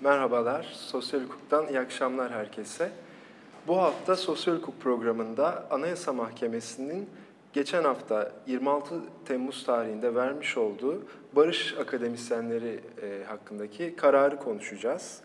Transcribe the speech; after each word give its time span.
Merhabalar, 0.00 0.62
Sosyal 0.74 1.20
Hukuk'tan 1.20 1.68
iyi 1.68 1.80
akşamlar 1.80 2.32
herkese. 2.32 2.90
Bu 3.66 3.76
hafta 3.78 4.16
Sosyal 4.16 4.56
Hukuk 4.56 4.80
programında 4.80 5.66
Anayasa 5.70 6.12
Mahkemesi'nin 6.12 7.08
geçen 7.52 7.84
hafta 7.84 8.32
26 8.46 8.94
Temmuz 9.24 9.64
tarihinde 9.66 10.14
vermiş 10.14 10.56
olduğu 10.56 11.02
Barış 11.36 11.74
Akademisyenleri 11.78 12.80
e, 13.02 13.24
hakkındaki 13.24 13.96
kararı 13.96 14.38
konuşacağız. 14.38 15.20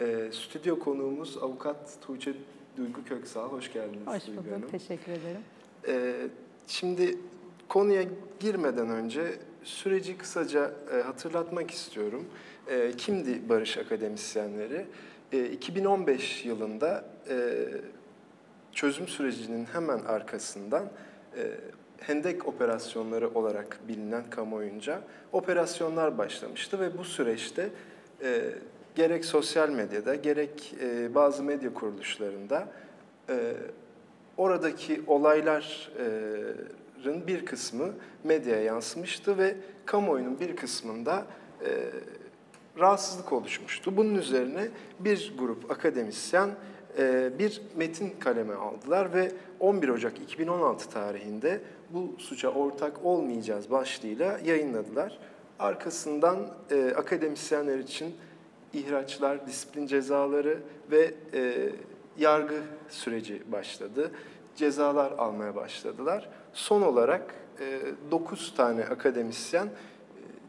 E, 0.00 0.32
stüdyo 0.32 0.78
konuğumuz 0.78 1.38
avukat 1.42 1.76
Tuğçe 2.06 2.34
Duygu 2.76 3.04
Köksal. 3.04 3.48
Hoş 3.48 3.72
geldiniz 3.72 4.06
Hoş 4.06 4.26
Duygu 4.26 4.40
bulduk, 4.40 4.52
Hanım. 4.52 4.68
teşekkür 4.70 5.12
ederim. 5.12 5.40
E, 5.88 6.14
şimdi 6.66 7.18
konuya 7.68 8.04
girmeden 8.40 8.90
önce 8.90 9.38
süreci 9.64 10.18
kısaca 10.18 10.70
hatırlatmak 11.06 11.70
istiyorum. 11.70 12.24
E, 12.68 12.92
kimdi 12.96 13.48
Barış 13.48 13.78
Akademisyenleri? 13.78 14.86
E, 15.32 15.44
2015 15.44 16.44
yılında 16.44 17.04
e, 17.28 17.66
çözüm 18.72 19.08
sürecinin 19.08 19.64
hemen 19.64 19.98
arkasından 19.98 20.84
e, 21.36 21.50
hendek 21.98 22.48
operasyonları 22.48 23.34
olarak 23.34 23.78
bilinen 23.88 24.30
kamuoyunca 24.30 25.00
operasyonlar 25.32 26.18
başlamıştı 26.18 26.80
ve 26.80 26.98
bu 26.98 27.04
süreçte 27.04 27.68
e, 28.22 28.50
gerek 28.94 29.24
sosyal 29.24 29.68
medyada 29.68 30.14
gerek 30.14 30.74
e, 30.82 31.14
bazı 31.14 31.42
medya 31.42 31.74
kuruluşlarında 31.74 32.68
e, 33.28 33.52
oradaki 34.36 35.02
olayların 35.06 37.26
bir 37.26 37.46
kısmı 37.46 37.94
medyaya 38.24 38.62
yansımıştı 38.62 39.38
ve 39.38 39.56
kamuoyunun 39.86 40.40
bir 40.40 40.56
kısmında 40.56 41.26
e, 41.64 41.90
rahatsızlık 42.78 43.32
oluşmuştu. 43.32 43.96
Bunun 43.96 44.14
üzerine 44.14 44.68
bir 45.00 45.34
grup 45.38 45.70
akademisyen 45.70 46.50
e, 46.98 47.30
bir 47.38 47.62
metin 47.76 48.14
kaleme 48.20 48.54
aldılar 48.54 49.14
ve 49.14 49.32
11 49.60 49.88
Ocak 49.88 50.18
2016 50.18 50.90
tarihinde 50.90 51.60
bu 51.90 52.14
suça 52.18 52.48
ortak 52.48 53.04
olmayacağız 53.04 53.70
başlığıyla 53.70 54.38
yayınladılar. 54.44 55.18
Arkasından 55.58 56.38
e, 56.70 56.94
akademisyenler 56.96 57.78
için 57.78 58.14
ihraçlar, 58.72 59.46
disiplin 59.46 59.86
cezaları 59.86 60.58
ve 60.90 61.14
e, 61.34 61.70
yargı 62.18 62.62
süreci 62.88 63.42
başladı. 63.52 64.10
Cezalar 64.56 65.12
almaya 65.12 65.56
başladılar. 65.56 66.28
Son 66.52 66.82
olarak 66.82 67.34
e, 67.60 67.80
9 68.10 68.54
tane 68.56 68.84
akademisyen 68.84 69.68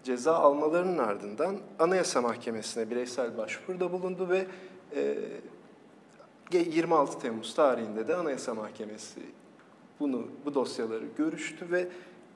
ceza 0.06 0.34
almalarının 0.34 0.98
ardından 0.98 1.56
Anayasa 1.80 2.22
Mahkemesi'ne 2.22 2.90
bireysel 2.90 3.38
başvuruda 3.38 3.92
bulundu 3.92 4.30
ve 4.30 4.46
e, 4.96 6.60
26 6.60 7.20
Temmuz 7.20 7.56
tarihinde 7.56 8.08
de 8.08 8.16
Anayasa 8.16 8.54
Mahkemesi 8.54 9.22
bunu 10.00 10.28
bu 10.46 10.54
dosyaları 10.56 11.06
görüştü 11.18 11.72
ve 11.72 11.88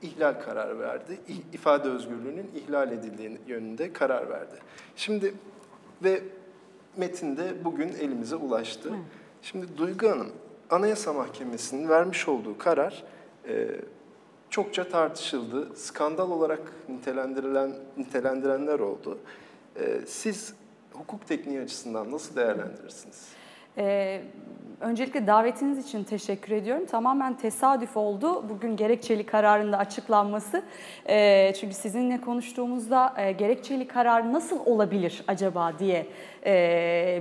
ihlal 0.02 0.40
kararı 0.40 0.78
verdi. 0.78 1.18
İfade 1.52 1.88
özgürlüğünün 1.88 2.50
ihlal 2.54 2.92
edildiği 2.92 3.38
yönünde 3.46 3.92
karar 3.92 4.30
verdi. 4.30 4.54
Şimdi 4.96 5.34
ve 6.04 6.22
metin 6.96 7.36
de 7.36 7.64
bugün 7.64 7.88
elimize 7.88 8.36
ulaştı. 8.36 8.88
Evet. 8.88 9.00
Şimdi 9.42 9.66
Duygu 9.78 10.08
Hanım, 10.08 10.32
Anayasa 10.70 11.12
Mahkemesi'nin 11.12 11.88
vermiş 11.88 12.28
olduğu 12.28 12.58
karar 12.58 13.04
e, 13.48 13.68
çokça 14.50 14.88
tartışıldı. 14.88 15.76
Skandal 15.76 16.30
olarak 16.30 16.72
nitelendirilen 16.88 17.72
nitelendirenler 17.96 18.78
oldu. 18.78 19.18
E, 19.76 20.00
siz 20.06 20.54
hukuk 20.92 21.26
tekniği 21.26 21.60
açısından 21.60 22.12
nasıl 22.12 22.36
değerlendirirsiniz? 22.36 23.28
Ee, 23.78 24.20
öncelikle 24.80 25.26
davetiniz 25.26 25.86
için 25.86 26.04
teşekkür 26.04 26.52
ediyorum. 26.52 26.86
Tamamen 26.86 27.36
tesadüf 27.36 27.96
oldu 27.96 28.48
bugün 28.48 28.76
gerekçeli 28.76 29.26
kararın 29.26 29.72
da 29.72 29.78
açıklanması. 29.78 30.62
Ee, 31.08 31.52
çünkü 31.60 31.74
sizinle 31.74 32.20
konuştuğumuzda 32.20 33.14
e, 33.16 33.32
gerekçeli 33.32 33.88
karar 33.88 34.32
nasıl 34.32 34.66
olabilir 34.66 35.24
acaba 35.28 35.72
diye 35.78 36.06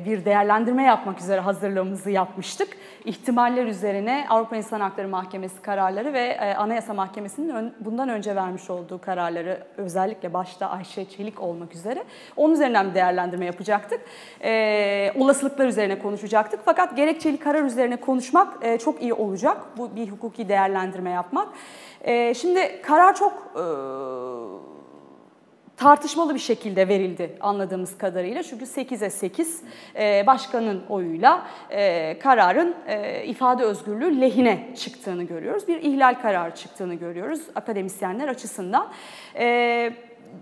bir 0.06 0.26
değerlendirme 0.26 0.84
yapmak 0.84 1.20
üzere 1.20 1.42
hazırlığımızı 1.42 2.12
yapmıştık. 2.12 2.68
İhtimaller 3.06 3.66
üzerine 3.66 4.26
Avrupa 4.30 4.56
İnsan 4.56 4.80
Hakları 4.80 5.08
Mahkemesi 5.08 5.62
kararları 5.62 6.14
ve 6.14 6.20
e, 6.20 6.56
Anayasa 6.56 6.94
Mahkemesi'nin 6.94 7.74
bundan 7.80 8.10
önce 8.10 8.36
vermiş 8.36 8.70
olduğu 8.70 9.02
kararları 9.02 9.64
özellikle 9.78 10.34
başta 10.34 10.70
Ayşe 10.70 11.10
Çelik 11.10 11.42
olmak 11.42 11.76
üzere 11.76 12.04
onun 12.36 12.54
üzerinden 12.54 12.90
bir 12.90 12.96
değerlendirme 12.96 13.46
yapacaktık. 13.46 14.02
E, 14.44 15.14
olasılıklar 15.16 15.68
üzerine 15.68 16.00
konuşacaktık. 16.00 16.60
Fakat 16.66 16.98
gerekçeli 16.98 17.38
karar 17.38 17.64
üzerine 17.64 17.96
konuşmak 17.96 18.58
e, 18.62 18.78
çok 18.78 19.02
iyi 19.02 19.14
olacak. 19.14 19.58
Bu 19.78 19.96
bir 19.96 20.10
hukuki 20.10 20.50
değerlendirme 20.50 21.10
yapmak. 21.10 21.48
E, 22.02 22.34
şimdi 22.34 22.82
karar 22.82 23.16
çok 23.16 23.34
e, 23.56 24.69
tartışmalı 25.80 26.36
bir 26.36 26.40
şekilde 26.40 26.88
verildi 26.88 27.38
anladığımız 27.40 27.98
kadarıyla. 27.98 28.44
Çünkü 28.44 28.66
8'e 28.66 29.10
8 29.10 29.64
e, 29.96 30.24
başkanın 30.28 30.84
oyuyla 30.90 31.48
e, 31.70 32.20
kararın 32.20 32.76
e, 32.88 33.26
ifade 33.26 33.64
özgürlüğü 33.64 34.22
lehine 34.22 34.74
çıktığını 34.78 35.24
görüyoruz. 35.24 35.68
Bir 35.68 35.82
ihlal 35.82 36.22
kararı 36.22 36.56
çıktığını 36.56 36.94
görüyoruz 36.94 37.42
akademisyenler 37.56 38.28
açısından. 38.28 38.92
E, 39.36 39.94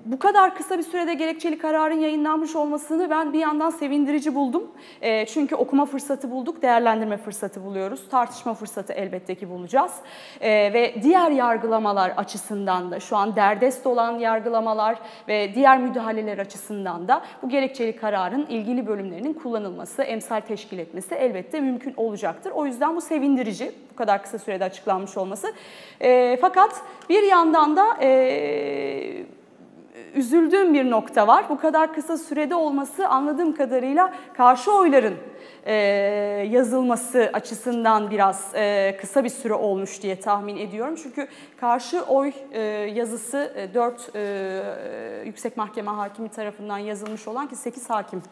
bu 0.06 0.20
kadar 0.20 0.56
kısa 0.56 0.78
bir 0.78 0.84
sürede 0.84 1.14
gerekçeli 1.14 1.58
kararın 1.58 2.00
yayınlanmış 2.00 2.56
olmasını 2.56 3.10
ben 3.10 3.34
bir 3.34 3.40
yandan 3.40 3.70
sevindirici 3.70 4.36
buldum. 4.36 4.72
E, 5.02 5.26
çünkü 5.26 5.56
okuma 5.56 5.86
fırsatı 5.86 6.32
bulduk, 6.32 6.62
değerlendirme 6.62 7.18
fırsatı 7.18 7.64
buluyoruz. 7.64 8.10
Tartışma 8.10 8.54
fırsatı 8.54 8.94
elbette 8.94 9.36
ki 9.36 9.50
bulacağız. 9.50 9.92
E, 10.42 10.50
ve 10.74 10.96
diğer 11.04 11.32
yargılamalar 11.32 12.10
açısından 12.10 12.92
da 12.92 13.00
şu 13.00 13.18
an 13.18 13.36
derdest 13.36 13.88
olan 13.88 14.20
yargılamalar 14.20 15.00
ve 15.28 15.56
diğer 15.56 15.80
müdahaleler 15.80 16.38
açısından 16.38 17.08
da 17.08 17.22
bu 17.42 17.50
gerekçeli 17.50 17.96
kararın 17.96 18.46
ilgili 18.46 18.88
bölümlerinin 18.88 19.34
kullanılması, 19.34 20.04
emsal 20.04 20.42
teşkil 20.42 20.80
etmesi 20.80 21.16
elbette 21.16 21.60
mümkün 21.60 21.94
olacaktır. 21.98 22.52
O 22.52 22.66
yüzden 22.66 22.96
bu 22.96 23.02
sevindirici 23.02 23.72
bu 23.92 23.96
kadar 23.96 24.24
kısa 24.24 24.40
sürede 24.40 24.64
açıklanmış 24.64 25.18
olması. 25.18 25.54
E, 26.02 26.38
fakat 26.42 26.82
bir 27.10 27.24
yandan 27.24 27.78
da... 27.78 27.98
E, 28.02 29.37
üzüldüğüm 30.16 30.74
bir 30.74 30.92
nokta 30.92 31.28
var. 31.28 31.46
Bu 31.50 31.60
kadar 31.60 31.94
kısa 31.94 32.18
sürede 32.18 32.56
olması 32.56 33.08
anladığım 33.08 33.56
kadarıyla 33.56 34.14
karşı 34.34 34.72
oyların 34.72 35.16
e, 35.66 35.74
yazılması 36.52 37.30
açısından 37.34 38.12
biraz 38.12 38.52
e, 38.56 38.98
kısa 39.02 39.24
bir 39.24 39.30
süre 39.30 39.54
olmuş 39.54 40.02
diye 40.02 40.20
tahmin 40.20 40.58
ediyorum. 40.58 40.96
Çünkü 41.04 41.28
karşı 41.60 42.02
oy 42.02 42.32
e, 42.52 42.62
yazısı 42.96 43.54
e, 43.56 43.74
4 43.74 44.16
e, 44.16 45.24
Yüksek 45.26 45.58
Mahkeme 45.58 45.92
Hakimi 45.92 46.30
tarafından 46.30 46.78
yazılmış 46.78 47.28
olan 47.28 47.48
ki 47.48 47.56
8 47.56 47.90
hakim 47.90 48.24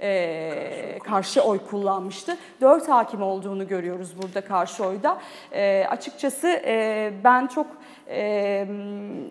e, 0.00 0.98
karşı 1.04 1.42
oy 1.42 1.58
kullanmıştı. 1.70 2.36
4 2.60 2.88
hakim 2.88 3.22
olduğunu 3.22 3.68
görüyoruz 3.68 4.22
burada 4.22 4.40
karşı 4.40 4.84
oyda. 4.84 5.18
E, 5.52 5.86
açıkçası 5.90 6.48
e, 6.48 7.12
ben 7.24 7.46
çok 7.46 7.66
e, 8.08 8.66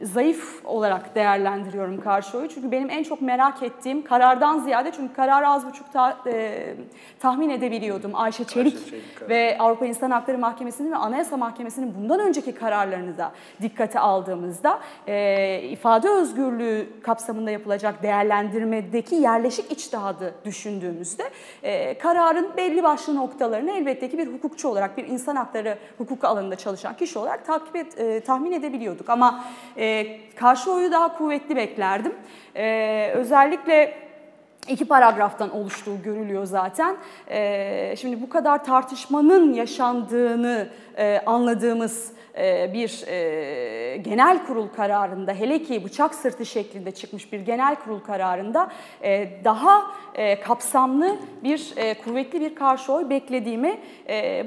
zayıf 0.02 0.66
olarak 0.66 1.16
değerlendiriyorum 1.16 2.02
karşı 2.02 2.38
oyu. 2.38 2.50
Çünkü 2.50 2.72
benim 2.72 2.90
en 2.90 3.04
çok 3.04 3.22
merak 3.22 3.64
ettiğim 3.64 4.04
karardan 4.04 4.60
ziyade 4.60 4.92
çünkü 4.92 5.14
kararı 5.14 5.48
az 5.48 5.68
buçuk 5.68 5.94
ta, 5.94 6.18
e, 6.28 6.74
tahmin 7.20 7.50
edebiliyordum. 7.50 8.12
Ayşe 8.14 8.44
Çelik, 8.44 8.76
Ayşe 8.76 8.90
Çelik, 8.90 9.30
ve 9.30 9.58
Avrupa 9.60 9.86
İnsan 9.86 10.12
Hakları 10.12 10.38
Mahkemesi'nin 10.38 10.92
ve 10.92 10.96
Anayasa 10.96 11.38
Mahkemesi'nin 11.38 11.96
bundan 11.96 12.20
önceki 12.20 12.56
kararlarını 12.56 13.18
da 13.18 13.32
dikkate 13.62 14.00
aldığımızda 14.00 14.80
e, 15.08 15.62
ifade 15.62 16.10
özgürlüğü 16.10 16.88
kapsamında 17.04 17.52
yapılacak 17.52 18.04
değerlendirmedeki 18.04 19.16
yerleşik 19.16 19.72
içtihadı 19.72 20.34
düşündüğümüzde 20.46 21.24
e, 21.64 21.98
kararın 21.98 22.58
belli 22.58 22.84
başlı 22.84 23.16
noktalarını 23.16 23.72
elbette 23.72 24.10
ki 24.10 24.18
bir 24.18 24.28
hukukçu 24.28 24.68
olarak, 24.68 24.98
bir 24.98 25.08
insan 25.08 25.36
hakları 25.36 25.78
hukuku 25.98 26.28
alanında 26.28 26.56
çalışan 26.56 26.98
kişi 26.98 27.20
olarak 27.20 27.46
takip 27.46 27.76
et, 27.76 28.00
e, 28.00 28.20
tahmin 28.20 28.52
edebiliyorduk. 28.62 29.10
Ama 29.10 29.44
e, 29.78 30.18
karşı 30.36 30.72
oyu 30.72 30.92
daha 30.92 31.18
kuvvetli 31.18 31.56
beklerdim. 31.56 32.14
E, 32.56 33.12
özellikle 33.16 33.94
iki 34.68 34.86
paragraftan 34.86 35.56
oluştuğu 35.56 36.02
görülüyor 36.04 36.46
zaten. 36.46 36.98
Ee, 37.30 37.96
şimdi 37.98 38.22
bu 38.22 38.30
kadar 38.30 38.64
tartışmanın 38.64 39.54
yaşandığını 39.54 40.70
e, 40.98 41.22
anladığımız 41.26 42.12
e, 42.38 42.74
bir 42.74 43.08
e, 43.08 43.98
genel 43.98 44.46
kurul 44.46 44.68
kararında 44.68 45.34
hele 45.34 45.64
ki 45.64 45.84
bıçak 45.84 46.16
sırtı 46.16 46.46
şeklinde 46.46 46.92
çıkmış 46.92 47.34
bir 47.34 47.40
genel 47.40 47.76
kurul 47.76 48.00
kararında 48.00 48.72
daha 49.44 49.92
kapsamlı 50.44 51.16
bir 51.44 51.74
kuvvetli 52.06 52.42
bir 52.42 52.56
karşı 52.56 52.94
oy 52.94 53.10
beklediğimi 53.10 53.80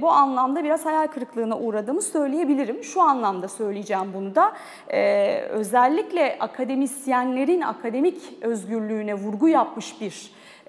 bu 0.00 0.10
anlamda 0.10 0.64
biraz 0.64 0.86
hayal 0.86 1.06
kırıklığına 1.06 1.58
uğradığımı 1.58 2.02
söyleyebilirim. 2.02 2.84
Şu 2.84 3.02
anlamda 3.02 3.48
söyleyeceğim 3.48 4.12
bunu 4.14 4.34
da 4.34 4.52
özellikle 5.50 6.36
akademisyenlerin 6.40 7.60
akademik 7.60 8.22
özgürlüğüne 8.40 9.14
vurgu 9.14 9.48
yapmış 9.48 10.00
bir 10.00 10.03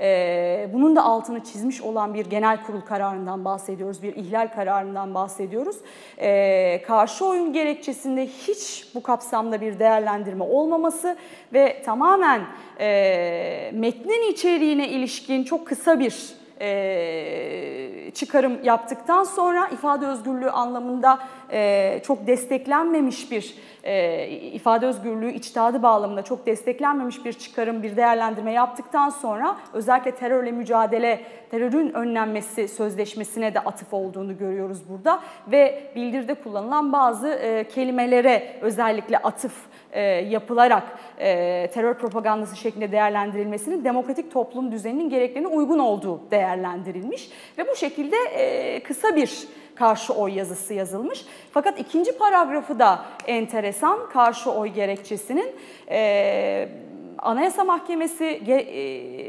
e, 0.02 0.70
bunun 0.74 0.96
da 0.96 1.04
altını 1.04 1.44
çizmiş 1.44 1.82
olan 1.82 2.14
bir 2.14 2.26
genel 2.26 2.64
kurul 2.64 2.82
kararından 2.82 3.46
bahsediyoruz, 3.46 4.04
bir 4.04 4.16
ihlal 4.16 4.48
kararından 4.56 5.14
bahsediyoruz. 5.14 5.76
E, 6.18 6.82
karşı 6.88 7.26
oyun 7.26 7.54
gerekçesinde 7.54 8.28
hiç 8.28 8.88
bu 8.96 9.04
kapsamda 9.04 9.62
bir 9.62 9.80
değerlendirme 9.80 10.44
olmaması 10.44 11.18
ve 11.54 11.82
tamamen 11.86 12.42
e, 12.80 13.72
metnin 13.74 14.32
içeriğine 14.32 14.90
ilişkin 14.90 15.44
çok 15.44 15.68
kısa 15.68 16.00
bir 16.00 16.45
e, 16.62 18.12
çıkarım 18.14 18.64
yaptıktan 18.64 19.24
sonra 19.24 19.68
ifade 19.68 20.08
özgürlüğü 20.08 20.50
anlamında 20.50 21.20
e, 21.52 22.00
çok 22.04 22.28
desteklenmemiş 22.28 23.32
bir 23.32 23.56
e, 23.84 24.28
ifade 24.30 24.86
özgürlüğü 24.86 25.32
içtihadı 25.32 25.84
bağlamında 25.84 26.22
çok 26.22 26.46
desteklenmemiş 26.46 27.26
bir 27.26 27.34
çıkarım, 27.34 27.84
bir 27.84 27.96
değerlendirme 27.98 28.52
yaptıktan 28.52 29.10
sonra 29.10 29.58
özellikle 29.74 30.12
terörle 30.12 30.52
mücadele, 30.52 31.22
terörün 31.52 31.94
önlenmesi 31.94 32.68
sözleşmesine 32.68 33.54
de 33.54 33.60
atıf 33.60 33.94
olduğunu 33.94 34.38
görüyoruz 34.38 34.90
burada. 34.90 35.20
Ve 35.52 35.92
bildiride 35.96 36.34
kullanılan 36.34 36.94
bazı 36.94 37.28
e, 37.28 37.68
kelimelere 37.68 38.58
özellikle 38.62 39.18
atıf 39.18 39.54
e, 39.96 40.02
yapılarak 40.02 40.84
e, 41.18 41.70
terör 41.74 41.94
propagandası 41.94 42.56
şeklinde 42.56 42.92
değerlendirilmesinin 42.92 43.84
demokratik 43.84 44.32
toplum 44.32 44.72
düzeninin 44.72 45.10
gereklerine 45.10 45.48
uygun 45.48 45.80
olduğu 45.80 46.32
değerlendirilmiş 46.32 47.30
ve 47.58 47.68
bu 47.68 47.76
şekilde 47.76 48.16
e, 48.16 48.80
kısa 48.84 49.16
bir 49.16 49.48
karşı 49.76 50.14
oy 50.14 50.34
yazısı 50.34 50.74
yazılmış. 50.74 51.26
Fakat 51.52 51.80
ikinci 51.80 52.18
paragrafı 52.18 52.80
da 52.80 53.06
enteresan 53.28 54.10
karşı 54.10 54.52
oy 54.52 54.70
gerekçesinin 54.70 55.56
Anayasa 57.18 57.64
Mahkemesi 57.64 58.26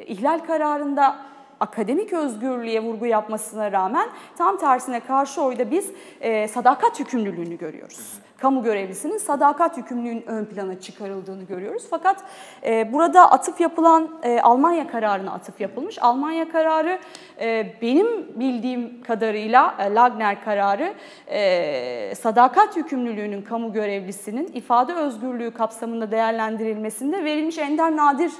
ihlal 0.07 0.39
kararında 0.39 1.17
akademik 1.61 2.13
özgürlüğe 2.13 2.83
vurgu 2.83 3.07
yapmasına 3.07 3.73
rağmen 3.73 4.09
tam 4.39 4.59
tersine 4.59 5.01
karşı 5.01 5.43
oyda 5.43 5.71
biz 5.71 5.91
e, 6.21 6.49
sadakat 6.49 7.01
yükümlülüğünü 7.01 7.59
görüyoruz 7.59 8.27
kamu 8.39 8.63
görevlisinin 8.63 9.19
sadakat 9.19 9.79
yükümlülüğünün 9.79 10.25
ön 10.27 10.45
plana 10.45 10.81
çıkarıldığını 10.81 11.45
görüyoruz. 11.45 11.87
Fakat 11.91 12.25
e, 12.67 12.93
burada 12.93 13.31
atıf 13.31 13.61
yapılan 13.61 14.11
e, 14.23 14.41
Almanya 14.41 14.89
kararına 14.89 15.33
atıf 15.33 15.61
yapılmış. 15.61 16.03
Almanya 16.03 16.49
kararı 16.49 16.99
e, 17.41 17.75
benim 17.83 18.41
bildiğim 18.41 19.03
kadarıyla 19.03 19.75
e, 19.79 19.95
Lagner 19.95 20.45
kararı 20.45 20.95
e, 21.27 22.15
sadakat 22.15 22.77
yükümlülüğünün 22.77 23.43
kamu 23.43 23.73
görevlisinin 23.73 24.47
ifade 24.47 24.95
özgürlüğü 24.95 25.51
kapsamında 25.51 26.11
değerlendirilmesinde 26.11 27.25
verilmiş 27.25 27.59
ender 27.59 27.97
nadir 27.97 28.33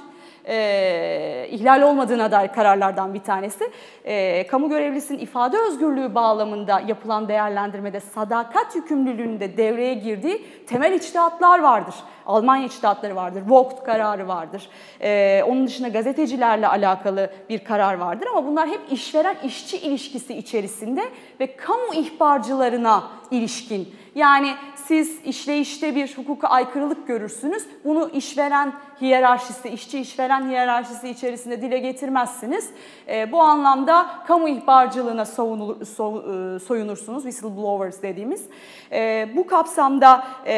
e, 0.47 1.47
ihlal 1.51 1.81
olmadığına 1.81 2.31
dair 2.31 2.47
kararlardan 2.47 3.13
bir 3.13 3.19
tanesi. 3.19 3.71
E, 4.05 4.47
kamu 4.47 4.69
görevlisinin 4.69 5.19
ifade 5.19 5.57
özgürlüğü 5.57 6.15
bağlamında 6.15 6.79
yapılan 6.87 7.27
değerlendirmede 7.27 7.99
sadakat 7.99 8.75
yükümlülüğünde 8.75 9.57
devreye 9.57 9.93
girdiği 9.93 10.45
temel 10.67 10.93
içtihatlar 10.93 11.59
vardır. 11.59 11.95
Almanya 12.27 12.65
içtihatları 12.65 13.15
vardır, 13.15 13.43
Vogt 13.47 13.83
kararı 13.83 14.27
vardır. 14.27 14.69
E, 15.01 15.43
onun 15.47 15.67
dışında 15.67 15.87
gazetecilerle 15.87 16.67
alakalı 16.67 17.29
bir 17.49 17.63
karar 17.63 17.93
vardır 17.93 18.27
ama 18.31 18.47
bunlar 18.47 18.69
hep 18.69 18.81
işveren-işçi 18.91 19.77
ilişkisi 19.77 20.37
içerisinde 20.37 21.03
ve 21.39 21.55
kamu 21.55 21.93
ihbarcılarına 21.93 23.03
ilişkin. 23.31 23.93
Yani 24.15 24.53
siz 24.75 25.25
işleyişte 25.25 25.95
bir 25.95 26.17
hukuka 26.17 26.47
aykırılık 26.47 27.07
görürsünüz. 27.07 27.63
Bunu 27.83 28.09
işveren 28.13 28.73
hiyerarşisi, 29.01 29.69
işçi 29.69 29.99
işveren 29.99 30.49
hiyerarşisi 30.49 31.09
içerisinde 31.09 31.61
dile 31.61 31.77
getirmezsiniz. 31.77 32.69
E, 33.07 33.31
bu 33.31 33.41
anlamda 33.41 34.05
kamu 34.27 34.49
ihbarcılığına 34.49 35.25
savunulur, 35.25 35.85
so, 35.85 36.23
e, 36.55 36.59
soyunursunuz, 36.59 37.23
whistleblowers 37.23 38.01
dediğimiz. 38.01 38.45
E, 38.91 39.29
bu 39.35 39.47
kapsamda 39.47 40.27
e, 40.45 40.53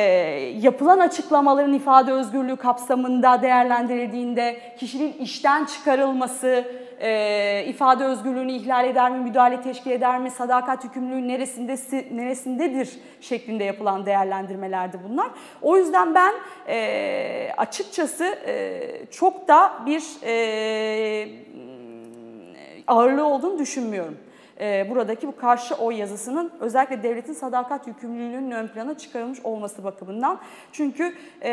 yapılan 0.62 1.00
açıklamaların 1.60 1.74
ifade 1.74 2.12
özgürlüğü 2.12 2.56
kapsamında 2.56 3.42
değerlendirildiğinde 3.42 4.60
kişinin 4.78 5.14
işten 5.14 5.66
çıkarılması, 5.66 6.66
e, 7.00 7.66
ifade 7.68 8.06
özgürlüğünü 8.06 8.52
ihlal 8.52 8.86
eder 8.86 9.12
mi, 9.12 9.18
müdahale 9.18 9.62
teşkil 9.62 9.92
eder 9.92 10.20
mi, 10.20 10.32
sadakat 10.32 10.84
yükümlülüğü 10.84 11.28
neresinde, 11.28 11.76
neresindedir 12.12 13.00
şeklinde 13.22 13.64
yapılan 13.64 14.06
değerlendirmelerdi 14.06 15.00
bunlar. 15.10 15.28
O 15.62 15.78
yüzden 15.78 16.16
ben 16.16 16.34
e, 16.68 17.52
açıkçası 17.58 18.26
e, 18.26 18.82
çok 19.12 19.48
da 19.48 19.72
bir 19.86 20.04
e, 20.24 21.28
ağırlığı 22.88 23.26
olduğunu 23.26 23.60
düşünmüyorum. 23.60 24.18
E, 24.60 24.90
buradaki 24.90 25.28
bu 25.28 25.36
karşı 25.36 25.76
oy 25.76 25.96
yazısının 25.96 26.52
özellikle 26.60 27.04
devletin 27.04 27.34
sadakat 27.34 27.88
yükümlülüğünün 27.88 28.52
ön 28.52 28.68
plana 28.68 28.98
çıkarılmış 28.98 29.40
olması 29.44 29.84
bakımından. 29.84 30.40
Çünkü 30.72 31.16
e, 31.42 31.50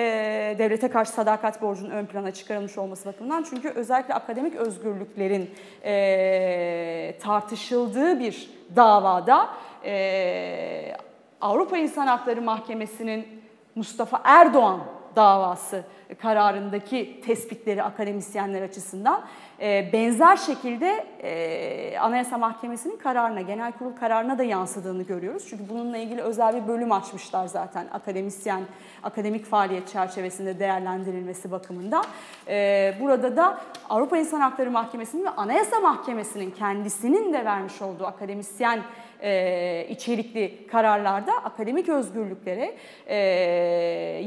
devlete 0.59 0.89
karşı 0.89 1.11
sadakat 1.11 1.63
borcunun 1.63 1.91
ön 1.91 2.07
plana 2.07 2.31
çıkarılmış 2.31 2.79
olması 2.79 3.09
bakımından. 3.09 3.45
Çünkü 3.51 3.69
özellikle 3.69 4.15
akademik 4.15 4.55
özgürlüklerin 4.55 5.51
e, 5.85 7.19
tartışıldığı 7.23 8.21
bir 8.21 8.51
davada 8.77 9.49
e, 9.85 10.97
Avrupa 11.41 11.79
İnsan 11.79 12.07
Hakları 12.07 12.43
Mahkemesi'nin 12.43 13.27
Mustafa 13.75 14.21
Erdoğan 14.25 14.81
davası 15.17 15.85
kararındaki 16.23 17.21
tespitleri 17.27 17.83
akademisyenler 17.83 18.63
açısından 18.63 19.25
e, 19.61 19.91
benzer 19.93 20.37
şekilde 20.37 21.07
e, 21.23 21.99
Anayasa 21.99 22.39
Mahkemesi'nin 22.39 22.97
kararına, 22.97 23.41
genel 23.41 23.73
kurul 23.73 23.97
kararına 23.97 24.39
da 24.39 24.43
yansıdığını 24.43 25.03
görüyoruz. 25.03 25.47
Çünkü 25.51 25.69
bununla 25.69 25.97
ilgili 25.97 26.23
özel 26.23 26.63
bir 26.63 26.69
bölüm 26.69 26.93
açmışlar 26.93 27.47
zaten 27.47 27.87
akademisyen, 27.93 28.63
akademik 29.03 29.45
faaliyet 29.45 29.89
çerçevesinde 29.89 30.59
değerlendirilmesi 30.59 31.51
bakımından. 31.51 32.05
E, 32.49 32.95
burada 33.01 33.37
da 33.37 33.61
Avrupa 33.91 34.19
İnsan 34.19 34.41
Hakları 34.41 34.71
Mahkemesi'nin 34.71 35.25
ve 35.25 35.31
Anayasa 35.31 35.81
Mahkemesi'nin 35.81 36.51
kendisinin 36.51 37.33
de 37.33 37.45
vermiş 37.45 37.83
olduğu 37.83 38.07
akademisyen 38.07 38.81
e, 39.23 39.87
içerikli 39.91 40.67
kararlarda 40.67 41.33
akademik 41.33 41.89
özgürlüklere 41.89 42.77
e, 43.07 43.17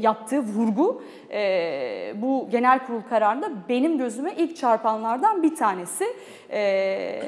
yaptığı 0.00 0.40
vurgu 0.40 1.02
e, 1.30 2.12
bu 2.16 2.48
genel 2.50 2.86
kurul 2.86 3.02
kararında 3.02 3.50
benim 3.68 3.98
gözüme 3.98 4.34
ilk 4.36 4.56
çarpanlardan 4.56 5.42
bir 5.42 5.56
tanesi. 5.56 6.04
E, 6.50 7.22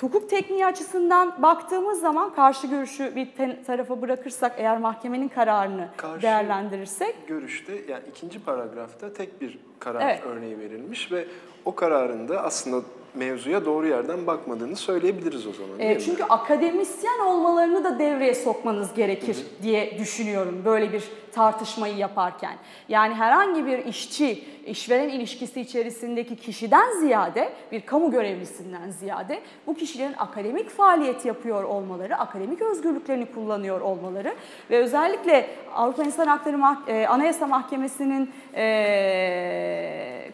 hukuk 0.00 0.30
tekniği 0.30 0.66
açısından 0.66 1.42
baktığımız 1.42 2.00
zaman 2.00 2.34
karşı 2.34 2.66
görüşü 2.66 3.16
bir 3.16 3.28
tarafa 3.66 4.02
bırakırsak 4.02 4.52
eğer 4.58 4.78
mahkemenin 4.78 5.28
kararını 5.28 5.88
karşı 5.96 6.22
değerlendirirsek. 6.22 7.16
görüşte 7.26 7.72
yani 7.88 8.02
ikinci 8.10 8.44
paragrafta 8.44 9.12
tek 9.12 9.40
bir 9.40 9.58
karar 9.78 10.00
evet. 10.00 10.22
örneği 10.26 10.58
verilmiş 10.58 11.12
ve 11.12 11.26
o 11.64 11.74
kararında 11.74 12.42
aslında 12.42 12.86
mevzuya 13.14 13.64
doğru 13.64 13.86
yerden 13.86 14.26
bakmadığını 14.26 14.76
söyleyebiliriz 14.76 15.46
o 15.46 15.52
zaman. 15.52 15.80
E, 15.80 16.00
çünkü 16.00 16.22
mi? 16.22 16.28
akademisyen 16.28 17.18
olmalarını 17.18 17.84
da 17.84 17.98
devreye 17.98 18.34
sokmanız 18.34 18.94
gerekir 18.94 19.34
Hı-hı. 19.34 19.62
diye 19.62 19.98
düşünüyorum 19.98 20.62
böyle 20.64 20.92
bir 20.92 21.04
tartışmayı 21.34 21.96
yaparken. 21.96 22.54
Yani 22.88 23.14
herhangi 23.14 23.66
bir 23.66 23.78
işçi, 23.78 24.44
işveren 24.66 25.08
ilişkisi 25.08 25.60
içerisindeki 25.60 26.36
kişiden 26.36 27.00
ziyade, 27.00 27.52
bir 27.72 27.80
kamu 27.80 28.10
görevlisinden 28.10 28.90
ziyade 28.90 29.40
bu 29.66 29.74
kişilerin 29.74 30.14
akademik 30.18 30.70
faaliyet 30.70 31.24
yapıyor 31.24 31.64
olmaları, 31.64 32.16
akademik 32.16 32.62
özgürlüklerini 32.62 33.26
kullanıyor 33.26 33.80
olmaları 33.80 34.34
ve 34.70 34.78
özellikle 34.78 35.46
Avrupa 35.74 36.04
İnsan 36.04 36.26
Hakları 36.26 36.56
Mah- 36.56 36.90
e, 36.90 37.06
Anayasa 37.06 37.46
Mahkemesi'nin 37.46 38.30
e, 38.54 38.64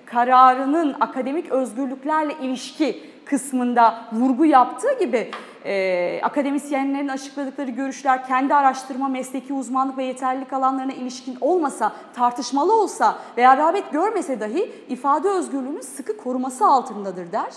kararının 0.07 0.97
akademik 1.00 1.52
özgürlüklerle 1.52 2.35
ilişki 2.42 3.11
kısmında 3.25 4.04
vurgu 4.12 4.45
yaptığı 4.45 4.99
gibi 4.99 5.30
e, 5.64 6.21
akademisyenlerin 6.23 7.09
açıkladıkları 7.09 7.71
görüşler 7.71 8.26
kendi 8.26 8.55
araştırma, 8.55 9.09
mesleki 9.09 9.52
uzmanlık 9.52 9.99
ve 9.99 10.05
yeterlilik 10.05 10.52
alanlarına 10.52 10.93
ilişkin 10.93 11.38
olmasa, 11.40 11.93
tartışmalı 12.14 12.83
olsa 12.83 13.19
veya 13.37 13.57
rağbet 13.57 13.93
görmese 13.93 14.40
dahi 14.40 14.73
ifade 14.88 15.29
özgürlüğünün 15.29 15.81
sıkı 15.81 16.17
koruması 16.17 16.67
altındadır 16.67 17.33
der 17.33 17.52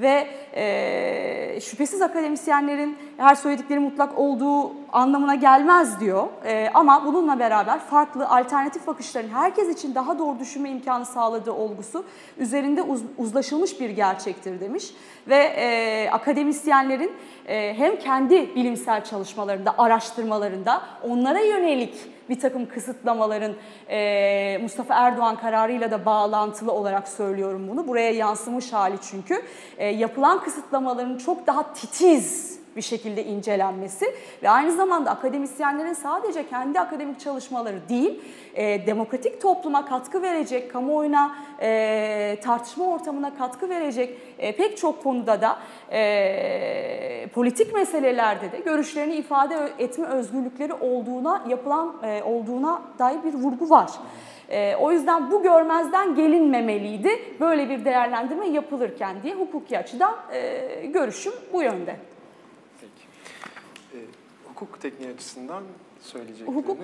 ve 0.00 0.28
e, 0.54 1.60
şüphesiz 1.60 2.02
akademisyenlerin 2.02 2.98
her 3.16 3.34
söyledikleri 3.34 3.78
mutlak 3.78 4.18
olduğu 4.18 4.72
anlamına 4.92 5.34
gelmez 5.34 6.00
diyor. 6.00 6.28
E, 6.44 6.70
ama 6.74 7.06
bununla 7.06 7.38
beraber 7.38 7.78
farklı 7.78 8.28
alternatif 8.28 8.86
bakışların 8.86 9.28
herkes 9.28 9.68
için 9.68 9.94
daha 9.94 10.18
doğru 10.18 10.38
düşünme 10.38 10.70
imkanı 10.70 11.06
sağladığı 11.06 11.52
olgusu 11.52 12.04
üzerinde 12.38 12.82
uz, 12.82 13.02
uzlaşılmış 13.18 13.80
bir 13.80 13.90
gerçektir 13.90 14.60
demiş. 14.60 14.84
Ve 15.28 15.36
e, 15.36 16.08
akademisyenlerin 16.10 17.12
e, 17.46 17.74
hem 17.78 17.98
kendi 17.98 18.54
bilimsel 18.54 19.04
çalışmalarında, 19.04 19.74
araştırmalarında 19.78 20.82
onlara 21.08 21.40
yönelik 21.40 22.17
bir 22.28 22.40
takım 22.40 22.68
kısıtlamaların 22.68 23.52
e, 23.90 24.58
Mustafa 24.62 24.94
Erdoğan 24.94 25.36
kararıyla 25.36 25.90
da 25.90 26.04
bağlantılı 26.04 26.72
olarak 26.72 27.08
söylüyorum 27.08 27.68
bunu. 27.68 27.88
Buraya 27.88 28.10
yansımış 28.10 28.72
hali 28.72 28.96
çünkü. 29.10 29.42
E, 29.78 29.86
yapılan 29.86 30.44
kısıtlamaların 30.44 31.18
çok 31.18 31.46
daha 31.46 31.72
titiz 31.72 32.57
bir 32.76 32.82
şekilde 32.82 33.24
incelenmesi 33.24 34.14
ve 34.42 34.50
aynı 34.50 34.72
zamanda 34.72 35.10
akademisyenlerin 35.10 35.92
sadece 35.92 36.48
kendi 36.48 36.80
akademik 36.80 37.20
çalışmaları 37.20 37.88
değil, 37.88 38.20
e, 38.54 38.86
demokratik 38.86 39.40
topluma 39.40 39.84
katkı 39.84 40.22
verecek, 40.22 40.72
kamuoyuna 40.72 41.36
e, 41.62 42.36
tartışma 42.44 42.84
ortamına 42.86 43.34
katkı 43.34 43.68
verecek 43.68 44.18
e, 44.38 44.56
pek 44.56 44.76
çok 44.76 45.02
konuda 45.02 45.40
da 45.40 45.58
e, 45.92 47.26
politik 47.34 47.74
meselelerde 47.74 48.52
de 48.52 48.58
görüşlerini 48.58 49.14
ifade 49.14 49.72
etme 49.78 50.06
özgürlükleri 50.06 50.72
olduğuna 50.72 51.44
yapılan 51.48 51.96
e, 52.02 52.22
olduğuna 52.22 52.82
dair 52.98 53.24
bir 53.24 53.34
vurgu 53.34 53.70
var. 53.70 53.90
E, 54.48 54.76
o 54.76 54.92
yüzden 54.92 55.30
bu 55.30 55.42
görmezden 55.42 56.14
gelinmemeliydi 56.14 57.10
böyle 57.40 57.68
bir 57.68 57.84
değerlendirme 57.84 58.48
yapılırken 58.48 59.22
diye 59.22 59.34
hukuki 59.34 59.78
açıdan 59.78 60.14
e, 60.32 60.86
görüşüm 60.86 61.32
bu 61.52 61.62
yönde. 61.62 61.96
Hukuk 64.60 64.80
tekniği 64.80 65.10
açısından 65.10 65.62
söyleyecekleriniz... 66.00 66.56
Hukuk 66.56 66.78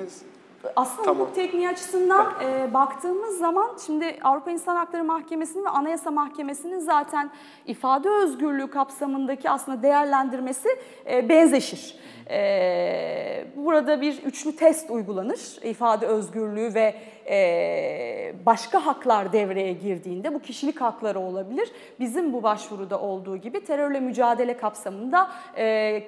aslında 0.77 1.03
Tamam. 1.03 1.23
hukuk 1.23 1.35
tekniği 1.35 1.69
açısından 1.69 2.27
e, 2.45 2.75
baktığımız 2.75 3.39
zaman 3.39 3.71
şimdi 3.87 4.19
Avrupa 4.23 4.51
İnsan 4.51 4.77
Hakları 4.77 5.05
Mahkemesi'nin 5.05 5.65
ve 5.65 5.69
Anayasa 5.69 6.11
Mahkemesi'nin 6.11 6.79
zaten 6.79 7.31
ifade 7.67 8.09
özgürlüğü 8.09 8.71
kapsamındaki 8.71 9.51
aslında 9.51 9.83
değerlendirmesi 9.83 10.69
e, 11.11 11.29
benzeşir. 11.29 11.99
E, 12.31 13.47
burada 13.57 14.01
bir 14.01 14.23
üçlü 14.23 14.57
test 14.57 14.91
uygulanır. 14.91 15.59
İfade 15.63 16.07
özgürlüğü 16.07 16.75
ve 16.75 16.95
e, 17.29 18.35
başka 18.47 18.87
haklar 18.87 19.33
devreye 19.33 19.73
girdiğinde 19.73 20.35
bu 20.35 20.39
kişilik 20.39 20.81
hakları 20.81 21.21
olabilir. 21.21 21.73
Bizim 22.01 22.33
bu 22.33 22.43
başvuruda 22.43 23.01
olduğu 23.01 23.37
gibi 23.37 23.65
terörle 23.65 24.01
mücadele 24.01 24.57
kapsamında 24.57 25.31
e, 25.57 26.03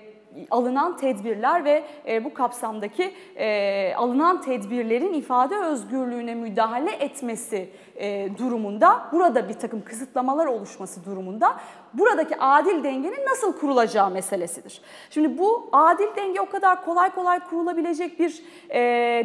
alınan 0.50 0.96
tedbirler 0.96 1.64
ve 1.64 1.84
e, 2.08 2.24
bu 2.24 2.34
kapsamdaki 2.34 3.14
e, 3.36 3.94
alınan 3.94 4.42
tedbirlerin 4.42 5.12
ifade 5.12 5.58
özgürlüğüne 5.58 6.34
müdahale 6.34 6.90
etmesi 6.90 7.70
e, 7.96 8.28
durumunda, 8.38 9.08
burada 9.12 9.48
bir 9.48 9.54
takım 9.54 9.84
kısıtlamalar 9.84 10.46
oluşması 10.46 11.04
durumunda 11.04 11.56
buradaki 11.94 12.36
adil 12.38 12.84
dengenin 12.84 13.26
nasıl 13.26 13.58
kurulacağı 13.58 14.10
meselesidir. 14.10 14.80
Şimdi 15.10 15.38
bu 15.38 15.68
adil 15.72 16.16
denge 16.16 16.40
o 16.40 16.46
kadar 16.46 16.84
kolay 16.84 17.10
kolay 17.10 17.40
kurulabilecek 17.40 18.18
bir 18.18 18.42
e, 18.70 18.80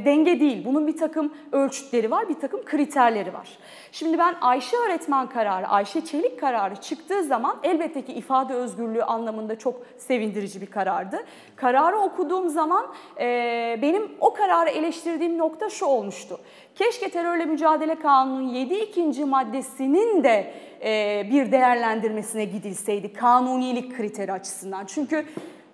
denge 0.06 0.40
değil. 0.40 0.66
Bunun 0.66 0.88
bir 0.88 0.98
takım 0.98 1.34
ölçütleri 1.52 2.12
var, 2.12 2.30
bir 2.30 2.40
takım 2.40 2.66
kriterleri 2.66 3.34
var. 3.34 3.58
Şimdi 3.92 4.18
ben 4.18 4.36
Ayşe 4.42 4.78
öğretmen 4.78 5.30
kararı, 5.30 5.68
Ayşe 5.68 6.06
Çelik 6.06 6.40
kararı 6.40 6.76
çıktığı 6.76 7.24
zaman 7.24 7.58
elbette 7.64 8.06
ki 8.06 8.14
ifade 8.14 8.54
özgürlüğü 8.54 9.04
anlamında 9.04 9.60
çok 9.60 9.82
sevindirici 9.98 10.62
bir 10.62 10.72
karardı. 10.72 11.24
Kararı 11.56 11.98
okuduğum 11.98 12.50
zaman 12.50 12.86
e, 13.20 13.80
benim 13.82 14.12
o 14.20 14.34
kararı 14.34 14.70
eleştirdiğim 14.70 15.38
nokta 15.38 15.70
şu 15.70 15.86
olmuştu. 15.86 16.40
Keşke 16.76 17.10
terörle 17.10 17.46
mücadele 17.46 17.96
kanunun 17.96 18.48
7 18.48 18.74
ikinci 18.74 19.26
maddesinin 19.26 20.24
de 20.24 20.54
e, 20.84 21.24
bir 21.32 21.52
değerlendirmesine 21.52 22.46
gidilseydi 22.46 23.14
kanunilik 23.14 23.98
kriteri 23.98 24.32
açısından. 24.32 24.86
Çünkü 24.86 25.26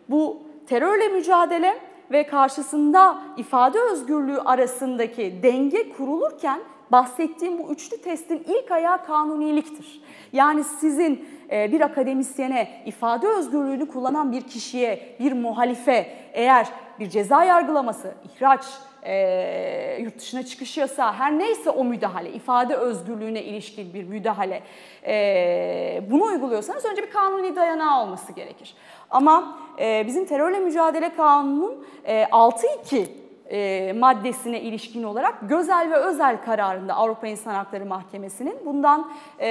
bu 0.10 0.44
terörle 0.68 1.08
mücadele 1.08 1.78
ve 2.12 2.28
karşısında 2.28 3.22
ifade 3.38 3.80
özgürlüğü 3.92 4.40
arasındaki 4.40 5.40
denge 5.44 5.92
kurulurken 5.92 6.60
bahsettiğim 6.92 7.58
bu 7.58 7.72
üçlü 7.72 8.02
testin 8.02 8.46
ilk 8.48 8.72
ayağı 8.72 9.06
kanuniliktir. 9.06 10.02
Yani 10.34 10.64
sizin 10.64 11.26
e, 11.52 11.72
bir 11.72 11.82
akademisyene, 11.82 12.84
ifade 12.86 13.28
özgürlüğünü 13.28 13.88
kullanan 13.88 14.32
bir 14.32 14.42
kişiye, 14.42 15.16
bir 15.20 15.34
muhalife 15.34 16.08
eğer 16.34 16.68
bir 17.00 17.10
ceza 17.10 17.44
yargılaması, 17.44 18.14
ihraç, 18.36 18.66
e, 19.04 19.98
yurt 20.02 20.20
dışına 20.20 20.46
çıkış 20.46 20.78
yasağı 20.78 21.14
her 21.14 21.40
neyse 21.40 21.70
o 21.70 21.84
müdahale, 21.84 22.32
ifade 22.32 22.76
özgürlüğüne 22.76 23.44
ilişkin 23.44 23.94
bir 23.94 24.04
müdahale 24.04 24.64
e, 25.08 26.02
bunu 26.10 26.24
uyguluyorsanız 26.24 26.86
önce 26.86 27.04
bir 27.04 27.10
kanuni 27.10 27.56
dayanağı 27.56 28.02
olması 28.02 28.34
gerekir. 28.34 28.76
Ama 29.10 29.58
e, 29.80 30.04
bizim 30.08 30.26
terörle 30.26 30.60
mücadele 30.60 31.16
kanunun 31.16 31.86
e, 32.06 32.24
6.2 32.24 33.27
e, 33.50 33.94
maddesine 33.94 34.62
ilişkin 34.62 35.04
olarak 35.04 35.50
Gözel 35.50 35.92
ve 35.92 35.96
Özel 35.96 36.44
kararında 36.46 36.94
Avrupa 36.94 37.28
İnsan 37.28 37.54
Hakları 37.54 37.86
Mahkemesi'nin 37.86 38.56
bundan 38.66 39.12
e, 39.40 39.48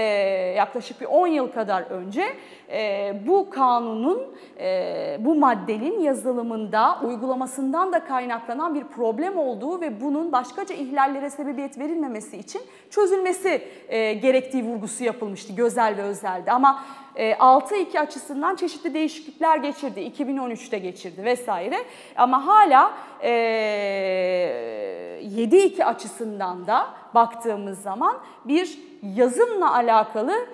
yaklaşık 0.57 1.01
bir 1.01 1.07
10 1.07 1.27
yıl 1.27 1.53
kadar 1.53 1.83
önce 1.83 2.25
e, 2.73 3.15
bu 3.27 3.51
kanunun, 3.51 4.23
e, 4.61 5.17
bu 5.21 5.35
maddenin 5.35 6.01
yazılımında, 6.01 6.99
uygulamasından 7.03 7.93
da 7.93 8.05
kaynaklanan 8.05 8.75
bir 8.75 8.85
problem 8.85 9.39
olduğu 9.39 9.81
ve 9.81 10.01
bunun 10.01 10.33
başkaca 10.33 10.75
ihlallere 10.75 11.31
sebebiyet 11.31 11.79
verilmemesi 11.79 12.37
için 12.37 12.63
çözülmesi 12.91 13.63
e, 13.89 14.13
gerektiği 14.13 14.65
vurgusu 14.65 15.05
yapılmıştı 15.05 15.53
Gözel 15.53 15.97
ve 15.97 16.03
Özel'de. 16.03 16.53
Ama 16.53 16.83
6-2 17.17 18.01
açısından 18.01 18.57
çeşitli 18.57 18.95
değişiklikler 18.95 19.57
geçirdi. 19.57 20.01
2013'te 20.01 20.79
geçirdi 20.79 21.25
vesaire. 21.25 21.77
Ama 22.17 22.47
hala 22.47 22.93
7-2 23.23 25.85
açısından 25.85 26.67
da 26.67 26.87
baktığımız 27.15 27.83
zaman 27.83 28.17
bir 28.45 28.79
yazımla 29.03 29.75
alakalı 29.75 30.47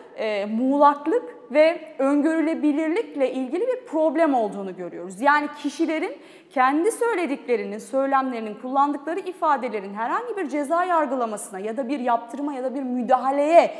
muğlaklık 0.49 1.37
ve 1.51 1.95
öngörülebilirlikle 1.99 3.33
ilgili 3.33 3.67
bir 3.67 3.87
problem 3.87 4.35
olduğunu 4.35 4.77
görüyoruz. 4.77 5.21
Yani 5.21 5.49
kişilerin 5.63 6.17
kendi 6.51 6.93
söylediklerinin, 6.93 7.79
söylemlerinin, 7.79 8.55
kullandıkları 8.55 9.21
ifadelerin 9.21 9.95
herhangi 9.95 10.37
bir 10.37 10.49
ceza 10.49 10.85
yargılamasına 10.85 11.59
ya 11.59 11.77
da 11.77 11.89
bir 11.89 12.01
yaptırıma 12.01 12.55
ya 12.55 12.65
da 12.65 12.75
bir 12.75 12.83
müdahaleye 12.83 13.75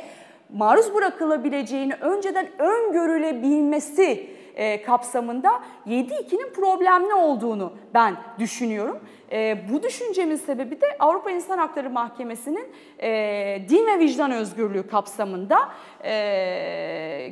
maruz 0.53 0.95
bırakılabileceğini 0.95 1.93
önceden 1.93 2.47
öngörülebilmesi 2.61 4.29
e, 4.55 4.81
kapsamında 4.83 5.49
7.2'nin 5.87 6.53
problemli 6.53 7.13
olduğunu 7.13 7.73
ben 7.93 8.15
düşünüyorum. 8.39 8.99
E, 9.31 9.57
bu 9.71 9.83
düşüncemin 9.83 10.35
sebebi 10.35 10.81
de 10.81 10.85
Avrupa 10.99 11.31
İnsan 11.31 11.57
Hakları 11.57 11.89
Mahkemesi'nin 11.89 12.67
e, 12.99 13.09
din 13.69 13.87
ve 13.87 13.99
vicdan 13.99 14.31
özgürlüğü 14.31 14.87
kapsamında 14.87 15.69
e, 16.03 17.31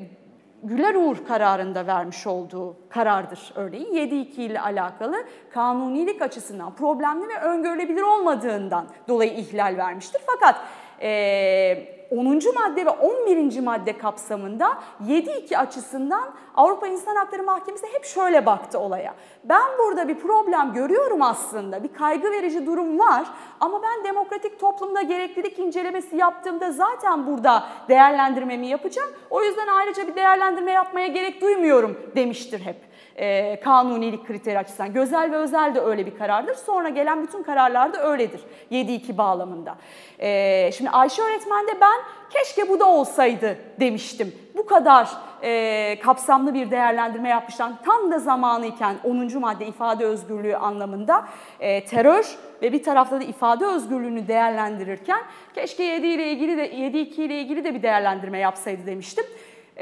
Güler 0.63 0.95
Uğur 0.95 1.25
kararında 1.27 1.87
vermiş 1.87 2.27
olduğu 2.27 2.75
karardır 2.89 3.53
örneğin. 3.55 3.93
7.2 3.93 4.41
ile 4.41 4.61
alakalı 4.61 5.23
kanunilik 5.53 6.21
açısından 6.21 6.75
problemli 6.75 7.27
ve 7.27 7.37
öngörülebilir 7.41 8.01
olmadığından 8.01 8.87
dolayı 9.07 9.31
ihlal 9.33 9.77
vermiştir. 9.77 10.21
Fakat 10.25 10.55
e, 11.01 11.90
10. 12.11 12.39
madde 12.55 12.85
ve 12.85 12.89
11. 12.89 13.59
madde 13.59 13.97
kapsamında 13.97 14.77
7.2 15.07 15.57
açısından 15.57 16.33
Avrupa 16.55 16.87
İnsan 16.87 17.15
Hakları 17.15 17.43
Mahkemesi 17.43 17.87
hep 17.93 18.05
şöyle 18.05 18.45
baktı 18.45 18.79
olaya. 18.79 19.15
Ben 19.43 19.67
burada 19.79 20.07
bir 20.07 20.19
problem 20.19 20.73
görüyorum 20.73 21.21
aslında, 21.21 21.83
bir 21.83 21.93
kaygı 21.93 22.31
verici 22.31 22.65
durum 22.65 22.99
var 22.99 23.25
ama 23.59 23.81
ben 23.83 24.03
demokratik 24.03 24.59
toplumda 24.59 25.01
gereklilik 25.01 25.59
incelemesi 25.59 26.17
yaptığımda 26.17 26.71
zaten 26.71 27.27
burada 27.27 27.63
değerlendirmemi 27.89 28.67
yapacağım. 28.67 29.09
O 29.29 29.43
yüzden 29.43 29.67
ayrıca 29.67 30.07
bir 30.07 30.15
değerlendirme 30.15 30.71
yapmaya 30.71 31.07
gerek 31.07 31.41
duymuyorum 31.41 31.99
demiştir 32.15 32.59
hep 32.59 32.90
e, 33.15 33.59
kanunilik 33.59 34.27
kriteri 34.27 34.59
açısından. 34.59 34.93
Gözel 34.93 35.31
ve 35.31 35.35
özel 35.35 35.75
de 35.75 35.79
öyle 35.79 36.05
bir 36.05 36.17
karardır. 36.17 36.55
Sonra 36.55 36.89
gelen 36.89 37.23
bütün 37.23 37.43
kararlar 37.43 37.93
da 37.93 38.09
öyledir 38.09 38.41
7-2 38.71 39.17
bağlamında. 39.17 39.75
E, 40.19 40.71
şimdi 40.71 40.89
Ayşe 40.89 41.21
öğretmen 41.21 41.67
de 41.67 41.71
ben 41.81 41.99
keşke 42.29 42.69
bu 42.69 42.79
da 42.79 42.85
olsaydı 42.85 43.57
demiştim. 43.79 44.35
Bu 44.57 44.65
kadar 44.65 45.09
e, 45.43 45.99
kapsamlı 46.03 46.53
bir 46.53 46.71
değerlendirme 46.71 47.29
yapmışlar. 47.29 47.71
Tam 47.85 48.11
da 48.11 48.19
zamanıyken 48.19 48.95
10. 49.03 49.39
madde 49.39 49.65
ifade 49.65 50.05
özgürlüğü 50.05 50.55
anlamında 50.55 51.25
e, 51.59 51.85
terör 51.85 52.37
ve 52.61 52.73
bir 52.73 52.83
tarafta 52.83 53.21
da 53.21 53.23
ifade 53.23 53.65
özgürlüğünü 53.65 54.27
değerlendirirken 54.27 55.21
keşke 55.55 55.83
7 55.83 56.07
ile 56.07 56.31
ilgili 56.31 56.57
de 56.57 56.71
7-2 56.71 57.21
ile 57.21 57.41
ilgili 57.41 57.63
de 57.63 57.75
bir 57.75 57.83
değerlendirme 57.83 58.39
yapsaydı 58.39 58.85
demiştim. 58.85 59.25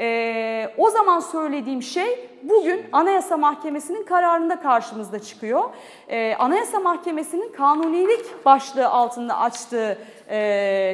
Ee, 0.00 0.68
o 0.78 0.90
zaman 0.90 1.20
söylediğim 1.20 1.82
şey 1.82 2.28
bugün 2.42 2.86
Anayasa 2.92 3.36
Mahkemesi'nin 3.36 4.04
kararında 4.04 4.60
karşımızda 4.60 5.18
çıkıyor. 5.18 5.64
Ee, 6.08 6.34
Anayasa 6.38 6.80
Mahkemesi'nin 6.80 7.52
kanunilik 7.52 8.44
başlığı 8.44 8.88
altında 8.88 9.38
açtığı 9.38 9.98
e, 10.28 10.36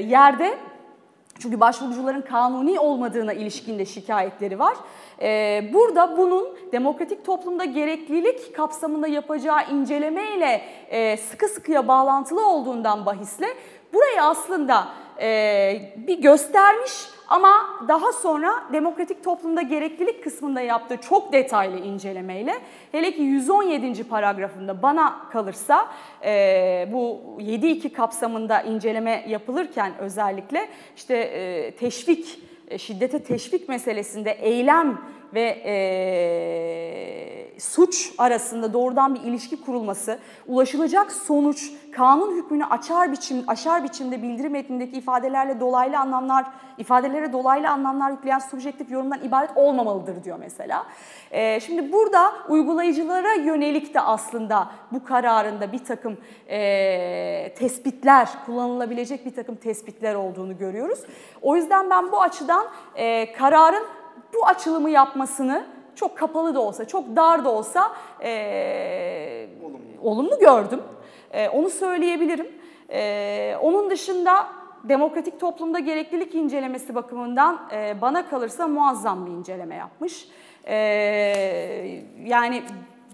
yerde 0.06 0.58
Çünkü 1.38 1.60
başvurucuların 1.60 2.22
kanuni 2.22 2.80
olmadığına 2.80 3.32
ilişkin 3.32 3.78
de 3.78 3.84
şikayetleri 3.84 4.58
var. 4.58 4.76
Ee, 5.22 5.70
burada 5.72 6.16
bunun 6.16 6.58
demokratik 6.72 7.24
toplumda 7.26 7.64
gereklilik 7.64 8.56
kapsamında 8.56 9.06
yapacağı 9.06 9.70
incelemeyle 9.70 10.62
e, 10.88 11.16
sıkı 11.16 11.48
sıkıya 11.48 11.88
bağlantılı 11.88 12.48
olduğundan 12.48 13.06
bahisle 13.06 13.46
burayı 13.92 14.22
aslında 14.22 14.88
e, 15.20 15.92
bir 15.96 16.22
göstermiş 16.22 17.15
ama 17.28 17.50
daha 17.88 18.12
sonra 18.12 18.52
demokratik 18.72 19.24
toplumda 19.24 19.62
gereklilik 19.62 20.24
kısmında 20.24 20.60
yaptığı 20.60 20.96
çok 20.96 21.32
detaylı 21.32 21.78
incelemeyle 21.78 22.54
hele 22.92 23.12
ki 23.12 23.22
117. 23.22 24.04
paragrafında 24.04 24.82
bana 24.82 25.28
kalırsa 25.32 25.88
e, 26.24 26.88
bu 26.92 27.20
7.2 27.38 27.92
kapsamında 27.92 28.62
inceleme 28.62 29.24
yapılırken 29.28 29.92
özellikle 29.98 30.68
işte 30.96 31.16
e, 31.16 31.70
teşvik, 31.70 32.38
e, 32.68 32.78
şiddete 32.78 33.22
teşvik 33.22 33.68
meselesinde 33.68 34.30
eylem 34.30 34.98
ve 35.34 35.62
e, 35.64 35.76
suç 37.60 38.12
arasında 38.18 38.72
doğrudan 38.72 39.14
bir 39.14 39.20
ilişki 39.20 39.60
kurulması, 39.60 40.18
ulaşılacak 40.46 41.12
sonuç 41.12 41.72
kanun 41.96 42.36
hükmünü 42.36 42.64
açar 42.64 43.12
biçim, 43.12 43.44
aşar 43.46 43.84
biçimde 43.84 44.22
bildirim 44.22 44.52
metnindeki 44.52 44.96
ifadelerle 44.96 45.60
dolaylı 45.60 45.98
anlamlar, 45.98 46.46
ifadelere 46.78 47.32
dolaylı 47.32 47.68
anlamlar 47.68 48.10
yükleyen 48.10 48.38
subjektif 48.38 48.90
yorumdan 48.90 49.24
ibaret 49.24 49.50
olmamalıdır 49.56 50.24
diyor 50.24 50.36
mesela. 50.40 50.86
E, 51.30 51.60
şimdi 51.60 51.92
burada 51.92 52.32
uygulayıcılara 52.48 53.34
yönelik 53.34 53.94
de 53.94 54.00
aslında 54.00 54.68
bu 54.92 55.04
kararında 55.04 55.72
bir 55.72 55.84
takım 55.84 56.16
e, 56.48 57.54
tespitler, 57.54 58.28
kullanılabilecek 58.46 59.26
bir 59.26 59.34
takım 59.34 59.56
tespitler 59.56 60.14
olduğunu 60.14 60.58
görüyoruz. 60.58 60.98
O 61.42 61.56
yüzden 61.56 61.90
ben 61.90 62.12
bu 62.12 62.22
açıdan 62.22 62.66
e, 62.94 63.32
kararın 63.32 63.84
bu 64.34 64.46
açılımı 64.46 64.90
yapmasını 64.90 65.66
çok 65.94 66.18
kapalı 66.18 66.54
da 66.54 66.60
olsa, 66.60 66.84
çok 66.84 67.16
dar 67.16 67.44
da 67.44 67.50
olsa 67.50 67.92
e, 68.22 69.48
olumlu. 69.62 69.78
olumlu 70.02 70.38
gördüm. 70.38 70.80
E, 71.32 71.48
onu 71.48 71.70
söyleyebilirim. 71.70 72.48
E, 72.90 73.56
onun 73.62 73.90
dışında 73.90 74.46
demokratik 74.84 75.40
toplumda 75.40 75.78
gereklilik 75.78 76.34
incelemesi 76.34 76.94
bakımından 76.94 77.68
e, 77.72 78.00
bana 78.00 78.28
kalırsa 78.28 78.68
muazzam 78.68 79.26
bir 79.26 79.30
inceleme 79.30 79.74
yapmış. 79.74 80.28
E, 80.64 80.76
yani 82.24 82.62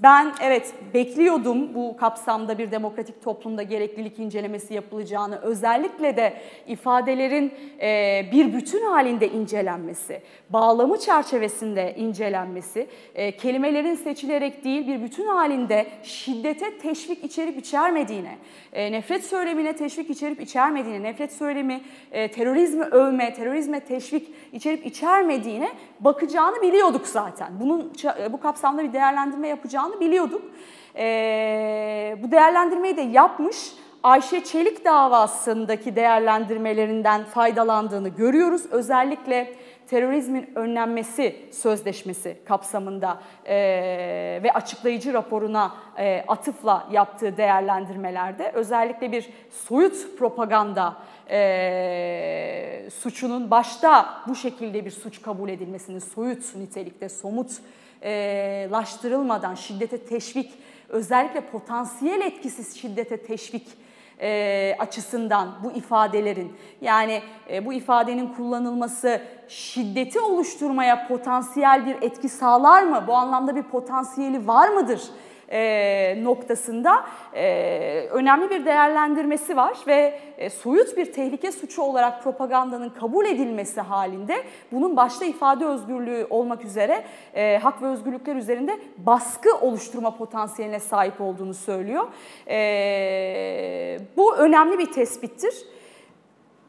ben 0.02 0.32
evet 0.42 0.75
bekliyordum 0.94 1.75
bu 1.75 1.97
kapsamda 1.97 2.59
bir 2.59 2.71
demokratik 2.71 3.23
toplumda 3.23 3.62
gereklilik 3.62 4.18
incelemesi 4.18 4.75
yapılacağını. 4.75 5.37
Özellikle 5.37 6.16
de 6.16 6.35
ifadelerin 6.66 7.54
e, 7.80 8.25
bir 8.32 8.52
bütün 8.52 8.87
halinde 8.87 9.28
incelenmesi, 9.28 10.23
bağlamı 10.50 10.99
çerçevesinde 10.99 11.94
incelenmesi, 11.97 12.87
e, 13.14 13.37
kelimelerin 13.37 13.94
seçilerek 13.94 14.64
değil 14.64 14.87
bir 14.87 15.02
bütün 15.02 15.26
halinde 15.26 15.87
şiddete 16.02 16.78
teşvik 16.78 17.25
içerip 17.25 17.59
içermediğine, 17.59 18.38
e, 18.73 18.92
nefret 18.92 19.25
söylemine 19.25 19.76
teşvik 19.76 20.11
içerip 20.11 20.40
içermediğine, 20.40 21.02
nefret 21.02 21.32
söylemi, 21.32 21.80
e, 22.12 22.30
terörizmi 22.30 22.85
övme, 22.85 23.35
terörizme 23.35 23.80
teşvik 23.80 24.28
içerip 24.52 24.87
içermediğine 24.87 25.73
bakacağını 26.00 26.62
biliyorduk 26.62 27.06
zaten. 27.06 27.49
Bunun 27.61 27.92
bu 28.32 28.40
kapsamda 28.40 28.82
bir 28.82 28.92
değerlendirme 28.92 29.49
yapacağını 29.49 29.91
biliyorduk. 30.00 30.42
E, 30.96 32.16
bu 32.22 32.30
değerlendirmeyi 32.30 32.96
de 32.96 33.02
yapmış. 33.02 33.72
Ayşe 34.02 34.44
Çelik 34.44 34.84
davasındaki 34.84 35.96
değerlendirmelerinden 35.96 37.25
faydalandığını 37.25 38.08
görüyoruz. 38.08 38.66
Özellikle 38.70 39.54
terörizmin 39.87 40.50
önlenmesi 40.54 41.37
sözleşmesi 41.52 42.37
kapsamında 42.44 43.20
e, 43.44 43.54
ve 44.42 44.52
açıklayıcı 44.54 45.12
raporuna 45.12 45.75
e, 45.99 46.25
atıfla 46.28 46.88
yaptığı 46.90 47.37
değerlendirmelerde 47.37 48.50
özellikle 48.54 49.12
bir 49.12 49.30
soyut 49.50 50.18
propaganda 50.18 50.97
e, 51.30 52.88
suçunun 52.95 53.50
başta 53.50 54.23
bu 54.28 54.34
şekilde 54.34 54.84
bir 54.84 54.90
suç 54.90 55.23
kabul 55.23 55.49
edilmesinin 55.49 55.99
soyut 55.99 56.56
nitelikte 56.56 57.08
somut 57.08 57.50
laştırılmadan 58.73 59.54
şiddete 59.54 59.99
teşvik 59.99 60.52
özellikle 60.88 61.41
potansiyel 61.41 62.21
etkisiz 62.21 62.76
şiddete 62.76 63.17
teşvik 63.17 63.67
e, 64.21 64.76
açısından 64.78 65.54
bu 65.65 65.73
ifadelerin 65.73 66.56
yani 66.80 67.23
e, 67.50 67.67
bu 67.67 67.73
ifadenin 67.73 68.26
kullanılması 68.26 69.23
şiddeti 69.49 70.21
oluşturmaya 70.21 71.08
potansiyel 71.08 71.86
bir 71.86 71.97
etki 72.02 72.28
sağlar 72.28 72.82
mı? 72.82 73.04
Bu 73.06 73.15
anlamda 73.15 73.56
bir 73.56 73.62
potansiyeli 73.62 74.47
var 74.47 74.69
mıdır? 74.69 75.02
E, 75.52 76.25
noktasında 76.25 77.04
e, 77.34 78.08
önemli 78.10 78.50
bir 78.50 78.65
değerlendirmesi 78.65 79.56
var 79.56 79.78
ve 79.86 80.21
e, 80.38 80.50
soyut 80.50 80.97
bir 80.97 81.12
tehlike 81.12 81.52
suçu 81.52 81.82
olarak 81.82 82.23
propagandanın 82.23 82.88
kabul 82.88 83.26
edilmesi 83.26 83.80
halinde 83.80 84.36
bunun 84.73 84.97
başta 84.97 85.25
ifade 85.25 85.67
özgürlüğü 85.67 86.26
olmak 86.30 86.65
üzere 86.65 87.04
hak 87.62 87.82
ve 87.82 87.86
özgürlükler 87.86 88.36
üzerinde 88.36 88.78
baskı 88.97 89.56
oluşturma 89.60 90.17
potansiyeline 90.17 90.80
sahip 90.80 91.21
olduğunu 91.21 91.54
söylüyor. 91.54 92.04
Bu 94.17 94.36
önemli 94.36 94.78
bir 94.78 94.93
tespittir. 94.93 95.54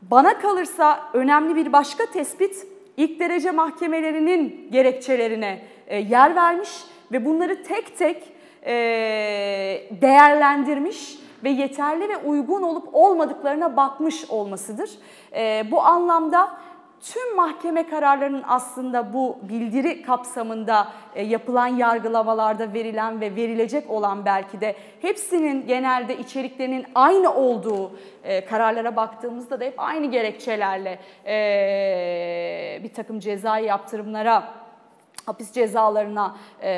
Bana 0.02 0.40
kalırsa 0.40 1.00
önemli 1.14 1.56
bir 1.56 1.74
başka 1.74 2.06
tespit 2.06 2.68
ilk 2.98 3.20
derece 3.20 3.52
mahkemelerinin 3.52 4.68
gerekçelerine 4.72 5.62
yer 5.92 6.36
vermiş 6.36 6.70
ve 7.12 7.26
bunları 7.26 7.64
tek 7.64 7.98
tek 7.98 8.33
değerlendirmiş 10.02 11.24
ve 11.44 11.50
yeterli 11.50 12.10
ve 12.10 12.18
uygun 12.18 12.62
olup 12.62 12.90
olmadıklarına 12.94 13.78
bakmış 13.78 14.30
olmasıdır. 14.30 14.90
E, 15.36 15.64
bu 15.72 15.82
anlamda 15.82 16.52
tüm 17.02 17.36
mahkeme 17.36 17.88
kararlarının 17.88 18.44
aslında 18.48 19.14
bu 19.14 19.38
bildiri 19.42 20.02
kapsamında 20.02 20.88
e, 21.16 21.24
yapılan 21.24 21.68
yargılamalarda 21.68 22.74
verilen 22.74 23.22
ve 23.22 23.36
verilecek 23.36 23.90
olan 23.90 24.26
belki 24.26 24.62
de 24.62 24.76
hepsinin 25.02 25.68
genelde 25.68 26.18
içeriklerinin 26.18 26.86
aynı 26.96 27.34
olduğu 27.34 27.92
kararlara 28.50 28.96
baktığımızda 28.96 29.60
da 29.60 29.66
hep 29.66 29.74
aynı 29.78 30.06
gerekçelerle 30.06 31.00
bir 32.84 32.94
takım 32.94 33.20
cezai 33.20 33.66
yaptırımlara 33.66 34.63
hapis 35.26 35.52
cezalarına 35.52 36.38
e, 36.64 36.74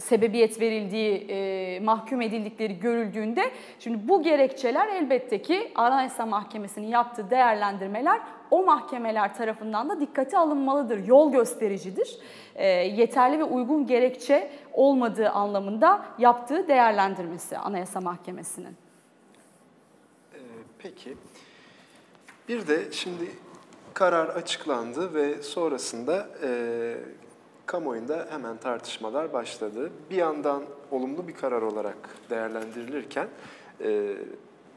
sebebiyet 0.00 0.60
verildiği, 0.60 1.26
e, 1.30 1.80
mahkum 1.80 2.22
edildikleri 2.22 2.78
görüldüğünde 2.80 3.50
şimdi 3.78 4.08
bu 4.08 4.22
gerekçeler 4.22 4.88
elbette 4.88 5.42
ki 5.42 5.72
Anayasa 5.74 6.26
Mahkemesi'nin 6.26 6.88
yaptığı 6.88 7.30
değerlendirmeler 7.30 8.20
o 8.50 8.64
mahkemeler 8.64 9.34
tarafından 9.34 9.88
da 9.88 10.00
dikkate 10.00 10.38
alınmalıdır, 10.38 11.06
yol 11.06 11.32
göstericidir. 11.32 12.18
E, 12.54 12.66
yeterli 12.68 13.38
ve 13.38 13.44
uygun 13.44 13.86
gerekçe 13.86 14.50
olmadığı 14.72 15.30
anlamında 15.30 16.06
yaptığı 16.18 16.68
değerlendirmesi 16.68 17.58
Anayasa 17.58 18.00
Mahkemesi'nin. 18.00 18.76
Ee, 20.34 20.38
peki. 20.78 21.16
Bir 22.48 22.66
de 22.66 22.92
şimdi 22.92 23.24
karar 23.94 24.28
açıklandı 24.28 25.14
ve 25.14 25.42
sonrasında 25.42 26.28
e, 26.42 26.96
kamuoyunda 27.66 28.26
hemen 28.30 28.56
tartışmalar 28.56 29.32
başladı. 29.32 29.90
Bir 30.10 30.16
yandan 30.16 30.62
olumlu 30.90 31.28
bir 31.28 31.34
karar 31.34 31.62
olarak 31.62 31.96
değerlendirilirken 32.30 33.28
e, 33.84 34.16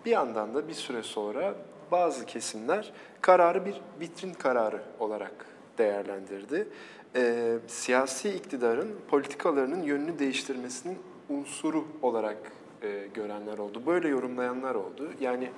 bir 0.05 0.11
yandan 0.11 0.55
da 0.55 0.67
bir 0.67 0.73
süre 0.73 1.03
sonra 1.03 1.53
bazı 1.91 2.25
kesimler 2.25 2.91
kararı 3.21 3.65
bir 3.65 3.81
vitrin 3.99 4.33
kararı 4.33 4.81
olarak 4.99 5.45
değerlendirdi. 5.77 6.67
E, 7.15 7.53
siyasi 7.67 8.29
iktidarın 8.29 8.95
politikalarının 9.07 9.83
yönünü 9.83 10.19
değiştirmesinin 10.19 10.97
unsuru 11.29 11.85
olarak 12.01 12.37
e, 12.81 13.07
görenler 13.13 13.57
oldu. 13.57 13.81
Böyle 13.85 14.07
yorumlayanlar 14.07 14.75
oldu. 14.75 15.09
Yani 15.21 15.49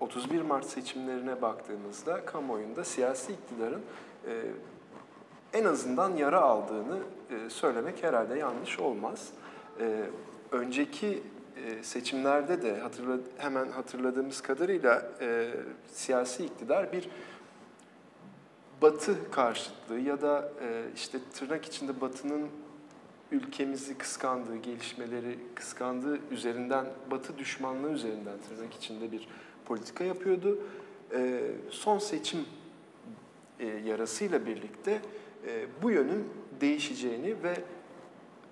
31 0.00 0.38
ee, 0.38 0.42
Mart 0.42 0.66
seçimlerine 0.66 1.42
baktığımızda 1.42 2.24
kamuoyunda 2.24 2.84
siyasi 2.84 3.32
iktidarın 3.32 3.82
e, 4.26 4.42
en 5.52 5.64
azından 5.64 6.16
yara 6.16 6.40
aldığını 6.40 6.98
e, 7.30 7.50
söylemek 7.50 8.02
herhalde 8.02 8.38
yanlış 8.38 8.78
olmaz. 8.78 9.28
E, 9.80 10.04
önceki 10.52 11.22
seçimlerde 11.82 12.62
de 12.62 12.82
hemen 13.36 13.70
hatırladığımız 13.70 14.40
kadarıyla 14.40 15.12
siyasi 15.92 16.44
iktidar 16.44 16.92
bir 16.92 17.08
Batı 18.82 19.30
karşıtlığı 19.30 19.98
ya 20.00 20.22
da 20.22 20.52
işte 20.94 21.18
tırnak 21.34 21.64
içinde 21.64 22.00
Batı'nın 22.00 22.48
ülkemizi 23.32 23.98
kıskandığı, 23.98 24.56
gelişmeleri 24.56 25.38
kıskandığı 25.54 26.18
üzerinden, 26.30 26.86
Batı 27.10 27.38
düşmanlığı 27.38 27.90
üzerinden 27.90 28.38
tırnak 28.48 28.74
içinde 28.74 29.12
bir 29.12 29.28
politika 29.66 30.04
yapıyordu. 30.04 30.58
e, 31.14 31.40
son 31.70 31.98
seçim 31.98 32.40
e, 33.60 33.66
yarasıyla 33.66 34.46
birlikte 34.46 35.00
e, 35.46 35.66
bu 35.82 35.90
yönün 35.90 36.28
değişeceğini 36.60 37.42
ve 37.42 37.54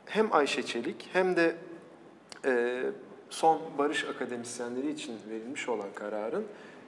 hem 0.06 0.32
Ayşe 0.32 0.62
Çelik 0.62 1.08
hem 1.12 1.36
de 1.36 1.56
e, 2.44 2.82
son 3.30 3.60
barış 3.78 4.04
akademisyenleri 4.04 4.90
için 4.90 5.18
verilmiş 5.30 5.68
olan 5.68 5.88
kararın 5.94 6.44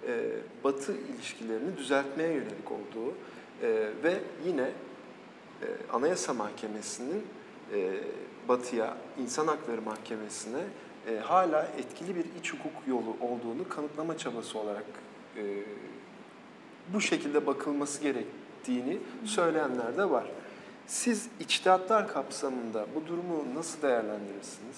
e, 0.06 0.30
Batı 0.64 0.92
ilişkilerini 0.92 1.76
düzeltmeye 1.76 2.32
yönelik 2.32 2.72
olduğu 2.72 3.14
e, 3.62 3.90
ve 4.04 4.18
yine 4.46 4.62
e, 4.62 5.66
Anayasa 5.92 6.34
Mahkemesi'nin 6.34 7.26
e, 7.74 7.90
Batı'ya, 8.48 8.96
İnsan 9.18 9.46
Hakları 9.46 9.82
Mahkemesi'ne 9.82 10.62
e, 11.08 11.18
hala 11.18 11.68
etkili 11.78 12.16
bir 12.16 12.24
iç 12.40 12.52
hukuk 12.52 12.72
yolu 12.88 13.16
olduğunu 13.20 13.68
kanıtlama 13.68 14.18
çabası 14.18 14.58
olarak 14.58 14.84
e, 15.36 15.42
bu 16.94 17.00
şekilde 17.00 17.46
bakılması 17.46 18.02
gerektiğini 18.02 18.98
söyleyenler 19.24 19.96
de 19.96 20.10
var. 20.10 20.24
Siz 20.86 21.28
içtihatlar 21.40 22.08
kapsamında 22.08 22.86
bu 22.94 23.06
durumu 23.06 23.54
nasıl 23.54 23.82
değerlendirirsiniz? 23.82 24.76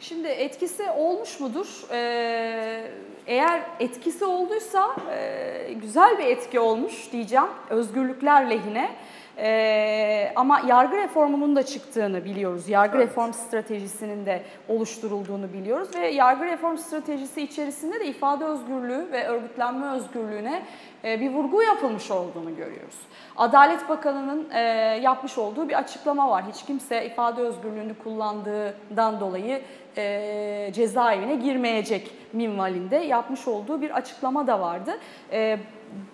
Şimdi 0.00 0.28
etkisi 0.28 0.90
olmuş 0.90 1.40
mudur? 1.40 1.66
Ee, 1.90 2.90
eğer 3.26 3.62
etkisi 3.80 4.24
olduysa 4.24 4.96
e, 5.10 5.72
güzel 5.82 6.18
bir 6.18 6.24
etki 6.24 6.60
olmuş 6.60 7.12
diyeceğim 7.12 7.48
özgürlükler 7.70 8.50
lehine. 8.50 8.96
Ee, 9.40 10.32
ama 10.36 10.60
yargı 10.66 10.96
reformunun 10.96 11.56
da 11.56 11.62
çıktığını 11.62 12.24
biliyoruz. 12.24 12.68
Yargı 12.68 12.96
evet. 12.96 13.08
reform 13.08 13.32
stratejisinin 13.32 14.26
de 14.26 14.42
oluşturulduğunu 14.68 15.52
biliyoruz 15.52 15.88
ve 15.94 16.08
yargı 16.08 16.44
reform 16.44 16.76
stratejisi 16.76 17.42
içerisinde 17.42 18.00
de 18.00 18.06
ifade 18.06 18.44
özgürlüğü 18.44 19.12
ve 19.12 19.26
örgütlenme 19.26 19.86
özgürlüğüne 19.86 20.62
e, 21.04 21.20
bir 21.20 21.30
vurgu 21.30 21.62
yapılmış 21.62 22.10
olduğunu 22.10 22.56
görüyoruz. 22.56 22.98
Adalet 23.36 23.88
Bakanı'nın 23.88 24.50
e, 24.50 24.60
yapmış 25.02 25.38
olduğu 25.38 25.68
bir 25.68 25.78
açıklama 25.78 26.30
var. 26.30 26.44
Hiç 26.52 26.64
kimse 26.64 27.06
ifade 27.06 27.42
özgürlüğünü 27.42 27.94
kullandığından 27.94 29.20
dolayı 29.20 29.62
e, 29.96 30.70
cezaevine 30.74 31.34
girmeyecek 31.34 32.10
minvalinde 32.32 32.96
yapmış 32.96 33.48
olduğu 33.48 33.80
bir 33.80 33.96
açıklama 33.96 34.46
da 34.46 34.60
vardı. 34.60 34.98
E, 35.32 35.58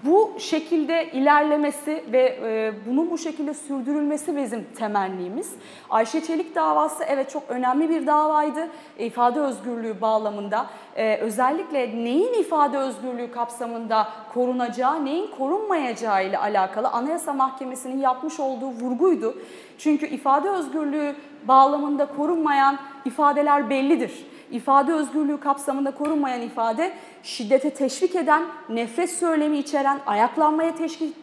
bu 0.04 0.32
şekilde 0.38 1.10
ilerlemesi 1.12 2.04
ve 2.12 2.38
e, 2.44 2.72
bunun 2.86 3.10
bu 3.10 3.18
şekilde 3.18 3.54
sürdürülmesi 3.54 4.36
bizim 4.36 4.64
temennimiz. 4.78 5.52
Ayşe 5.90 6.20
Çelik 6.20 6.54
davası 6.54 7.04
evet 7.04 7.30
çok 7.30 7.42
önemli 7.48 7.90
bir 7.90 8.06
davaydı 8.06 8.68
ifade 8.98 9.40
özgürlüğü 9.40 10.00
bağlamında. 10.00 10.66
E, 10.96 11.16
özellikle 11.16 12.04
neyin 12.04 12.32
ifade 12.32 12.78
özgürlüğü 12.78 13.30
kapsamında 13.30 14.08
korunacağı, 14.34 15.04
neyin 15.04 15.30
korunmayacağı 15.38 16.26
ile 16.26 16.38
alakalı 16.38 16.88
Anayasa 16.88 17.32
Mahkemesi'nin 17.32 18.00
yapmış 18.00 18.40
olduğu 18.40 18.70
vurguydu. 18.70 19.34
Çünkü 19.78 20.06
ifade 20.06 20.50
özgürlüğü 20.50 21.16
bağlamında 21.48 22.06
korunmayan 22.06 22.78
ifadeler 23.04 23.70
bellidir 23.70 24.26
ifade 24.54 24.92
özgürlüğü 24.92 25.40
kapsamında 25.40 25.90
korunmayan 25.90 26.42
ifade 26.42 26.92
şiddete 27.22 27.70
teşvik 27.70 28.16
eden, 28.16 28.42
nefret 28.68 29.10
söylemi 29.10 29.58
içeren, 29.58 30.00
ayaklanmaya 30.06 30.74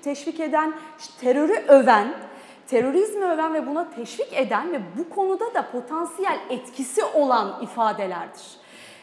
teşvik, 0.03 0.39
eden, 0.39 0.73
terörü 1.21 1.53
öven, 1.67 2.13
terörizmi 2.67 3.25
öven 3.25 3.53
ve 3.53 3.67
buna 3.67 3.89
teşvik 3.89 4.33
eden 4.33 4.71
ve 4.73 4.79
bu 4.97 5.09
konuda 5.09 5.53
da 5.53 5.71
potansiyel 5.71 6.39
etkisi 6.49 7.03
olan 7.03 7.63
ifadelerdir. 7.63 8.43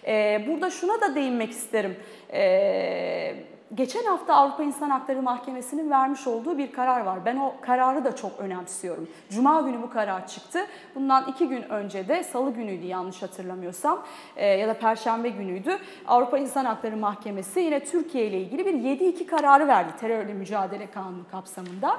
Ee, 0.06 0.44
burada 0.48 0.70
şuna 0.70 1.00
da 1.00 1.14
değinmek 1.14 1.50
isterim. 1.50 1.96
Ee, 2.32 3.34
geçen 3.74 4.04
hafta 4.04 4.34
Avrupa 4.34 4.62
İnsan 4.62 4.90
Hakları 4.90 5.22
Mahkemesi'nin 5.22 5.90
vermiş 5.90 6.26
olduğu 6.26 6.58
bir 6.58 6.72
karar 6.72 7.00
var. 7.00 7.24
Ben 7.24 7.36
o 7.36 7.54
kararı 7.60 8.04
da 8.04 8.16
çok 8.16 8.38
önemsiyorum. 8.38 9.08
Cuma 9.30 9.60
günü 9.60 9.82
bu 9.82 9.90
karar 9.90 10.26
çıktı. 10.26 10.66
Bundan 10.94 11.28
iki 11.28 11.48
gün 11.48 11.62
önce 11.62 12.08
de 12.08 12.24
salı 12.24 12.50
günüydü 12.50 12.86
yanlış 12.86 13.22
hatırlamıyorsam 13.22 14.04
e, 14.36 14.46
ya 14.46 14.68
da 14.68 14.74
perşembe 14.74 15.28
günüydü. 15.28 15.78
Avrupa 16.06 16.38
İnsan 16.38 16.64
Hakları 16.64 16.96
Mahkemesi 16.96 17.60
yine 17.60 17.84
Türkiye 17.84 18.26
ile 18.26 18.40
ilgili 18.40 18.66
bir 18.66 18.74
7-2 18.74 19.26
kararı 19.26 19.68
verdi 19.68 19.92
terörle 20.00 20.34
mücadele 20.34 20.90
kanunu 20.90 21.28
kapsamında. 21.30 21.96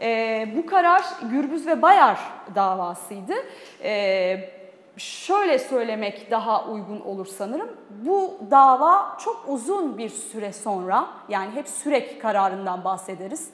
E, 0.00 0.48
bu 0.56 0.66
karar 0.66 1.02
Gürbüz 1.30 1.66
ve 1.66 1.82
Bayar 1.82 2.20
davasıydı. 2.54 3.34
E, 3.82 4.61
şöyle 4.96 5.58
söylemek 5.58 6.30
daha 6.30 6.64
uygun 6.64 7.00
olur 7.00 7.26
sanırım. 7.26 7.68
Bu 7.90 8.38
dava 8.50 9.16
çok 9.24 9.44
uzun 9.48 9.98
bir 9.98 10.08
süre 10.08 10.52
sonra 10.52 11.06
yani 11.28 11.50
hep 11.54 11.68
sürek 11.68 12.22
kararından 12.22 12.84
bahsederiz 12.84 13.50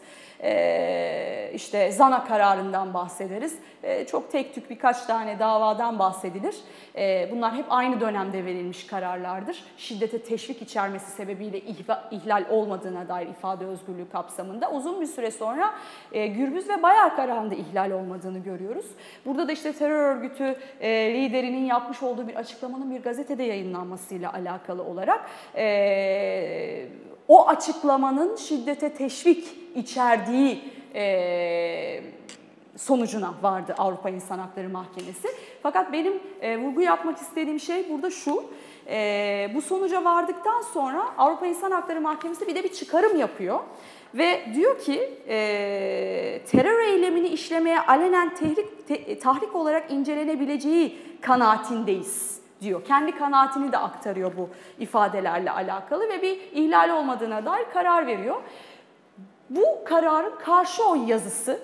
işte 1.55 1.92
Zana 1.92 2.24
kararından 2.24 2.94
bahsederiz. 2.94 3.59
E, 3.83 4.07
çok 4.07 4.33
tek 4.33 4.55
tük 4.55 4.70
birkaç 4.70 5.03
tane 5.03 5.38
davadan 5.38 5.98
bahsedilir. 5.98 6.57
E, 6.96 7.29
bunlar 7.33 7.55
hep 7.55 7.64
aynı 7.68 8.01
dönemde 8.01 8.44
verilmiş 8.44 8.87
kararlardır. 8.87 9.64
Şiddete 9.77 10.22
teşvik 10.22 10.62
içermesi 10.62 11.11
sebebiyle 11.11 11.61
ihlal 12.11 12.44
olmadığına 12.51 13.09
dair 13.09 13.27
ifade 13.27 13.66
özgürlüğü 13.66 14.09
kapsamında 14.09 14.70
uzun 14.70 15.01
bir 15.01 15.07
süre 15.07 15.31
sonra 15.31 15.74
e, 16.12 16.27
Gürbüz 16.27 16.68
ve 16.68 16.83
Bayar 16.83 17.16
kararında 17.16 17.55
ihlal 17.55 17.90
olmadığını 17.90 18.38
görüyoruz. 18.38 18.87
Burada 19.27 19.48
da 19.48 19.53
işte 19.53 19.72
terör 19.72 20.16
örgütü 20.16 20.57
e, 20.81 21.14
liderinin 21.14 21.64
yapmış 21.64 22.03
olduğu 22.03 22.29
bir 22.29 22.35
açıklamanın 22.35 22.90
bir 22.90 23.03
gazetede 23.03 23.42
yayınlanmasıyla 23.42 24.33
alakalı 24.33 24.83
olarak 24.83 25.31
e, 25.57 26.88
o 27.28 27.48
açıklamanın 27.48 28.36
şiddete 28.36 28.94
teşvik 28.94 29.46
içerdiği 29.74 30.64
e, 30.94 32.02
sonucuna 32.76 33.34
vardı 33.42 33.74
Avrupa 33.78 34.10
İnsan 34.10 34.38
Hakları 34.38 34.68
Mahkemesi. 34.68 35.28
Fakat 35.62 35.92
benim 35.92 36.12
e, 36.40 36.58
vurgu 36.58 36.80
yapmak 36.80 37.18
istediğim 37.18 37.60
şey 37.60 37.90
burada 37.90 38.10
şu. 38.10 38.44
E, 38.86 39.50
bu 39.54 39.62
sonuca 39.62 40.04
vardıktan 40.04 40.60
sonra 40.60 41.06
Avrupa 41.18 41.46
İnsan 41.46 41.70
Hakları 41.70 42.00
Mahkemesi 42.00 42.46
bir 42.46 42.54
de 42.54 42.64
bir 42.64 42.72
çıkarım 42.72 43.18
yapıyor. 43.18 43.60
Ve 44.14 44.40
diyor 44.54 44.78
ki 44.78 45.10
e, 45.28 45.36
terör 46.50 46.80
eylemini 46.80 47.28
işlemeye 47.28 47.80
alenen 47.80 48.34
tehrik, 48.34 48.88
te, 48.88 49.18
tahrik 49.18 49.54
olarak 49.56 49.90
incelenebileceği 49.90 50.98
kanaatindeyiz 51.20 52.38
diyor. 52.60 52.84
Kendi 52.84 53.18
kanaatini 53.18 53.72
de 53.72 53.78
aktarıyor 53.78 54.32
bu 54.36 54.48
ifadelerle 54.78 55.50
alakalı 55.50 56.08
ve 56.08 56.22
bir 56.22 56.40
ihlal 56.52 56.90
olmadığına 56.90 57.44
dair 57.44 57.66
karar 57.72 58.06
veriyor. 58.06 58.36
Bu 59.50 59.64
kararın 59.84 60.38
karşı 60.38 60.88
oy 60.88 61.10
yazısı, 61.10 61.60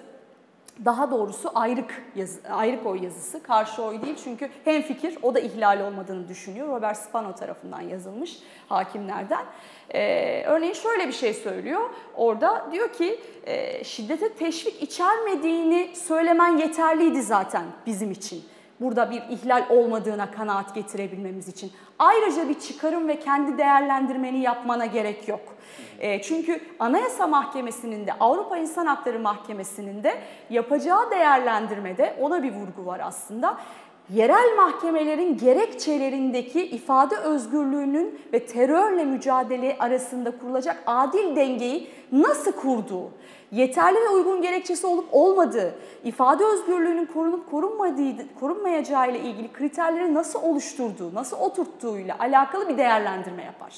daha 0.85 1.11
doğrusu 1.11 1.51
ayrık 1.55 2.03
yazı, 2.17 2.41
ayrık 2.51 2.87
oy 2.87 3.05
yazısı, 3.05 3.43
karşı 3.43 3.83
oy 3.83 4.03
değil 4.03 4.17
çünkü 4.25 4.51
hem 4.65 4.83
fikir 4.83 5.19
o 5.23 5.35
da 5.35 5.41
ihlal 5.41 5.81
olmadığını 5.81 6.29
düşünüyor. 6.29 6.69
Robert 6.69 6.97
Spano 6.97 7.35
tarafından 7.35 7.81
yazılmış 7.81 8.39
hakimlerden. 8.69 9.45
Ee, 9.95 10.45
örneğin 10.47 10.73
şöyle 10.73 11.09
bir 11.09 11.13
şey 11.13 11.35
söylüyor 11.35 11.91
orada 12.15 12.67
diyor 12.73 12.93
ki 12.93 13.21
e, 13.45 13.85
şiddete 13.85 14.33
teşvik 14.33 14.83
içermediğini 14.83 15.97
söylemen 15.97 16.57
yeterliydi 16.59 17.23
zaten 17.23 17.65
bizim 17.87 18.11
için 18.11 18.45
burada 18.85 19.11
bir 19.11 19.23
ihlal 19.31 19.65
olmadığına 19.71 20.31
kanaat 20.31 20.75
getirebilmemiz 20.75 21.49
için. 21.49 21.73
Ayrıca 21.99 22.49
bir 22.49 22.61
çıkarım 22.61 23.09
ve 23.09 23.19
kendi 23.19 23.59
değerlendirmeni 23.59 24.39
yapmana 24.39 24.87
gerek 24.87 25.29
yok. 25.29 25.41
E, 25.99 26.23
çünkü 26.23 26.61
Anayasa 26.79 27.27
Mahkemesi'nin 27.27 28.07
de 28.07 28.13
Avrupa 28.21 28.57
İnsan 28.57 28.87
Hakları 28.87 29.19
Mahkemesi'nin 29.19 30.03
de 30.03 30.15
yapacağı 30.51 31.11
değerlendirmede 31.11 32.17
ona 32.21 32.43
bir 32.43 32.53
vurgu 32.53 32.87
var 32.87 33.01
aslında. 33.05 33.59
Yerel 34.13 34.57
mahkemelerin 34.57 35.39
gerekçelerindeki 35.39 36.67
ifade 36.67 37.17
özgürlüğünün 37.17 38.21
ve 38.33 38.47
terörle 38.47 39.05
mücadele 39.05 39.77
arasında 39.79 40.39
kurulacak 40.39 40.83
adil 40.87 41.37
dengeyi 41.37 41.91
nasıl 42.13 42.53
kurduğu, 42.53 43.11
yeterli 43.55 43.97
ve 43.97 44.09
uygun 44.09 44.43
gerekçesi 44.43 44.87
olup 44.87 45.09
olmadığı, 45.13 45.75
ifade 46.05 46.45
özgürlüğünün 46.45 47.07
korunup 47.07 47.51
korunmadığı, 47.51 48.35
korunmayacağı 48.41 49.11
ile 49.11 49.21
ilgili 49.21 49.53
kriterleri 49.53 50.15
nasıl 50.15 50.43
oluşturduğu, 50.43 51.15
nasıl 51.15 51.37
oturttuğuyla 51.37 52.17
alakalı 52.19 52.69
bir 52.69 52.79
değerlendirme 52.79 53.45
yapar. 53.45 53.75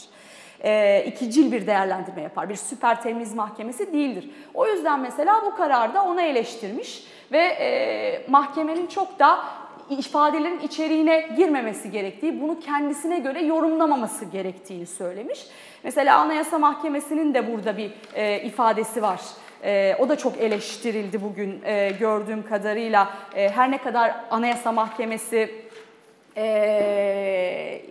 E, 0.64 1.04
ikicil 1.06 1.52
bir 1.52 1.66
değerlendirme 1.66 2.22
yapar. 2.22 2.48
Bir 2.48 2.56
süper 2.56 3.02
temiz 3.02 3.34
mahkemesi 3.34 3.92
değildir. 3.92 4.30
O 4.54 4.66
yüzden 4.66 5.00
mesela 5.00 5.42
bu 5.46 5.56
kararda 5.56 6.04
ona 6.04 6.22
eleştirmiş 6.22 7.06
ve 7.32 7.38
e, 7.38 8.30
mahkemenin 8.30 8.86
çok 8.86 9.18
da 9.18 9.44
ifadelerin 9.90 10.58
içeriğine 10.58 11.28
girmemesi 11.36 11.90
gerektiği, 11.90 12.40
bunu 12.40 12.60
kendisine 12.60 13.18
göre 13.18 13.42
yorumlamaması 13.42 14.24
gerektiğini 14.24 14.86
söylemiş. 14.86 15.46
Mesela 15.84 16.18
Anayasa 16.18 16.58
Mahkemesi'nin 16.58 17.34
de 17.34 17.52
burada 17.52 17.76
bir 17.76 17.90
e, 18.14 18.42
ifadesi 18.42 19.02
var. 19.02 19.20
E, 19.64 19.96
o 19.98 20.08
da 20.08 20.18
çok 20.18 20.38
eleştirildi 20.38 21.22
bugün 21.22 21.60
e, 21.64 21.92
gördüğüm 22.00 22.42
kadarıyla. 22.42 23.10
E, 23.34 23.48
her 23.48 23.70
ne 23.70 23.78
kadar 23.78 24.14
Anayasa 24.30 24.72
Mahkemesi 24.72 25.54
e, 26.36 27.82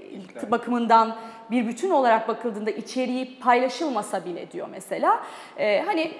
bakımından 0.51 1.15
bir 1.51 1.67
bütün 1.67 1.89
olarak 1.89 2.27
bakıldığında 2.27 2.71
içeriği 2.71 3.39
paylaşılmasa 3.39 4.25
bile 4.25 4.51
diyor 4.51 4.67
mesela. 4.71 5.23
E, 5.57 5.81
hani 5.81 6.11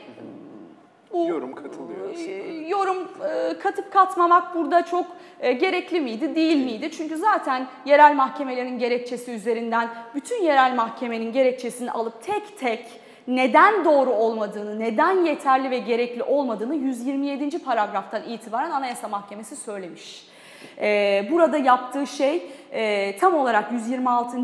bu 1.13 1.27
yorum 1.27 1.55
katılıyor. 1.55 2.09
E, 2.17 2.67
yorum 2.67 2.97
e, 2.97 3.59
katıp 3.59 3.93
katmamak 3.93 4.55
burada 4.55 4.85
çok 4.85 5.05
e, 5.39 5.53
gerekli 5.53 6.01
miydi, 6.01 6.35
değil 6.35 6.65
miydi? 6.65 6.91
Çünkü 6.91 7.17
zaten 7.17 7.67
yerel 7.85 8.15
mahkemelerin 8.15 8.79
gerekçesi 8.79 9.31
üzerinden 9.31 9.89
bütün 10.15 10.43
yerel 10.43 10.75
mahkemenin 10.75 11.31
gerekçesini 11.31 11.91
alıp 11.91 12.23
tek 12.23 12.59
tek 12.59 12.85
neden 13.27 13.85
doğru 13.85 14.09
olmadığını, 14.09 14.79
neden 14.79 15.25
yeterli 15.25 15.71
ve 15.71 15.77
gerekli 15.77 16.23
olmadığını 16.23 16.75
127. 16.75 17.63
paragraftan 17.63 18.23
itibaren 18.23 18.71
Anayasa 18.71 19.07
Mahkemesi 19.07 19.55
söylemiş. 19.55 20.27
Ee, 20.81 21.27
burada 21.31 21.57
yaptığı 21.57 22.07
şey 22.07 22.51
e, 22.71 23.17
tam 23.17 23.35
olarak 23.35 23.71
126. 23.71 24.37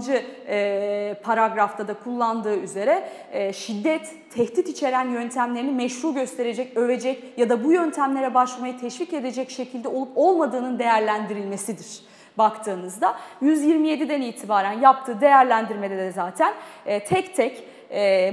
E, 0.47 1.15
paragrafta 1.23 1.87
da 1.87 1.93
kullandığı 1.93 2.57
üzere 2.57 3.09
e, 3.31 3.53
şiddet, 3.53 4.31
tehdit 4.35 4.69
içeren 4.69 5.09
yöntemlerini 5.09 5.71
meşru 5.71 6.13
gösterecek, 6.13 6.77
övecek 6.77 7.23
ya 7.37 7.49
da 7.49 7.63
bu 7.63 7.71
yöntemlere 7.71 8.33
başvurmayı 8.33 8.79
teşvik 8.79 9.13
edecek 9.13 9.49
şekilde 9.49 9.87
olup 9.87 10.09
olmadığının 10.15 10.79
değerlendirilmesidir 10.79 12.01
baktığınızda 12.37 13.15
127'den 13.41 14.21
itibaren 14.21 14.79
yaptığı 14.79 15.21
değerlendirmede 15.21 15.97
de 15.97 16.11
zaten 16.11 16.53
tek 16.85 17.35
tek 17.35 17.63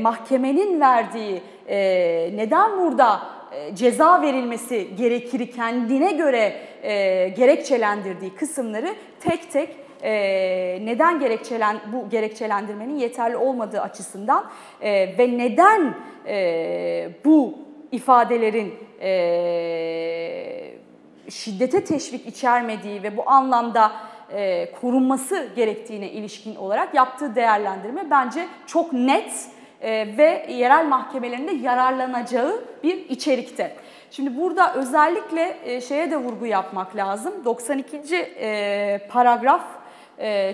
mahkemenin 0.00 0.80
verdiği 0.80 1.42
neden 2.36 2.78
burada 2.78 3.38
e, 3.52 3.74
ceza 3.74 4.22
verilmesi 4.22 4.96
gerekir 4.96 5.52
kendine 5.52 6.12
göre 6.12 6.52
e, 6.82 7.28
gerekçelendirdiği 7.28 8.34
kısımları 8.34 8.94
tek 9.20 9.52
tek 9.52 9.76
e, 10.02 10.12
neden 10.82 11.20
gerekçelen 11.20 11.80
bu 11.92 12.08
gerekçelendirmenin 12.08 12.96
yeterli 12.96 13.36
olmadığı 13.36 13.80
açısından 13.80 14.44
e, 14.80 15.18
ve 15.18 15.38
neden 15.38 15.94
e, 16.26 17.10
bu 17.24 17.54
ifadelerin 17.92 18.74
e, 19.02 19.10
şiddete 21.28 21.84
teşvik 21.84 22.26
içermediği 22.26 23.02
ve 23.02 23.16
bu 23.16 23.30
anlamda 23.30 23.92
e, 24.32 24.72
korunması 24.80 25.48
gerektiğine 25.56 26.10
ilişkin 26.10 26.56
olarak 26.56 26.94
yaptığı 26.94 27.34
değerlendirme 27.34 28.10
bence 28.10 28.46
çok 28.66 28.92
net 28.92 29.48
e, 29.80 30.16
ve 30.18 30.46
yerel 30.50 30.86
mahkemelerinde 30.86 31.52
yararlanacağı 31.52 32.64
bir 32.82 33.08
içerikte. 33.08 33.76
Şimdi 34.10 34.36
burada 34.36 34.74
özellikle 34.74 35.56
e, 35.64 35.80
şeye 35.80 36.10
de 36.10 36.16
vurgu 36.16 36.46
yapmak 36.46 36.96
lazım. 36.96 37.32
92. 37.44 38.16
E, 38.16 39.00
paragraf 39.10 39.62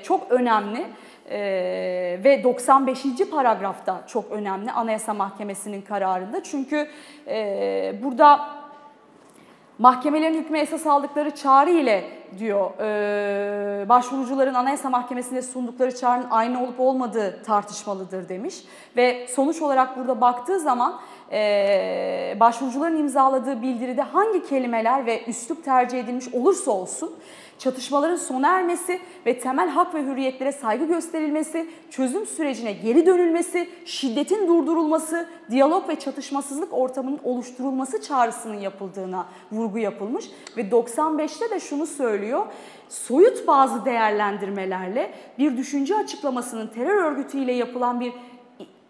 çok 0.02 0.30
önemli 0.32 0.86
ve 2.24 2.40
95. 2.44 3.02
paragrafta 3.30 4.04
çok 4.06 4.32
önemli 4.32 4.72
Anayasa 4.72 5.14
Mahkemesi'nin 5.14 5.82
kararında. 5.82 6.42
Çünkü 6.42 6.88
burada 8.02 8.50
mahkemelerin 9.78 10.34
hükmü 10.34 10.58
esas 10.58 10.86
aldıkları 10.86 11.30
çağrı 11.30 11.70
ile 11.70 12.04
diyor 12.38 12.70
e, 12.80 13.88
başvurucuların 13.88 14.54
Anayasa 14.54 14.90
Mahkemesi'nde 14.90 15.42
sundukları 15.42 15.96
çağrının 15.96 16.26
aynı 16.30 16.64
olup 16.64 16.80
olmadığı 16.80 17.42
tartışmalıdır 17.42 18.28
demiş. 18.28 18.64
Ve 18.96 19.26
sonuç 19.28 19.62
olarak 19.62 19.98
burada 19.98 20.20
baktığı 20.20 20.60
zaman 20.60 21.00
e, 21.32 22.36
başvurucuların 22.40 22.96
imzaladığı 22.96 23.62
bildiride 23.62 24.02
hangi 24.02 24.48
kelimeler 24.48 25.06
ve 25.06 25.24
üslup 25.24 25.64
tercih 25.64 25.98
edilmiş 25.98 26.34
olursa 26.34 26.70
olsun 26.70 27.14
çatışmaların 27.58 28.16
sona 28.16 28.48
ermesi 28.48 29.00
ve 29.26 29.38
temel 29.38 29.68
hak 29.68 29.94
ve 29.94 30.02
hürriyetlere 30.02 30.52
saygı 30.52 30.84
gösterilmesi, 30.84 31.66
çözüm 31.90 32.26
sürecine 32.26 32.72
geri 32.72 33.06
dönülmesi, 33.06 33.68
şiddetin 33.84 34.48
durdurulması, 34.48 35.28
diyalog 35.50 35.88
ve 35.88 35.98
çatışmasızlık 35.98 36.72
ortamının 36.72 37.20
oluşturulması 37.24 38.02
çağrısının 38.02 38.60
yapıldığına 38.60 39.26
vurgu 39.52 39.78
yapılmış 39.78 40.24
ve 40.56 40.62
95'te 40.62 41.50
de 41.50 41.60
şunu 41.60 41.86
söylüyor. 41.86 42.46
Soyut 42.88 43.46
bazı 43.46 43.84
değerlendirmelerle 43.84 45.14
bir 45.38 45.56
düşünce 45.56 45.96
açıklamasının 45.96 46.66
terör 46.66 47.04
örgütüyle 47.04 47.52
yapılan 47.52 48.00
bir 48.00 48.12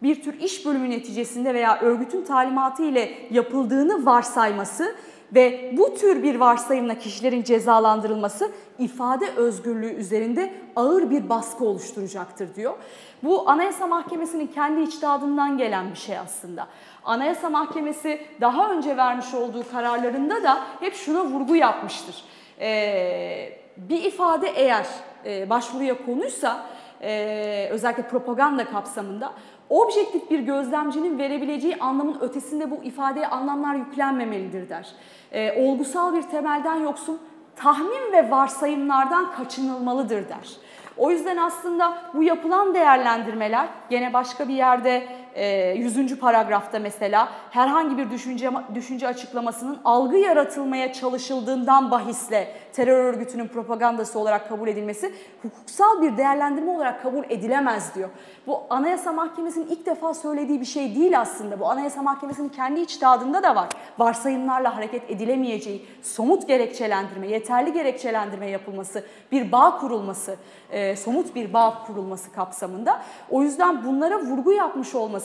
bir 0.02 0.22
tür 0.22 0.40
iş 0.40 0.66
bölümü 0.66 0.90
neticesinde 0.90 1.54
veya 1.54 1.80
örgütün 1.80 2.24
talimatı 2.24 2.84
ile 2.84 3.14
yapıldığını 3.30 4.06
varsayması 4.06 4.94
ve 5.34 5.72
bu 5.76 5.94
tür 5.94 6.22
bir 6.22 6.34
varsayımla 6.34 6.98
kişilerin 6.98 7.42
cezalandırılması 7.42 8.50
ifade 8.78 9.30
özgürlüğü 9.30 9.92
üzerinde 9.92 10.54
ağır 10.76 11.10
bir 11.10 11.28
baskı 11.28 11.64
oluşturacaktır 11.64 12.54
diyor. 12.54 12.74
Bu 13.22 13.48
Anayasa 13.50 13.86
Mahkemesi'nin 13.86 14.46
kendi 14.46 14.80
içtihadından 14.80 15.58
gelen 15.58 15.90
bir 15.90 15.98
şey 15.98 16.18
aslında. 16.18 16.66
Anayasa 17.04 17.50
Mahkemesi 17.50 18.20
daha 18.40 18.70
önce 18.70 18.96
vermiş 18.96 19.34
olduğu 19.34 19.70
kararlarında 19.70 20.42
da 20.42 20.60
hep 20.80 20.94
şuna 20.94 21.24
vurgu 21.24 21.56
yapmıştır. 21.56 22.24
Ee, 22.60 23.58
bir 23.76 24.04
ifade 24.04 24.48
eğer 24.48 24.86
e, 25.24 25.50
başvuruya 25.50 26.06
konuysa 26.06 26.66
e, 27.02 27.68
özellikle 27.70 28.02
propaganda 28.02 28.64
kapsamında 28.64 29.32
objektif 29.70 30.30
bir 30.30 30.38
gözlemcinin 30.38 31.18
verebileceği 31.18 31.76
anlamın 31.76 32.20
ötesinde 32.20 32.70
bu 32.70 32.84
ifadeye 32.84 33.26
anlamlar 33.26 33.74
yüklenmemelidir 33.74 34.68
der. 34.68 34.92
E, 35.32 35.66
olgusal 35.66 36.14
bir 36.14 36.22
temelden 36.22 36.76
yoksun 36.76 37.18
tahmin 37.56 38.12
ve 38.12 38.30
varsayımlardan 38.30 39.32
kaçınılmalıdır 39.32 40.28
der. 40.28 40.56
O 40.96 41.10
yüzden 41.10 41.36
aslında 41.36 41.96
bu 42.14 42.22
yapılan 42.22 42.74
değerlendirmeler 42.74 43.68
gene 43.90 44.12
başka 44.12 44.48
bir 44.48 44.54
yerde 44.54 45.06
100. 45.36 46.12
E, 46.12 46.16
paragrafta 46.16 46.78
mesela 46.78 47.28
herhangi 47.50 47.98
bir 47.98 48.10
düşünce 48.10 48.50
düşünce 48.74 49.08
açıklamasının 49.08 49.78
algı 49.84 50.16
yaratılmaya 50.16 50.92
çalışıldığından 50.92 51.90
bahisle 51.90 52.54
terör 52.72 53.04
örgütünün 53.04 53.48
propagandası 53.48 54.18
olarak 54.18 54.48
kabul 54.48 54.68
edilmesi 54.68 55.14
hukuksal 55.42 56.02
bir 56.02 56.16
değerlendirme 56.16 56.70
olarak 56.70 57.02
kabul 57.02 57.24
edilemez 57.28 57.94
diyor. 57.94 58.08
Bu 58.46 58.62
Anayasa 58.70 59.12
Mahkemesi'nin 59.12 59.66
ilk 59.66 59.86
defa 59.86 60.14
söylediği 60.14 60.60
bir 60.60 60.66
şey 60.66 60.94
değil 60.94 61.20
aslında. 61.20 61.60
Bu 61.60 61.70
Anayasa 61.70 62.02
Mahkemesi'nin 62.02 62.48
kendi 62.48 62.80
içtihadında 62.80 63.42
da 63.42 63.54
var. 63.54 63.68
Varsayımlarla 63.98 64.76
hareket 64.76 65.10
edilemeyeceği, 65.10 65.86
somut 66.02 66.48
gerekçelendirme, 66.48 67.28
yeterli 67.28 67.72
gerekçelendirme 67.72 68.50
yapılması, 68.50 69.04
bir 69.32 69.52
bağ 69.52 69.78
kurulması, 69.78 70.36
e, 70.70 70.96
somut 70.96 71.34
bir 71.34 71.52
bağ 71.52 71.74
kurulması 71.86 72.32
kapsamında. 72.32 73.00
O 73.30 73.42
yüzden 73.42 73.84
bunlara 73.84 74.20
vurgu 74.20 74.52
yapmış 74.52 74.94
olması, 74.94 75.23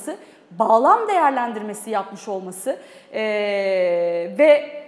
bağlam 0.51 1.07
değerlendirmesi 1.07 1.89
yapmış 1.89 2.27
olması 2.27 2.79
e, 3.13 3.21
ve 4.37 4.79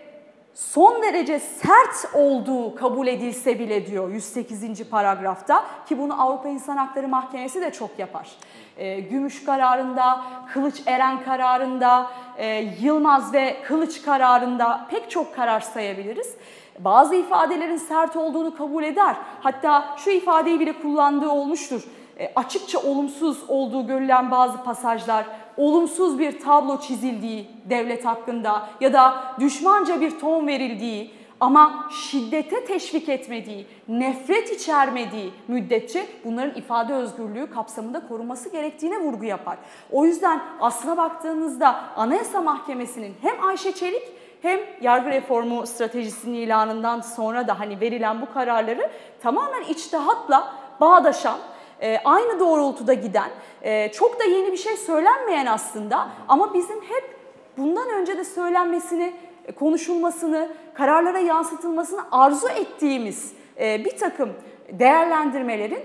son 0.53 1.01
derece 1.03 1.39
sert 1.39 2.15
olduğu 2.15 2.75
kabul 2.75 3.07
edilse 3.07 3.59
bile 3.59 3.85
diyor 3.87 4.09
108. 4.09 4.89
paragrafta 4.89 5.65
ki 5.87 5.99
bunu 5.99 6.21
Avrupa 6.21 6.49
İnsan 6.49 6.77
Hakları 6.77 7.07
Mahkemesi 7.07 7.61
de 7.61 7.71
çok 7.71 7.99
yapar. 7.99 8.29
E, 8.77 8.99
Gümüş 8.99 9.43
kararında, 9.43 10.21
Kılıç 10.53 10.81
Eren 10.85 11.23
kararında, 11.23 12.11
e, 12.37 12.47
Yılmaz 12.81 13.33
ve 13.33 13.57
Kılıç 13.63 14.01
kararında 14.01 14.87
pek 14.89 15.11
çok 15.11 15.35
karar 15.35 15.59
sayabiliriz. 15.59 16.35
Bazı 16.79 17.15
ifadelerin 17.15 17.77
sert 17.77 18.15
olduğunu 18.15 18.57
kabul 18.57 18.83
eder. 18.83 19.15
Hatta 19.41 19.95
şu 19.97 20.09
ifadeyi 20.09 20.59
bile 20.59 20.81
kullandığı 20.81 21.29
olmuştur. 21.29 21.83
E, 22.21 22.31
açıkça 22.35 22.79
olumsuz 22.79 23.37
olduğu 23.47 23.87
görülen 23.87 24.31
bazı 24.31 24.63
pasajlar 24.63 25.25
olumsuz 25.57 26.19
bir 26.19 26.39
tablo 26.39 26.79
çizildiği 26.79 27.47
devlet 27.69 28.05
hakkında 28.05 28.69
ya 28.81 28.93
da 28.93 29.23
düşmanca 29.39 30.01
bir 30.01 30.19
ton 30.19 30.47
verildiği 30.47 31.11
ama 31.39 31.89
şiddete 31.91 32.65
teşvik 32.65 33.09
etmediği, 33.09 33.67
nefret 33.87 34.51
içermediği 34.51 35.31
müddetçe 35.47 36.05
bunların 36.25 36.55
ifade 36.55 36.93
özgürlüğü 36.93 37.51
kapsamında 37.51 38.07
korunması 38.07 38.49
gerektiğine 38.49 38.99
vurgu 38.99 39.25
yapar. 39.25 39.57
O 39.91 40.05
yüzden 40.05 40.41
aslına 40.59 40.97
baktığınızda 40.97 41.79
Anayasa 41.95 42.41
Mahkemesi'nin 42.41 43.13
hem 43.21 43.45
Ayşe 43.47 43.71
Çelik 43.71 44.03
hem 44.41 44.59
yargı 44.81 45.09
reformu 45.09 45.67
stratejisinin 45.67 46.37
ilanından 46.37 47.01
sonra 47.01 47.47
da 47.47 47.59
hani 47.59 47.81
verilen 47.81 48.21
bu 48.21 48.33
kararları 48.33 48.89
tamamen 49.21 49.63
içtihatla 49.63 50.53
bağdaşan 50.81 51.37
e, 51.81 51.97
aynı 52.05 52.39
doğrultuda 52.39 52.93
giden, 52.93 53.29
e, 53.61 53.91
çok 53.91 54.19
da 54.19 54.23
yeni 54.23 54.51
bir 54.51 54.57
şey 54.57 54.77
söylenmeyen 54.77 55.45
aslında 55.45 56.07
ama 56.27 56.53
bizim 56.53 56.81
hep 56.81 57.15
bundan 57.57 57.89
önce 57.89 58.17
de 58.17 58.23
söylenmesini, 58.23 59.13
e, 59.45 59.51
konuşulmasını, 59.51 60.49
kararlara 60.73 61.19
yansıtılmasını 61.19 62.01
arzu 62.11 62.47
ettiğimiz 62.47 63.33
bir 63.59 63.97
takım 63.97 64.33
değerlendirmelerin 64.71 65.79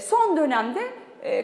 son 0.00 0.36
dönemde 0.36 0.80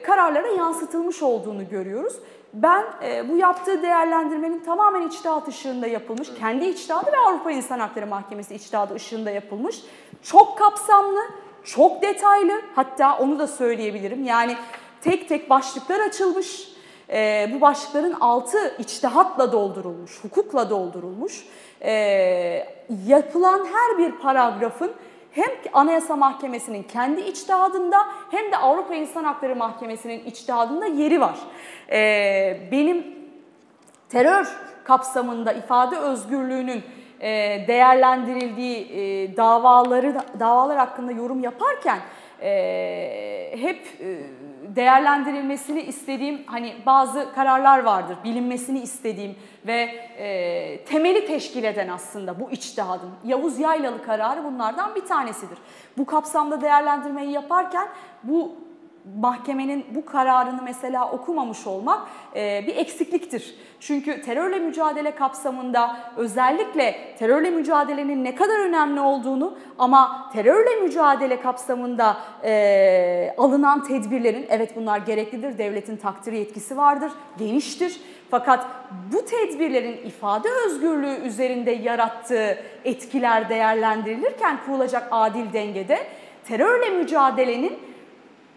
kararlara 0.03 0.49
yansıtılmış 0.49 1.23
olduğunu 1.23 1.69
görüyoruz. 1.69 2.17
Ben 2.55 2.85
bu 3.29 3.37
yaptığı 3.37 3.83
değerlendirmenin 3.83 4.61
tamamen 4.61 5.09
içtihat 5.09 5.49
ışığında 5.49 5.87
yapılmış, 5.87 6.29
kendi 6.39 6.65
içtihadı 6.65 7.13
ve 7.13 7.19
Avrupa 7.19 7.51
İnsan 7.51 7.79
Hakları 7.79 8.07
Mahkemesi 8.07 8.55
içtihadı 8.55 8.95
ışığında 8.95 9.31
yapılmış, 9.31 9.83
çok 10.23 10.59
kapsamlı, 10.59 11.21
çok 11.67 12.03
detaylı 12.03 12.63
hatta 12.75 13.19
onu 13.19 13.39
da 13.39 13.47
söyleyebilirim. 13.47 14.25
Yani 14.25 14.57
tek 15.01 15.29
tek 15.29 15.51
başlıklar 15.51 16.01
açılmış. 16.01 16.69
E, 17.11 17.51
bu 17.55 17.61
başlıkların 17.61 18.13
altı 18.13 18.77
içtihatla 18.79 19.53
doldurulmuş, 19.53 20.25
hukukla 20.25 20.71
doldurulmuş. 20.71 21.47
E, 21.81 21.93
yapılan 23.07 23.67
her 23.67 23.99
bir 23.99 24.13
paragrafın 24.13 24.93
hem 25.37 25.51
Anayasa 25.73 26.17
Mahkemesi'nin 26.17 26.83
kendi 26.83 27.21
içtihadında 27.21 27.97
hem 28.31 28.53
de 28.53 28.57
Avrupa 28.57 28.95
İnsan 28.95 29.25
Hakları 29.25 29.57
Mahkemesi'nin 29.57 30.25
içtihadında 30.25 30.87
yeri 30.87 31.21
var. 31.21 31.39
Ee, 31.93 32.69
benim 32.73 33.07
terör 34.09 34.57
kapsamında 34.85 35.53
ifade 35.53 35.97
özgürlüğünün 35.97 36.79
e, 36.79 36.83
değerlendirildiği 37.69 38.93
e, 38.93 39.37
davaları 39.37 40.17
davalar 40.41 40.79
hakkında 40.79 41.13
yorum 41.13 41.43
yaparken 41.43 41.99
e, 42.43 43.55
hep 43.61 43.87
e, 44.01 44.19
değerlendirilmesini 44.77 45.83
istediğim 45.83 46.43
hani 46.47 46.75
bazı 46.87 47.33
kararlar 47.35 47.83
vardır 47.83 48.17
bilinmesini 48.25 48.81
istediğim 48.81 49.37
ve 49.67 49.81
e, 50.19 50.85
temeli 50.85 51.27
teşkil 51.27 51.65
eden 51.65 51.89
aslında 51.89 52.41
bu 52.41 52.51
içtihadın. 52.51 53.11
Yavuz 53.25 53.59
Yaylalı 53.59 54.03
kararı 54.03 54.45
bunlardan 54.45 54.95
bir 54.95 55.07
tanesidir. 55.07 55.59
Bu 55.99 56.07
kapsamda 56.07 56.61
değerlendirmeyi 56.61 57.31
yaparken 57.31 57.89
bu 58.23 58.66
mahkemenin 59.15 59.87
bu 59.95 60.05
kararını 60.05 60.63
mesela 60.63 61.11
okumamış 61.11 61.67
olmak 61.67 62.09
e, 62.37 62.65
bir 62.67 62.77
eksikliktir. 62.77 63.55
Çünkü 63.81 64.23
terörle 64.23 64.59
mücadele 64.59 65.15
kapsamında 65.15 65.97
özellikle 66.17 67.15
terörle 67.19 67.51
mücadelenin 67.51 68.25
ne 68.25 68.35
kadar 68.35 68.69
önemli 68.69 69.01
olduğunu 69.01 69.59
ama 69.79 70.31
terörle 70.33 70.83
mücadele 70.83 71.41
kapsamında 71.41 72.17
e, 72.45 73.35
alınan 73.39 73.85
tedbirlerin 73.85 74.47
evet 74.49 74.77
bunlar 74.77 74.99
gereklidir, 74.99 75.59
devletin 75.59 75.97
takdir 75.97 76.33
yetkisi 76.33 76.77
vardır, 76.77 77.13
geniştir. 77.39 78.01
Fakat 78.31 78.67
bu 79.13 79.25
tedbirlerin 79.25 79.97
ifade 80.07 80.49
özgürlüğü 80.67 81.17
üzerinde 81.25 81.71
yarattığı 81.71 82.59
etkiler 82.85 83.49
değerlendirilirken 83.49 84.59
kurulacak 84.67 85.09
adil 85.11 85.53
dengede 85.53 85.99
terörle 86.49 86.91
mücadelenin 86.91 87.79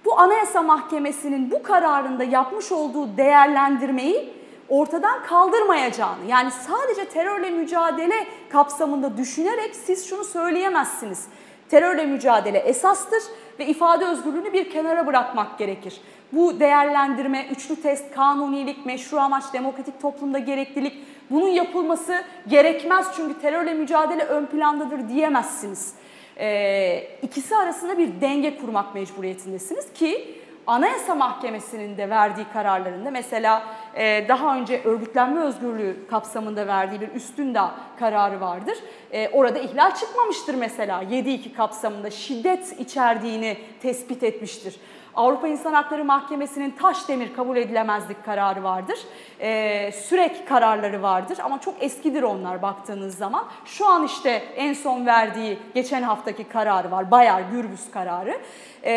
bu 0.05 0.19
Anayasa 0.19 0.61
Mahkemesi'nin 0.61 1.51
bu 1.51 1.63
kararında 1.63 2.23
yapmış 2.23 2.71
olduğu 2.71 3.17
değerlendirmeyi 3.17 4.29
ortadan 4.69 5.23
kaldırmayacağını 5.23 6.25
yani 6.27 6.51
sadece 6.51 7.05
terörle 7.05 7.49
mücadele 7.49 8.27
kapsamında 8.49 9.17
düşünerek 9.17 9.75
siz 9.75 10.09
şunu 10.09 10.23
söyleyemezsiniz. 10.23 11.27
Terörle 11.69 12.05
mücadele 12.05 12.57
esastır 12.57 13.23
ve 13.59 13.65
ifade 13.65 14.05
özgürlüğünü 14.05 14.53
bir 14.53 14.69
kenara 14.69 15.07
bırakmak 15.07 15.57
gerekir. 15.57 16.01
Bu 16.31 16.59
değerlendirme, 16.59 17.47
üçlü 17.51 17.75
test, 17.75 18.11
kanunilik, 18.15 18.85
meşru 18.85 19.19
amaç, 19.19 19.43
demokratik 19.53 20.01
toplumda 20.01 20.39
gereklilik 20.39 20.93
bunun 21.29 21.47
yapılması 21.47 22.23
gerekmez 22.47 23.07
çünkü 23.15 23.41
terörle 23.41 23.73
mücadele 23.73 24.23
ön 24.23 24.45
plandadır 24.45 25.09
diyemezsiniz 25.09 25.93
e, 26.39 27.07
ikisi 27.21 27.55
arasında 27.55 27.97
bir 27.97 28.21
denge 28.21 28.57
kurmak 28.57 28.95
mecburiyetindesiniz 28.95 29.93
ki 29.93 30.39
Anayasa 30.67 31.15
Mahkemesi'nin 31.15 31.97
de 31.97 32.09
verdiği 32.09 32.45
kararlarında 32.53 33.11
mesela 33.11 33.63
e, 33.95 34.25
daha 34.27 34.57
önce 34.57 34.81
örgütlenme 34.83 35.41
özgürlüğü 35.41 36.07
kapsamında 36.09 36.67
verdiği 36.67 37.01
bir 37.01 37.07
üstün 37.07 37.55
da 37.55 37.71
kararı 37.99 38.41
vardır. 38.41 38.77
E, 39.11 39.29
orada 39.29 39.59
ihlal 39.59 39.95
çıkmamıştır 39.95 40.55
mesela 40.55 41.03
7-2 41.03 41.53
kapsamında 41.53 42.09
şiddet 42.09 42.79
içerdiğini 42.79 43.57
tespit 43.81 44.23
etmiştir. 44.23 44.75
Avrupa 45.19 45.47
İnsan 45.47 45.73
Hakları 45.73 46.05
Mahkemesi'nin 46.05 46.71
taş 46.71 47.07
demir 47.07 47.33
kabul 47.35 47.57
edilemezlik 47.57 48.25
kararı 48.25 48.63
vardır. 48.63 48.99
Ee, 49.39 49.91
sürek 49.91 50.47
kararları 50.47 51.01
vardır 51.01 51.37
ama 51.43 51.61
çok 51.61 51.83
eskidir 51.83 52.23
onlar 52.23 52.61
baktığınız 52.61 53.17
zaman. 53.17 53.45
Şu 53.65 53.87
an 53.87 54.03
işte 54.03 54.29
en 54.55 54.73
son 54.73 55.05
verdiği 55.05 55.59
geçen 55.73 56.01
haftaki 56.01 56.43
kararı 56.43 56.91
var. 56.91 57.11
Bayer 57.11 57.41
Gürbüz 57.51 57.91
kararı. 57.91 58.37
Ee, 58.83 58.91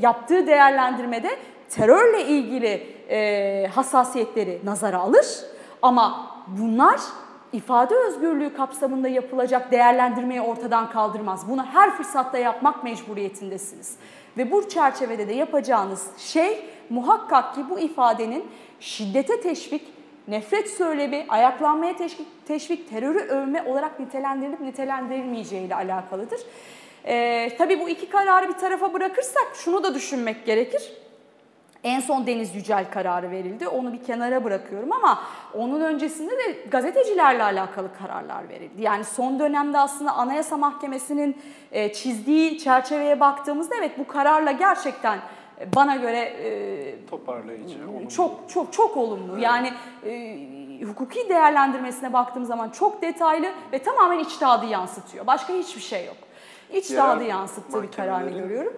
yaptığı 0.00 0.46
değerlendirmede 0.46 1.30
terörle 1.70 2.26
ilgili 2.26 2.96
e, 3.10 3.66
hassasiyetleri 3.74 4.60
nazara 4.64 4.98
alır. 4.98 5.26
Ama 5.82 6.30
bunlar 6.46 7.00
ifade 7.52 7.94
özgürlüğü 7.94 8.56
kapsamında 8.56 9.08
yapılacak 9.08 9.72
değerlendirmeyi 9.72 10.40
ortadan 10.40 10.90
kaldırmaz. 10.90 11.48
Bunu 11.48 11.64
her 11.66 11.90
fırsatta 11.90 12.38
yapmak 12.38 12.84
mecburiyetindesiniz. 12.84 13.98
Ve 14.36 14.50
bu 14.50 14.68
çerçevede 14.68 15.28
de 15.28 15.32
yapacağınız 15.32 16.06
şey 16.18 16.64
muhakkak 16.90 17.54
ki 17.54 17.60
bu 17.70 17.80
ifadenin 17.80 18.44
şiddete 18.80 19.40
teşvik, 19.40 19.82
nefret 20.28 20.70
söylemi, 20.70 21.26
ayaklanmaya 21.28 21.96
teşvik, 21.96 22.26
teşvik 22.46 22.90
terörü 22.90 23.18
övme 23.18 23.62
olarak 23.62 24.00
nitelendirilip 24.00 24.60
nitelendirilmeyeceği 24.60 25.66
ile 25.66 25.74
alakalıdır. 25.74 26.40
Ee, 27.04 27.50
tabii 27.58 27.80
bu 27.80 27.88
iki 27.88 28.08
kararı 28.08 28.48
bir 28.48 28.54
tarafa 28.54 28.94
bırakırsak 28.94 29.52
şunu 29.54 29.84
da 29.84 29.94
düşünmek 29.94 30.46
gerekir. 30.46 30.92
En 31.84 32.00
son 32.00 32.26
Deniz 32.26 32.54
Yücel 32.54 32.90
kararı 32.90 33.30
verildi. 33.30 33.68
Onu 33.68 33.92
bir 33.92 34.04
kenara 34.04 34.44
bırakıyorum 34.44 34.92
ama 34.92 35.22
onun 35.54 35.80
öncesinde 35.80 36.30
de 36.30 36.52
gazetecilerle 36.70 37.42
alakalı 37.42 37.88
kararlar 37.98 38.48
verildi. 38.48 38.82
Yani 38.82 39.04
son 39.04 39.38
dönemde 39.38 39.78
aslında 39.78 40.12
Anayasa 40.12 40.56
Mahkemesi'nin 40.56 41.36
e, 41.72 41.92
çizdiği 41.92 42.58
çerçeveye 42.58 43.20
baktığımızda 43.20 43.74
evet 43.78 43.98
bu 43.98 44.06
kararla 44.06 44.52
gerçekten 44.52 45.18
e, 45.60 45.74
bana 45.74 45.96
göre 45.96 46.18
e, 46.18 47.06
toparlayıcı, 47.06 47.78
olumlu. 47.90 48.08
çok 48.08 48.50
çok 48.50 48.72
çok 48.72 48.96
olumlu. 48.96 49.32
Evet. 49.32 49.42
Yani 49.42 49.72
e, 50.06 50.84
hukuki 50.84 51.28
değerlendirmesine 51.28 52.12
baktığım 52.12 52.44
zaman 52.44 52.70
çok 52.70 53.02
detaylı 53.02 53.52
ve 53.72 53.78
tamamen 53.78 54.18
içtihadı 54.18 54.66
yansıtıyor. 54.66 55.26
Başka 55.26 55.52
hiçbir 55.52 55.80
şey 55.80 56.06
yok. 56.06 56.16
İçtihadı 56.72 57.24
yansıttığı 57.24 57.82
bir 57.82 57.92
kararını 57.92 58.38
görüyorum 58.38 58.72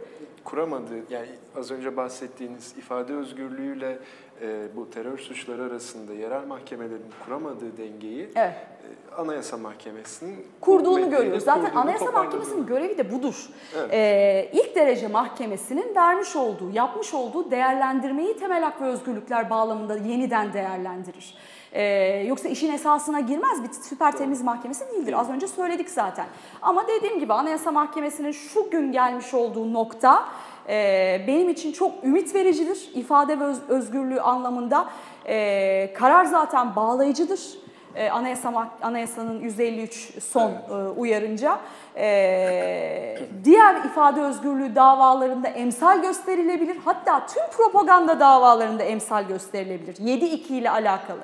kuramadığı, 0.51 1.13
yani 1.13 1.29
az 1.59 1.71
önce 1.71 1.97
bahsettiğiniz 1.97 2.75
ifade 2.79 3.15
özgürlüğüyle 3.15 3.99
e, 4.43 4.77
bu 4.77 4.91
terör 4.91 5.19
suçları 5.19 5.63
arasında 5.63 6.15
yerel 6.15 6.47
mahkemelerin 6.47 7.13
kuramadığı 7.25 7.77
dengeyi 7.77 8.31
evet. 8.37 8.55
e, 8.55 9.15
Anayasa 9.15 9.57
Mahkemesi'nin 9.57 10.47
kurduğunu 10.61 11.11
görüyoruz. 11.11 11.45
Zaten 11.45 11.75
Anayasa 11.75 12.11
Mahkemesi'nin 12.11 12.67
görevi 12.67 12.99
de 12.99 13.13
budur. 13.13 13.49
Evet. 13.79 13.95
E, 13.95 14.51
ilk 14.53 14.77
derece 14.77 15.09
mahkemesinin 15.09 15.95
vermiş 15.95 16.37
olduğu, 16.37 16.71
yapmış 16.71 17.15
olduğu 17.15 17.51
değerlendirmeyi 17.51 18.37
temel 18.37 18.63
hak 18.63 18.81
ve 18.81 18.85
özgürlükler 18.85 19.51
bağlamında 19.51 19.97
yeniden 19.97 20.53
değerlendirir. 20.53 21.35
Ee, 21.72 21.83
yoksa 22.26 22.48
işin 22.48 22.72
esasına 22.72 23.20
girmez 23.20 23.62
bir 23.62 23.72
süper 23.72 24.18
temiz 24.18 24.42
mahkemesi 24.42 24.85
değildir. 24.92 25.20
Az 25.20 25.31
önce 25.31 25.48
söyledik 25.48 25.90
zaten. 25.90 26.26
Ama 26.62 26.88
dediğim 26.88 27.18
gibi 27.18 27.33
Anayasa 27.33 27.72
Mahkemesi'nin 27.72 28.33
şu 28.33 28.70
gün 28.70 28.92
gelmiş 28.92 29.35
olduğu 29.35 29.72
nokta 29.72 30.24
e, 30.68 31.20
benim 31.26 31.48
için 31.48 31.72
çok 31.72 32.04
ümit 32.04 32.35
vericidir. 32.35 32.90
İfade 32.94 33.40
ve 33.40 33.44
öz, 33.44 33.59
özgürlüğü 33.68 34.20
anlamında 34.20 34.88
e, 35.26 35.92
karar 35.94 36.24
zaten 36.24 36.76
bağlayıcıdır. 36.76 37.40
E, 37.94 38.11
Anayasa 38.11 38.70
Anayasanın 38.83 39.40
153 39.40 40.22
son 40.22 40.50
evet. 40.50 40.70
e, 40.70 40.74
uyarınca 40.74 41.59
e, 41.96 43.18
diğer 43.44 43.85
ifade 43.85 44.20
özgürlüğü 44.20 44.74
davalarında 44.74 45.48
emsal 45.48 46.02
gösterilebilir. 46.02 46.76
Hatta 46.85 47.26
tüm 47.26 47.42
propaganda 47.57 48.20
davalarında 48.20 48.83
emsal 48.83 49.24
gösterilebilir. 49.24 49.94
7-2 49.94 50.52
ile 50.52 50.70
alakalı. 50.70 51.20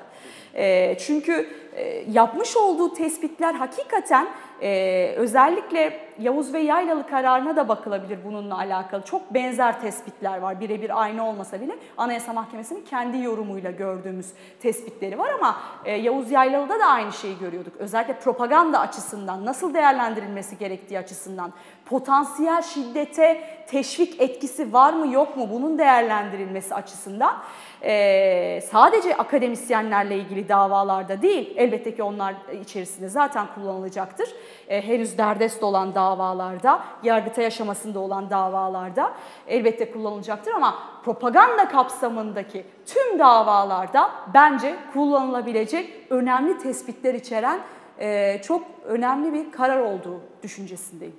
E, 0.55 0.97
çünkü 0.97 1.49
e, 1.75 2.03
yapmış 2.11 2.57
olduğu 2.57 2.93
tespitler 2.93 3.53
hakikaten 3.53 4.27
e, 4.61 5.13
özellikle 5.15 6.05
Yavuz 6.19 6.53
ve 6.53 6.59
Yaylalı 6.59 7.07
kararına 7.07 7.55
da 7.55 7.67
bakılabilir 7.67 8.19
bununla 8.25 8.57
alakalı. 8.57 9.01
Çok 9.03 9.33
benzer 9.33 9.81
tespitler 9.81 10.37
var 10.37 10.59
birebir 10.59 11.01
aynı 11.01 11.27
olmasa 11.27 11.61
bile 11.61 11.75
Anayasa 11.97 12.33
Mahkemesi'nin 12.33 12.85
kendi 12.89 13.17
yorumuyla 13.17 13.71
gördüğümüz 13.71 14.33
tespitleri 14.61 15.17
var 15.17 15.29
ama 15.29 15.57
e, 15.85 15.95
Yavuz 15.95 16.31
Yaylalı'da 16.31 16.79
da 16.79 16.85
aynı 16.85 17.13
şeyi 17.13 17.39
görüyorduk. 17.39 17.73
Özellikle 17.77 18.13
propaganda 18.19 18.79
açısından 18.79 19.45
nasıl 19.45 19.73
değerlendirilmesi 19.73 20.57
gerektiği 20.57 20.99
açısından 20.99 21.53
potansiyel 21.85 22.61
şiddete 22.61 23.54
teşvik 23.67 24.21
etkisi 24.21 24.73
var 24.73 24.93
mı 24.93 25.13
yok 25.13 25.37
mu 25.37 25.47
bunun 25.51 25.77
değerlendirilmesi 25.77 26.75
açısından 26.75 27.35
e, 27.81 28.61
sadece 28.71 29.17
akademisyenlerle 29.17 30.17
ilgili 30.17 30.49
davalarda 30.49 31.21
değil, 31.21 31.53
elbette 31.55 31.95
ki 31.95 32.03
onlar 32.03 32.35
içerisinde 32.61 33.09
zaten 33.09 33.47
kullanılacaktır. 33.55 34.29
E, 34.67 34.81
henüz 34.81 35.17
derdest 35.17 35.63
olan 35.63 35.95
davalarda, 35.95 36.83
yargıta 37.03 37.43
aşamasında 37.43 37.99
olan 37.99 38.29
davalarda 38.29 39.13
elbette 39.47 39.91
kullanılacaktır 39.91 40.53
ama 40.53 40.75
propaganda 41.05 41.67
kapsamındaki 41.67 42.65
tüm 42.85 43.19
davalarda 43.19 44.11
bence 44.33 44.75
kullanılabilecek 44.93 45.89
önemli 46.09 46.57
tespitler 46.57 47.13
içeren 47.13 47.59
e, 47.99 48.41
çok 48.41 48.63
önemli 48.85 49.33
bir 49.33 49.51
karar 49.51 49.79
olduğu 49.79 50.19
düşüncesindeyim. 50.43 51.15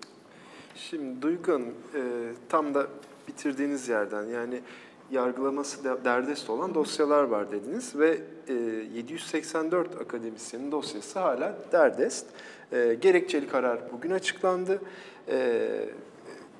Şimdi 0.77 1.23
Duygu 1.23 1.53
Hanım 1.53 1.75
e, 1.95 2.01
tam 2.49 2.75
da 2.75 2.87
bitirdiğiniz 3.29 3.89
yerden 3.89 4.25
yani 4.25 4.61
yargılaması 5.11 6.05
derdest 6.05 6.51
olan 6.51 6.75
dosyalar 6.75 7.23
var 7.23 7.53
dediniz 7.53 7.97
ve 7.99 8.19
e, 8.49 8.53
784 8.95 10.01
akademisyenin 10.01 10.73
dosyası 10.73 11.19
hala 11.19 11.55
derdest. 11.73 12.27
E, 12.73 12.97
gerekçeli 13.01 13.49
karar 13.49 13.79
bugün 13.93 14.11
açıklandı. 14.11 14.81
E, 15.29 15.69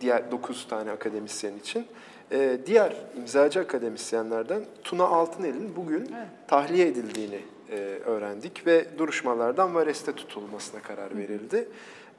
diğer 0.01 0.31
9 0.31 0.69
tane 0.69 0.91
akademisyen 0.91 1.57
için. 1.57 1.87
E, 2.33 2.59
diğer 2.67 2.97
imzacı 3.17 3.61
akademisyenlerden 3.61 4.65
Tuna 4.85 5.05
Altınel'in 5.05 5.77
bugün 5.77 6.01
Evet. 6.01 6.29
tahliye 6.49 6.87
edildiğini 6.87 7.41
e, 7.71 7.77
öğrendik 8.07 8.67
ve 8.67 8.87
duruşmalardan 8.99 9.75
vareste 9.75 10.13
tutulmasına 10.13 10.83
karar 10.83 11.17
verildi. 11.17 11.69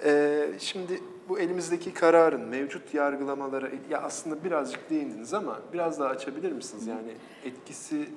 E, 0.06 0.44
şimdi 0.60 1.00
bu 1.30 1.40
elimizdeki 1.40 1.94
kararın 1.94 2.42
mevcut 2.42 2.94
yargılamalara 2.94 3.70
ya 3.90 4.02
aslında 4.02 4.44
birazcık 4.44 4.90
değindiniz 4.90 5.34
ama 5.34 5.60
biraz 5.74 6.00
daha 6.00 6.10
açabilir 6.10 6.52
misiniz? 6.52 6.88
Yani 6.88 7.12
etkisi 7.46 8.10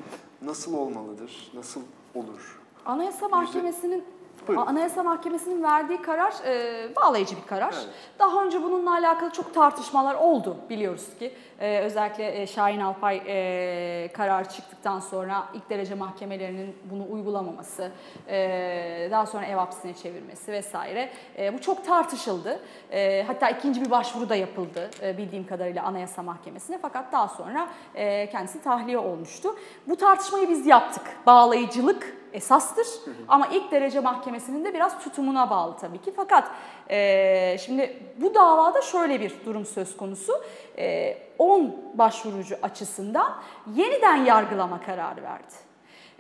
nasıl 0.42 0.74
olmalıdır, 0.74 1.50
nasıl 1.54 1.80
olur? 2.14 2.60
Anayasa 2.86 3.28
Mahkemesi'nin 3.28 4.04
Buyurun. 4.48 4.66
Anayasa 4.66 5.02
Mahkemesi'nin 5.02 5.62
verdiği 5.62 6.02
karar 6.02 6.34
e, 6.46 6.88
bağlayıcı 6.96 7.36
bir 7.36 7.46
karar. 7.46 7.74
Evet. 7.74 7.88
Daha 8.18 8.44
önce 8.44 8.62
bununla 8.62 8.92
alakalı 8.92 9.30
çok 9.30 9.54
tartışmalar 9.54 10.14
oldu 10.14 10.56
biliyoruz 10.70 11.06
ki. 11.18 11.34
E, 11.60 11.78
özellikle 11.78 12.42
e, 12.42 12.46
Şahin 12.46 12.80
Alpay 12.80 13.22
e, 13.26 14.10
karar 14.12 14.48
çıktıktan 14.48 15.00
sonra 15.00 15.44
ilk 15.54 15.70
derece 15.70 15.94
mahkemelerinin 15.94 16.76
bunu 16.90 17.06
uygulamaması, 17.10 17.90
e, 18.28 19.08
daha 19.10 19.26
sonra 19.26 19.46
ev 19.46 19.56
hapsine 19.56 19.94
çevirmesi 19.94 20.52
vesaire. 20.52 21.10
E, 21.38 21.54
bu 21.54 21.60
çok 21.60 21.84
tartışıldı. 21.84 22.60
E, 22.92 23.24
hatta 23.26 23.50
ikinci 23.50 23.84
bir 23.84 23.90
başvuru 23.90 24.28
da 24.28 24.36
yapıldı 24.36 24.90
e, 25.02 25.18
bildiğim 25.18 25.46
kadarıyla 25.46 25.82
Anayasa 25.82 26.22
Mahkemesi'ne. 26.22 26.78
Fakat 26.82 27.12
daha 27.12 27.28
sonra 27.28 27.68
e, 27.94 28.30
kendisi 28.30 28.62
tahliye 28.62 28.98
olmuştu. 28.98 29.56
Bu 29.88 29.96
tartışmayı 29.96 30.48
biz 30.48 30.66
yaptık. 30.66 31.02
Bağlayıcılık 31.26 32.19
esastır. 32.32 32.86
Ama 33.28 33.46
ilk 33.46 33.72
derece 33.72 34.00
mahkemesinin 34.00 34.64
de 34.64 34.74
biraz 34.74 35.04
tutumuna 35.04 35.50
bağlı 35.50 35.76
tabii 35.76 36.00
ki. 36.00 36.12
Fakat 36.16 36.50
e, 36.90 37.56
şimdi 37.60 37.98
bu 38.16 38.34
davada 38.34 38.82
şöyle 38.82 39.20
bir 39.20 39.32
durum 39.46 39.66
söz 39.66 39.96
konusu. 39.96 40.32
E, 40.78 41.18
10 41.38 41.76
başvurucu 41.94 42.56
açısından 42.62 43.34
yeniden 43.74 44.16
yargılama 44.16 44.80
kararı 44.82 45.22
verdi. 45.22 45.54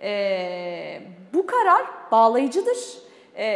E, 0.02 1.02
bu 1.34 1.46
karar 1.46 1.82
bağlayıcıdır. 2.12 2.78
E, 3.36 3.46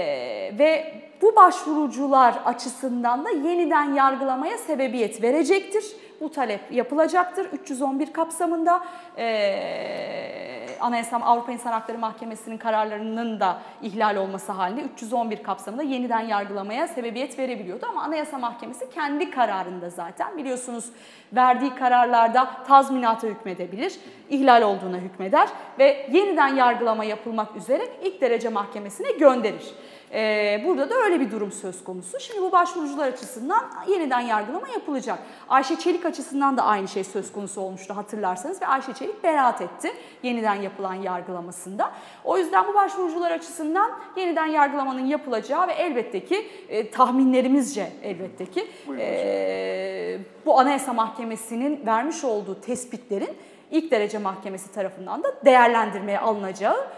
ve 0.58 0.94
bu 1.22 1.36
başvurucular 1.36 2.34
açısından 2.44 3.24
da 3.24 3.30
yeniden 3.30 3.94
yargılamaya 3.94 4.58
sebebiyet 4.58 5.22
verecektir. 5.22 5.84
Bu 6.20 6.32
talep 6.32 6.60
yapılacaktır 6.70 7.44
311 7.44 8.12
kapsamında. 8.12 8.84
E, 9.18 10.53
Anayasa 10.84 11.16
Avrupa 11.16 11.52
İnsan 11.52 11.72
Hakları 11.72 11.98
Mahkemesi'nin 11.98 12.58
kararlarının 12.58 13.40
da 13.40 13.58
ihlal 13.82 14.16
olması 14.16 14.52
halinde 14.52 14.80
311 14.80 15.42
kapsamında 15.42 15.82
yeniden 15.82 16.20
yargılamaya 16.20 16.88
sebebiyet 16.88 17.38
verebiliyordu. 17.38 17.86
Ama 17.88 18.02
Anayasa 18.02 18.38
Mahkemesi 18.38 18.90
kendi 18.90 19.30
kararında 19.30 19.90
zaten 19.90 20.36
biliyorsunuz 20.36 20.84
verdiği 21.32 21.74
kararlarda 21.74 22.50
tazminata 22.66 23.26
hükmedebilir, 23.26 23.94
ihlal 24.30 24.62
olduğuna 24.62 24.96
hükmeder 24.96 25.48
ve 25.78 26.08
yeniden 26.12 26.54
yargılama 26.54 27.04
yapılmak 27.04 27.56
üzere 27.56 27.82
ilk 28.02 28.20
derece 28.20 28.48
mahkemesine 28.48 29.12
gönderir. 29.12 29.74
Ee, 30.14 30.62
burada 30.64 30.90
da 30.90 30.94
öyle 30.94 31.20
bir 31.20 31.30
durum 31.30 31.52
söz 31.52 31.84
konusu. 31.84 32.20
Şimdi 32.20 32.42
bu 32.42 32.52
başvurucular 32.52 33.08
açısından 33.08 33.64
yeniden 33.88 34.20
yargılama 34.20 34.68
yapılacak. 34.68 35.18
Ayşe 35.48 35.76
Çelik 35.78 36.04
açısından 36.04 36.56
da 36.56 36.62
aynı 36.62 36.88
şey 36.88 37.04
söz 37.04 37.32
konusu 37.32 37.60
olmuştu 37.60 37.96
hatırlarsanız 37.96 38.62
ve 38.62 38.66
Ayşe 38.66 38.94
Çelik 38.94 39.24
beraat 39.24 39.60
etti 39.60 39.92
yeniden 40.22 40.54
yapılan 40.54 40.94
yargılamasında. 40.94 41.92
O 42.24 42.38
yüzden 42.38 42.66
bu 42.66 42.74
başvurucular 42.74 43.30
açısından 43.30 43.90
yeniden 44.16 44.46
yargılamanın 44.46 45.06
yapılacağı 45.06 45.68
ve 45.68 45.72
elbette 45.72 46.24
ki 46.24 46.46
e, 46.68 46.90
tahminlerimizce 46.90 47.92
elbette 48.02 48.46
ki 48.46 48.70
e, 48.98 50.18
bu 50.46 50.60
Anayasa 50.60 50.92
Mahkemesi'nin 50.92 51.86
vermiş 51.86 52.24
olduğu 52.24 52.60
tespitlerin 52.60 53.36
ilk 53.70 53.90
derece 53.90 54.18
mahkemesi 54.18 54.72
tarafından 54.72 55.22
da 55.22 55.34
değerlendirmeye 55.44 56.18
alınacağı 56.18 56.88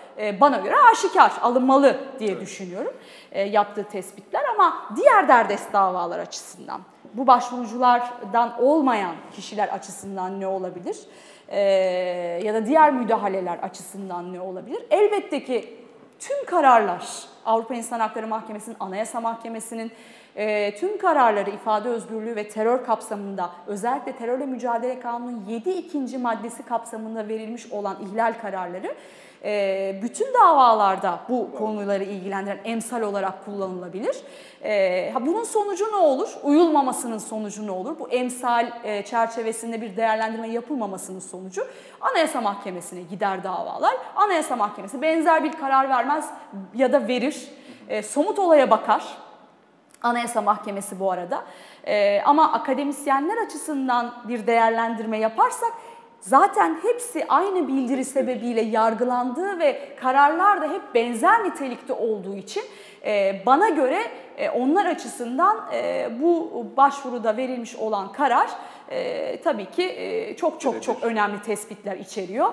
bana 0.41 0.59
göre 0.59 0.75
aşikar, 0.93 1.33
alınmalı 1.43 2.01
diye 2.19 2.41
düşünüyorum 2.41 2.93
e, 3.33 3.43
yaptığı 3.43 3.85
tespitler 3.85 4.43
ama 4.55 4.87
diğer 4.97 5.29
derdest 5.29 5.73
davalar 5.73 6.19
açısından 6.19 6.81
bu 7.15 7.27
başvuruculardan 7.27 8.63
olmayan 8.63 9.15
kişiler 9.33 9.69
açısından 9.69 10.41
ne 10.41 10.47
olabilir? 10.47 10.97
E, 11.49 11.61
ya 12.45 12.55
da 12.55 12.67
diğer 12.67 12.93
müdahaleler 12.93 13.59
açısından 13.59 14.33
ne 14.33 14.41
olabilir? 14.41 14.83
Elbette 14.91 15.45
ki 15.45 15.77
tüm 16.19 16.47
kararlar 16.47 17.07
Avrupa 17.45 17.75
İnsan 17.75 18.01
Hakları 18.01 18.27
Mahkemesi'nin, 18.27 18.77
Anayasa 18.81 19.21
Mahkemesi'nin 19.21 19.93
e, 20.37 20.77
tüm 20.77 20.99
kararları 20.99 21.51
ifade 21.51 21.89
özgürlüğü 21.89 22.37
ve 22.37 22.49
terör 22.49 22.85
kapsamında 22.85 23.51
özellikle 23.67 24.13
terörle 24.13 24.47
mücadele 24.47 25.01
kanunun 25.01 25.45
7 25.49 25.71
ikinci 25.71 26.19
maddesi 26.19 26.63
kapsamında 26.63 27.29
verilmiş 27.29 27.73
olan 27.73 27.97
ihlal 28.03 28.35
kararları 28.43 28.95
e, 29.45 30.01
bütün 30.03 30.35
davalarda 30.35 31.21
bu 31.29 31.51
konuları 31.59 32.05
ilgilendiren 32.05 32.61
emsal 32.65 33.03
olarak 33.03 33.45
kullanılabilir. 33.45 34.17
E, 34.65 35.13
bunun 35.21 35.45
sonucu 35.45 35.93
ne 35.93 35.97
olur? 35.97 36.29
Uyulmamasının 36.43 37.19
sonucu 37.19 37.67
ne 37.67 37.71
olur? 37.71 37.99
Bu 37.99 38.09
emsal 38.09 38.67
e, 38.85 39.03
çerçevesinde 39.03 39.81
bir 39.81 39.97
değerlendirme 39.97 40.49
yapılmamasının 40.49 41.21
sonucu 41.21 41.67
Anayasa 42.01 42.41
Mahkemesi'ne 42.41 43.03
gider 43.03 43.45
davalar. 43.45 43.95
Anayasa 44.17 44.57
Mahkemesi 44.57 45.03
benzer 45.03 45.45
bir 45.45 45.53
karar 45.53 45.89
vermez 45.89 46.31
ya 46.75 46.93
da 46.93 47.09
verir. 47.09 47.49
E, 47.89 48.03
somut 48.03 48.39
olaya 48.39 48.71
bakar. 48.71 49.03
Anayasa 50.03 50.43
Mahkemesi 50.43 51.01
bu 51.01 51.13
arada. 51.13 51.45
Ee, 51.87 52.23
ama 52.25 52.53
akademisyenler 52.53 53.45
açısından 53.47 54.15
bir 54.29 54.47
değerlendirme 54.47 55.19
yaparsak 55.19 55.73
zaten 56.27 56.79
hepsi 56.83 57.25
aynı 57.29 57.69
bildiri 57.69 58.05
sebebiyle 58.05 58.61
yargılandığı 58.61 59.59
ve 59.59 59.97
kararlar 60.01 60.61
da 60.63 60.73
hep 60.73 60.95
benzer 60.95 61.45
nitelikte 61.45 61.93
olduğu 61.93 62.37
için 62.37 62.63
e, 63.05 63.43
bana 63.47 63.69
göre 63.69 64.03
e, 64.37 64.51
onlar 64.51 64.87
açısından 64.87 65.57
e, 65.75 66.09
bu 66.23 66.67
başvuruda 66.77 67.37
verilmiş 67.37 67.77
olan 67.77 68.13
karar 68.13 68.51
tabii 69.45 69.71
ki 69.71 70.35
çok 70.39 70.61
çok 70.61 70.83
çok 70.83 71.03
önemli 71.03 71.43
tespitler 71.43 71.97
içeriyor. 71.97 72.53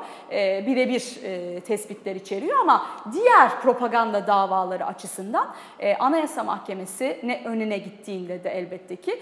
Birebir 0.67 1.19
tespitler 1.61 2.15
içeriyor 2.15 2.59
ama 2.59 2.85
diğer 3.13 3.61
propaganda 3.61 4.27
davaları 4.27 4.85
açısından 4.85 5.47
Anayasa 5.99 6.43
Mahkemesi 6.43 7.19
ne 7.23 7.41
önüne 7.45 7.77
gittiğinde 7.77 8.43
de 8.43 8.49
elbette 8.49 8.95
ki 8.95 9.19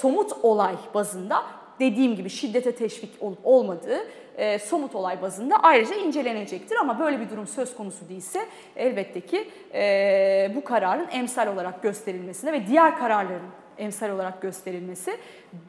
somut 0.00 0.32
olay 0.42 0.74
bazında 0.94 1.42
dediğim 1.80 2.16
gibi 2.16 2.30
şiddete 2.30 2.74
teşvik 2.74 3.10
olup 3.20 3.38
olmadığı 3.44 3.98
e, 4.36 4.58
somut 4.58 4.94
olay 4.94 5.22
bazında 5.22 5.56
ayrıca 5.62 5.94
incelenecektir. 5.94 6.76
Ama 6.76 6.98
böyle 6.98 7.20
bir 7.20 7.30
durum 7.30 7.46
söz 7.46 7.76
konusu 7.76 8.08
değilse 8.08 8.46
elbette 8.76 9.20
ki 9.20 9.48
e, 9.74 10.52
bu 10.54 10.64
kararın 10.64 11.08
emsal 11.12 11.46
olarak 11.46 11.82
gösterilmesine 11.82 12.52
ve 12.52 12.66
diğer 12.66 12.98
kararların 12.98 13.50
emsal 13.78 14.10
olarak 14.10 14.42
gösterilmesi 14.42 15.16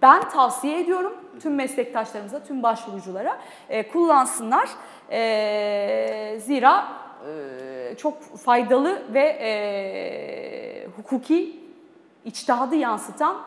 ben 0.02 0.30
tavsiye 0.30 0.80
ediyorum 0.80 1.14
tüm 1.42 1.56
meslektaşlarımıza, 1.56 2.44
tüm 2.44 2.64
başvuruculara 2.64 3.38
e, 3.70 3.88
kullansınlar. 3.88 4.70
E, 5.12 6.40
zira 6.40 6.88
e, 7.28 7.96
çok 7.98 8.38
faydalı 8.38 9.02
ve 9.14 9.24
e, 9.24 10.88
hukuki 10.98 11.60
içtihadı 12.26 12.76
yansıtan 12.76 13.38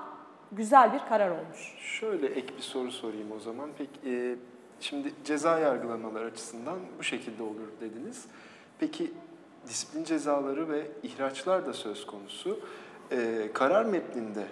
güzel 0.52 0.92
bir 0.92 0.98
karar 1.08 1.30
olmuş. 1.30 1.74
Şöyle 1.78 2.26
ek 2.26 2.54
bir 2.56 2.62
soru 2.62 2.92
sorayım 2.92 3.32
o 3.36 3.40
zaman. 3.40 3.70
Peki 3.78 4.16
e, 4.16 4.36
şimdi 4.80 5.12
ceza 5.24 5.58
yargılamalar 5.58 6.24
açısından 6.24 6.78
bu 6.98 7.02
şekilde 7.02 7.42
olur 7.42 7.68
dediniz. 7.80 8.24
Peki 8.78 9.10
disiplin 9.68 10.04
cezaları 10.04 10.68
ve 10.68 10.86
ihraçlar 11.02 11.66
da 11.66 11.72
söz 11.72 12.06
konusu. 12.06 12.60
E, 13.12 13.50
karar 13.54 13.84
metninde 13.84 14.46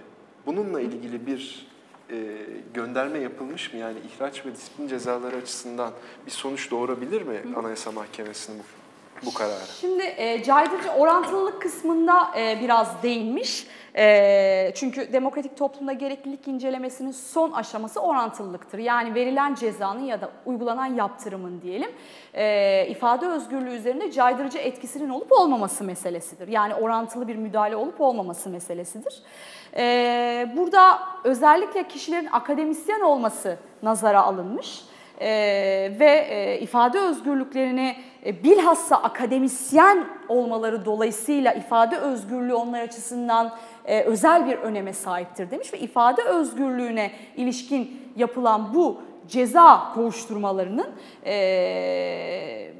bununla 0.46 0.80
ilgili 0.80 1.26
bir 1.26 1.66
e, 2.10 2.46
gönderme 2.74 3.18
yapılmış 3.18 3.72
mı? 3.72 3.78
Yani 3.78 3.98
ihraç 3.98 4.46
ve 4.46 4.54
disiplin 4.54 4.88
cezaları 4.88 5.36
açısından 5.36 5.92
bir 6.26 6.30
sonuç 6.30 6.70
doğurabilir 6.70 7.22
mi 7.22 7.42
Anayasa 7.56 7.92
Mahkemesi'nin 7.92 8.58
bu 8.58 8.77
bu 9.26 9.34
karara? 9.34 9.64
Şimdi 9.80 10.02
e, 10.02 10.42
caydırıcı 10.42 10.90
orantılılık 10.90 11.62
kısmında 11.62 12.30
e, 12.38 12.58
biraz 12.62 13.02
değinmiş. 13.02 13.66
E, 13.96 14.72
çünkü 14.74 15.12
demokratik 15.12 15.56
toplumda 15.56 15.92
gereklilik 15.92 16.48
incelemesinin 16.48 17.10
son 17.10 17.52
aşaması 17.52 18.00
orantılılıktır. 18.00 18.78
Yani 18.78 19.14
verilen 19.14 19.54
cezanın 19.54 20.04
ya 20.04 20.20
da 20.20 20.30
uygulanan 20.46 20.86
yaptırımın 20.86 21.60
diyelim 21.62 21.90
e, 22.34 22.86
ifade 22.88 23.26
özgürlüğü 23.26 23.74
üzerinde 23.74 24.12
caydırıcı 24.12 24.58
etkisinin 24.58 25.08
olup 25.08 25.32
olmaması 25.32 25.84
meselesidir. 25.84 26.48
Yani 26.48 26.74
orantılı 26.74 27.28
bir 27.28 27.36
müdahale 27.36 27.76
olup 27.76 28.00
olmaması 28.00 28.50
meselesidir. 28.50 29.22
E, 29.76 30.52
burada 30.56 30.98
özellikle 31.24 31.88
kişilerin 31.88 32.28
akademisyen 32.32 33.00
olması 33.00 33.58
nazara 33.82 34.22
alınmış 34.22 34.82
e, 35.20 35.28
ve 36.00 36.26
e, 36.30 36.60
ifade 36.60 37.00
özgürlüklerini 37.00 37.96
bilhassa 38.24 38.96
akademisyen 38.96 40.04
olmaları 40.28 40.84
dolayısıyla 40.84 41.52
ifade 41.52 41.96
özgürlüğü 41.96 42.54
onlar 42.54 42.80
açısından 42.80 43.54
e, 43.84 44.02
özel 44.02 44.46
bir 44.46 44.58
öneme 44.58 44.92
sahiptir 44.92 45.50
demiş 45.50 45.72
ve 45.72 45.78
ifade 45.78 46.22
özgürlüğüne 46.22 47.12
ilişkin 47.36 48.02
yapılan 48.16 48.74
bu 48.74 49.00
ceza 49.28 49.92
kovuşturmalarının 49.94 50.90
e, 51.24 52.72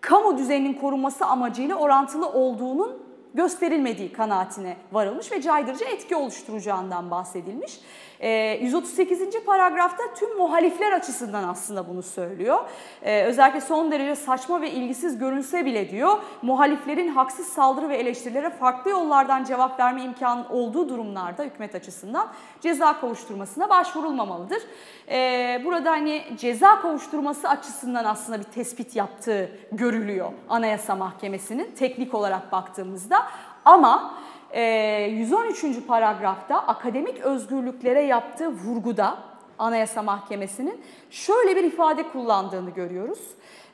kamu 0.00 0.38
düzeninin 0.38 0.74
korunması 0.74 1.26
amacıyla 1.26 1.76
orantılı 1.76 2.28
olduğunun 2.28 3.02
gösterilmediği 3.34 4.12
kanaatine 4.12 4.76
varılmış 4.92 5.32
ve 5.32 5.42
caydırıcı 5.42 5.84
etki 5.84 6.16
oluşturacağından 6.16 7.10
bahsedilmiş. 7.10 7.80
138. 8.20 9.20
Ee, 9.22 9.44
paragrafta 9.46 10.02
tüm 10.14 10.36
muhalifler 10.36 10.92
açısından 10.92 11.48
aslında 11.48 11.88
bunu 11.88 12.02
söylüyor. 12.02 12.58
Ee, 13.02 13.22
özellikle 13.22 13.60
son 13.60 13.92
derece 13.92 14.16
saçma 14.16 14.60
ve 14.60 14.70
ilgisiz 14.70 15.18
görünse 15.18 15.64
bile 15.64 15.90
diyor, 15.90 16.18
muhaliflerin 16.42 17.08
haksız 17.08 17.46
saldırı 17.46 17.88
ve 17.88 17.96
eleştirilere 17.96 18.50
farklı 18.50 18.90
yollardan 18.90 19.44
cevap 19.44 19.80
verme 19.80 20.02
imkanı 20.02 20.46
olduğu 20.50 20.88
durumlarda 20.88 21.42
hükümet 21.42 21.74
açısından 21.74 22.28
ceza 22.60 23.00
kovuşturmasına 23.00 23.70
başvurulmamalıdır. 23.70 24.62
Ee, 25.08 25.62
burada 25.64 25.90
hani 25.90 26.24
ceza 26.36 26.80
kovuşturması 26.82 27.48
açısından 27.48 28.04
aslında 28.04 28.38
bir 28.38 28.44
tespit 28.44 28.96
yaptığı 28.96 29.50
görülüyor 29.72 30.32
Anayasa 30.48 30.94
Mahkemesi'nin 30.94 31.70
teknik 31.78 32.14
olarak 32.14 32.52
baktığımızda. 32.52 33.26
Ama 33.64 34.14
113. 34.54 35.64
Ee, 35.64 35.86
paragrafta 35.86 36.58
akademik 36.58 37.20
özgürlüklere 37.20 38.02
yaptığı 38.02 38.48
vurguda 38.48 39.18
Anayasa 39.58 40.02
Mahkemesi'nin 40.02 40.80
şöyle 41.10 41.56
bir 41.56 41.64
ifade 41.64 42.02
kullandığını 42.02 42.70
görüyoruz. 42.70 43.20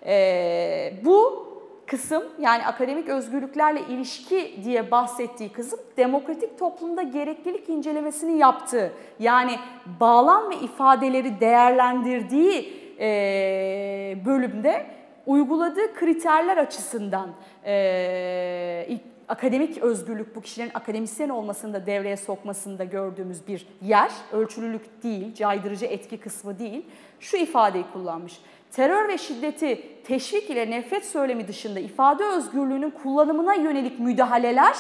Ee, 0.07 0.93
bu 1.05 1.47
kısım 1.87 2.23
yani 2.41 2.67
akademik 2.67 3.09
özgürlüklerle 3.09 3.81
ilişki 3.81 4.61
diye 4.65 4.91
bahsettiği 4.91 5.53
kısım 5.53 5.81
demokratik 5.97 6.59
toplumda 6.59 7.03
gereklilik 7.03 7.69
incelemesini 7.69 8.39
yaptığı 8.39 8.93
yani 9.19 9.59
bağlam 10.01 10.51
ve 10.51 10.57
ifadeleri 10.57 11.41
değerlendirdiği 11.41 12.73
e, 13.01 14.19
bölümde 14.27 14.87
uyguladığı 15.27 15.95
kriterler 15.95 16.57
açısından 16.57 17.31
e, 17.65 18.87
akademik 19.29 19.79
özgürlük 19.79 20.37
bu 20.37 20.41
kişilerin 20.41 20.71
akademisyen 20.75 21.29
olmasını 21.29 21.73
da 21.75 21.87
devreye 21.87 22.17
sokmasında 22.17 22.85
gördüğümüz 22.85 23.49
bir 23.49 23.67
yer. 23.83 24.11
Ölçülülük 24.33 25.03
değil, 25.03 25.35
caydırıcı 25.35 25.87
etki 25.87 26.21
kısmı 26.21 26.59
değil. 26.59 26.87
Şu 27.21 27.37
ifadeyi 27.37 27.85
kullanmış. 27.93 28.41
Terör 28.73 29.09
ve 29.09 29.19
şiddeti 29.19 29.83
teşvik 30.05 30.51
ile 30.51 30.71
nefret 30.71 31.05
söylemi 31.05 31.49
dışında 31.49 31.81
ifade 31.81 32.25
özgürlüğünün 32.25 32.91
kullanımına 32.91 33.55
yönelik 33.55 34.01
müdahaleler 34.01 34.77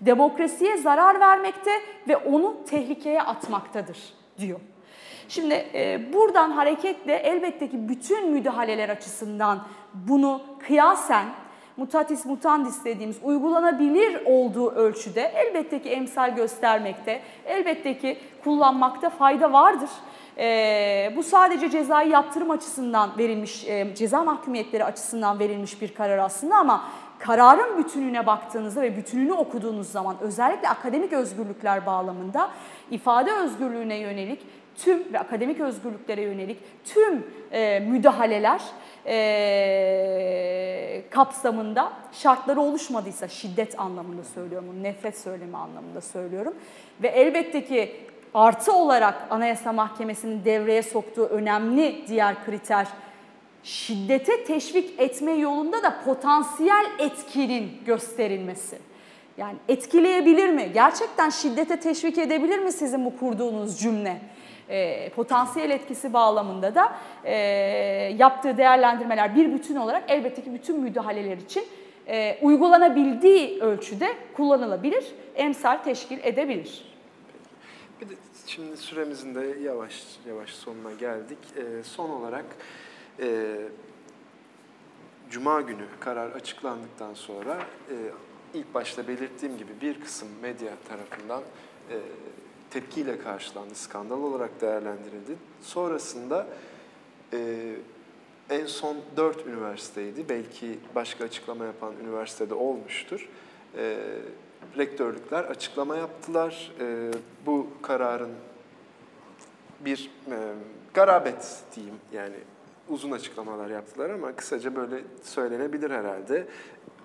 demokrasiye 0.00 0.76
zarar 0.76 1.20
vermekte 1.20 1.70
ve 2.08 2.16
onu 2.16 2.56
tehlikeye 2.64 3.22
atmaktadır 3.22 3.98
diyor. 4.38 4.60
Şimdi 5.28 5.54
e, 5.74 6.12
buradan 6.12 6.50
hareketle 6.50 7.14
elbette 7.14 7.70
ki 7.70 7.88
bütün 7.88 8.30
müdahaleler 8.30 8.88
açısından 8.88 9.66
bunu 9.94 10.42
kıyasen 10.58 11.26
mutatis 11.76 12.26
mutandis 12.26 12.84
dediğimiz 12.84 13.16
uygulanabilir 13.22 14.22
olduğu 14.24 14.70
ölçüde 14.70 15.32
elbette 15.36 15.82
ki 15.82 15.90
emsal 15.90 16.34
göstermekte, 16.34 17.22
elbette 17.46 17.98
ki 17.98 18.18
kullanmakta 18.44 19.10
fayda 19.10 19.52
vardır. 19.52 19.90
E, 20.38 21.12
bu 21.16 21.22
sadece 21.22 21.70
cezai 21.70 22.08
yaptırım 22.08 22.50
açısından 22.50 23.10
verilmiş, 23.18 23.64
e, 23.64 23.94
ceza 23.94 24.24
mahkumiyetleri 24.24 24.84
açısından 24.84 25.38
verilmiş 25.38 25.82
bir 25.82 25.94
karar 25.94 26.18
aslında 26.18 26.56
ama 26.56 26.84
kararın 27.18 27.78
bütününe 27.78 28.26
baktığınızda 28.26 28.82
ve 28.82 28.96
bütününü 28.96 29.32
okuduğunuz 29.32 29.90
zaman 29.90 30.16
özellikle 30.20 30.68
akademik 30.68 31.12
özgürlükler 31.12 31.86
bağlamında 31.86 32.50
ifade 32.90 33.32
özgürlüğüne 33.32 33.96
yönelik 33.96 34.40
tüm 34.76 35.12
ve 35.12 35.18
akademik 35.18 35.60
özgürlüklere 35.60 36.22
yönelik 36.22 36.58
tüm 36.84 37.26
e, 37.52 37.80
müdahaleler 37.80 38.60
e, 39.06 41.02
kapsamında 41.10 41.92
şartları 42.12 42.60
oluşmadıysa 42.60 43.28
şiddet 43.28 43.80
anlamında 43.80 44.24
söylüyorum, 44.24 44.82
nefret 44.82 45.18
söylemi 45.18 45.56
anlamında 45.56 46.00
söylüyorum. 46.00 46.54
Ve 47.02 47.08
elbette 47.08 47.64
ki 47.64 47.96
artı 48.34 48.72
olarak 48.72 49.26
Anayasa 49.30 49.72
Mahkemesi'nin 49.72 50.44
devreye 50.44 50.82
soktuğu 50.82 51.24
önemli 51.24 52.04
diğer 52.08 52.44
kriter 52.44 52.86
şiddete 53.62 54.44
teşvik 54.44 55.00
etme 55.00 55.32
yolunda 55.32 55.82
da 55.82 55.94
potansiyel 56.04 56.86
etkinin 56.98 57.72
gösterilmesi. 57.86 58.78
Yani 59.36 59.56
etkileyebilir 59.68 60.48
mi? 60.48 60.70
Gerçekten 60.74 61.30
şiddete 61.30 61.80
teşvik 61.80 62.18
edebilir 62.18 62.58
mi 62.58 62.72
sizin 62.72 63.04
bu 63.04 63.18
kurduğunuz 63.18 63.80
cümle? 63.80 64.20
e, 64.68 65.10
potansiyel 65.10 65.70
etkisi 65.70 66.12
bağlamında 66.12 66.74
da 66.74 66.96
e, 67.24 67.34
yaptığı 68.18 68.56
değerlendirmeler 68.56 69.36
bir 69.36 69.52
bütün 69.52 69.76
olarak 69.76 70.04
elbette 70.08 70.44
ki 70.44 70.54
bütün 70.54 70.80
müdahaleler 70.80 71.36
için 71.36 71.64
e, 72.08 72.38
uygulanabildiği 72.42 73.60
ölçüde 73.60 74.16
kullanılabilir, 74.36 75.04
emsal 75.34 75.76
teşkil 75.76 76.18
edebilir. 76.22 76.96
Bir 78.00 78.08
de 78.08 78.12
şimdi 78.46 78.76
süremizin 78.76 79.34
de 79.34 79.56
yavaş 79.62 80.02
yavaş 80.28 80.50
sonuna 80.50 80.92
geldik. 80.92 81.38
E, 81.56 81.82
son 81.82 82.10
olarak 82.10 82.44
e, 83.20 83.56
Cuma 85.30 85.60
günü 85.60 85.84
karar 86.00 86.30
açıklandıktan 86.30 87.14
sonra 87.14 87.58
e, 87.90 87.94
ilk 88.56 88.74
başta 88.74 89.08
belirttiğim 89.08 89.58
gibi 89.58 89.72
bir 89.80 90.00
kısım 90.00 90.28
medya 90.42 90.72
tarafından 90.88 91.42
e, 91.90 91.96
tepkiyle 92.70 93.18
karşılandı, 93.18 93.74
skandal 93.74 94.22
olarak 94.22 94.60
değerlendirildi. 94.60 95.36
Sonrasında 95.62 96.46
e, 97.32 97.72
en 98.50 98.66
son 98.66 98.96
dört 99.16 99.46
üniversiteydi, 99.46 100.28
belki 100.28 100.78
başka 100.94 101.24
açıklama 101.24 101.64
yapan 101.64 101.94
üniversitede 102.02 102.54
olmuştur. 102.54 103.28
E, 103.76 103.98
rektörlükler 104.78 105.44
açıklama 105.44 105.96
yaptılar. 105.96 106.72
E, 106.80 107.10
bu 107.46 107.68
kararın 107.82 108.32
bir 109.80 110.10
e, 110.30 110.36
garabet 110.94 111.62
diyeyim 111.76 111.96
yani 112.12 112.36
uzun 112.88 113.10
açıklamalar 113.10 113.70
yaptılar 113.70 114.10
ama 114.10 114.36
kısaca 114.36 114.76
böyle 114.76 115.04
söylenebilir 115.22 115.90
herhalde. 115.90 116.46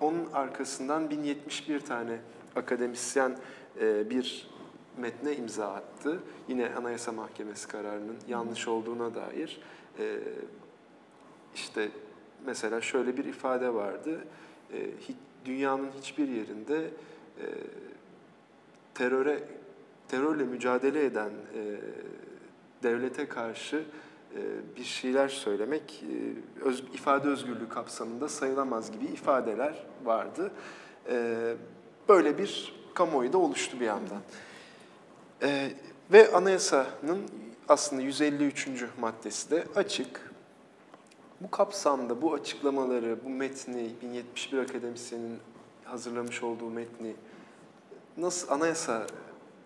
Onun 0.00 0.28
arkasından 0.32 1.10
1071 1.10 1.80
tane 1.80 2.18
akademisyen 2.56 3.36
e, 3.80 4.10
bir 4.10 4.50
metne 4.98 5.36
imza 5.36 5.72
attı. 5.72 6.18
Yine 6.48 6.74
Anayasa 6.74 7.12
Mahkemesi 7.12 7.68
kararının 7.68 8.16
yanlış 8.28 8.68
olduğuna 8.68 9.14
dair 9.14 9.60
e, 9.98 10.18
işte 11.54 11.88
mesela 12.46 12.80
şöyle 12.80 13.16
bir 13.16 13.24
ifade 13.24 13.74
vardı. 13.74 14.18
E, 14.72 14.86
dünyanın 15.44 15.90
hiçbir 15.98 16.28
yerinde 16.28 16.90
teröre 18.94 19.38
terörle 20.08 20.44
mücadele 20.44 21.04
eden 21.04 21.30
devlete 22.82 23.28
karşı 23.28 23.84
bir 24.76 24.84
şeyler 24.84 25.28
söylemek 25.28 26.04
e, 26.62 26.64
öz, 26.64 26.84
ifade 26.94 27.28
özgürlüğü 27.28 27.68
kapsamında 27.68 28.28
sayılamaz 28.28 28.92
gibi 28.92 29.04
ifadeler 29.04 29.86
vardı. 30.04 30.50
E, 31.10 31.54
böyle 32.08 32.38
bir 32.38 32.74
kamuoyu 32.94 33.32
da 33.32 33.38
oluştu 33.38 33.80
bir 33.80 33.86
yandan. 33.86 34.20
Ve 36.12 36.32
anayasanın 36.32 37.22
aslında 37.68 38.02
153. 38.02 38.68
maddesi 39.00 39.50
de 39.50 39.64
açık. 39.76 40.32
Bu 41.40 41.50
kapsamda 41.50 42.22
bu 42.22 42.34
açıklamaları, 42.34 43.24
bu 43.24 43.28
metni, 43.28 43.90
1071 44.02 44.58
akademisyenin 44.58 45.38
hazırlamış 45.84 46.42
olduğu 46.42 46.70
metni 46.70 47.14
nasıl 48.16 48.48
anayasa 48.48 49.06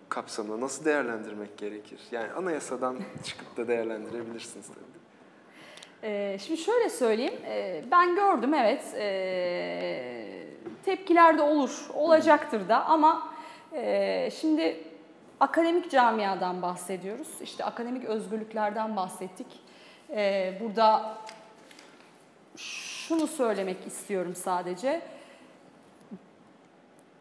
kapsamında 0.09 0.65
nasıl 0.65 0.85
değerlendirmek 0.85 1.57
gerekir? 1.57 1.99
Yani 2.11 2.31
anayasadan 2.31 2.97
çıkıp 3.23 3.57
da 3.57 3.67
değerlendirebilirsiniz 3.67 4.67
tabii. 4.67 4.97
Ee, 6.03 6.37
şimdi 6.41 6.61
şöyle 6.61 6.89
söyleyeyim, 6.89 7.33
ee, 7.45 7.83
ben 7.91 8.15
gördüm 8.15 8.53
evet, 8.53 8.83
ee, 8.95 10.47
tepkiler 10.85 11.37
de 11.37 11.41
olur, 11.41 11.89
olacaktır 11.93 12.69
da 12.69 12.85
ama 12.85 13.33
ee, 13.73 14.29
şimdi 14.39 14.83
akademik 15.39 15.91
camiadan 15.91 16.61
bahsediyoruz, 16.61 17.27
işte 17.41 17.65
akademik 17.65 18.05
özgürlüklerden 18.05 18.95
bahsettik. 18.95 19.47
Ee, 20.09 20.57
burada 20.61 21.17
şunu 22.57 23.27
söylemek 23.27 23.87
istiyorum 23.87 24.35
sadece. 24.35 25.01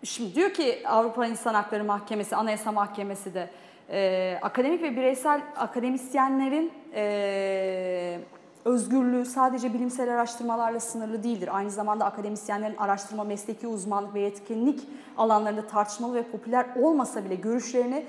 Şimdi 0.02 0.34
diyor 0.34 0.50
ki 0.50 0.82
Avrupa 0.88 1.26
İnsan 1.26 1.54
Hakları 1.54 1.84
Mahkemesi, 1.84 2.36
Anayasa 2.36 2.72
Mahkemesi 2.72 3.34
de 3.34 3.50
e, 3.90 4.38
akademik 4.42 4.82
ve 4.82 4.96
bireysel 4.96 5.40
akademisyenlerin 5.56 6.72
e, 6.94 8.18
özgürlüğü 8.64 9.24
sadece 9.24 9.74
bilimsel 9.74 10.14
araştırmalarla 10.14 10.80
sınırlı 10.80 11.22
değildir. 11.22 11.56
Aynı 11.56 11.70
zamanda 11.70 12.04
akademisyenlerin 12.04 12.76
araştırma, 12.76 13.24
mesleki 13.24 13.66
uzmanlık 13.66 14.14
ve 14.14 14.20
yetkinlik 14.20 14.80
alanlarında 15.16 15.66
tartışmalı 15.66 16.14
ve 16.14 16.22
popüler 16.22 16.66
olmasa 16.82 17.24
bile 17.24 17.34
görüşlerini 17.34 18.04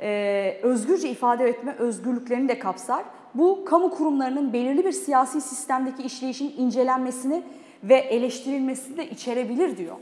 e, 0.00 0.60
özgürce 0.62 1.08
ifade 1.08 1.48
etme 1.48 1.74
özgürlüklerini 1.78 2.48
de 2.48 2.58
kapsar. 2.58 3.04
Bu 3.34 3.64
kamu 3.64 3.90
kurumlarının 3.90 4.52
belirli 4.52 4.84
bir 4.84 4.92
siyasi 4.92 5.40
sistemdeki 5.40 6.02
işleyişin 6.02 6.54
incelenmesini 6.58 7.42
ve 7.84 7.96
eleştirilmesini 7.96 8.96
de 8.96 9.10
içerebilir 9.10 9.76
diyor. 9.76 9.96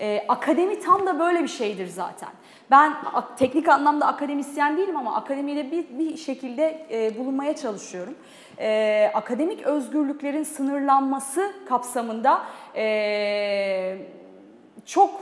Ee, 0.00 0.24
akademi 0.28 0.80
tam 0.80 1.06
da 1.06 1.18
böyle 1.18 1.42
bir 1.42 1.48
şeydir 1.48 1.86
zaten. 1.86 2.28
Ben 2.70 2.96
teknik 3.38 3.68
anlamda 3.68 4.06
akademisyen 4.06 4.76
değilim 4.76 4.96
ama 4.96 5.16
akademiyle 5.16 5.70
bir, 5.70 5.98
bir 5.98 6.16
şekilde 6.16 6.86
e, 6.90 7.18
bulunmaya 7.18 7.56
çalışıyorum. 7.56 8.14
E, 8.58 9.10
akademik 9.14 9.62
özgürlüklerin 9.62 10.42
sınırlanması 10.42 11.52
kapsamında 11.68 12.42
e, 12.76 13.98
çok 14.86 15.20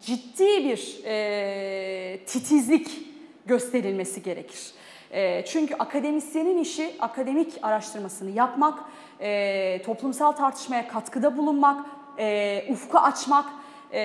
ciddi 0.00 0.64
bir 0.64 1.00
e, 1.04 2.18
titizlik 2.26 3.08
gösterilmesi 3.46 4.22
gerekir. 4.22 4.72
E, 5.10 5.44
çünkü 5.44 5.74
akademisyenin 5.74 6.58
işi 6.58 6.94
akademik 7.00 7.52
araştırmasını 7.62 8.30
yapmak, 8.30 8.78
e, 9.20 9.82
toplumsal 9.82 10.32
tartışmaya 10.32 10.88
katkıda 10.88 11.36
bulunmak, 11.36 11.86
e, 12.18 12.64
ufku 12.72 12.98
açmak 12.98 13.44
e, 13.92 14.02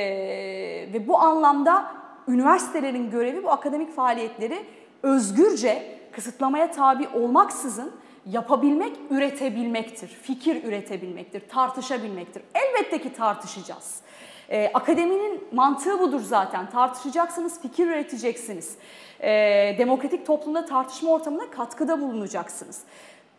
ve 0.94 1.08
bu 1.08 1.18
anlamda 1.18 1.92
üniversitelerin 2.28 3.12
görevi 3.12 3.44
bu 3.44 3.50
akademik 3.52 3.96
faaliyetleri 3.96 4.66
özgürce 5.04 6.00
kısıtlamaya 6.12 6.72
tabi 6.72 7.08
olmaksızın 7.08 7.92
yapabilmek, 8.26 8.98
üretebilmektir. 9.10 10.08
Fikir 10.08 10.64
üretebilmektir, 10.64 11.50
tartışabilmektir. 11.50 12.44
Elbette 12.54 13.02
ki 13.02 13.14
tartışacağız. 13.14 14.02
Ee, 14.50 14.72
akademinin 14.74 15.44
mantığı 15.52 16.00
budur 16.00 16.22
zaten. 16.22 16.70
Tartışacaksınız, 16.70 17.62
fikir 17.62 17.88
üreteceksiniz. 17.88 18.78
Ee, 19.22 19.76
demokratik 19.80 20.26
toplumda 20.26 20.66
tartışma 20.66 21.12
ortamına 21.12 21.50
katkıda 21.50 22.02
bulunacaksınız. 22.02 22.82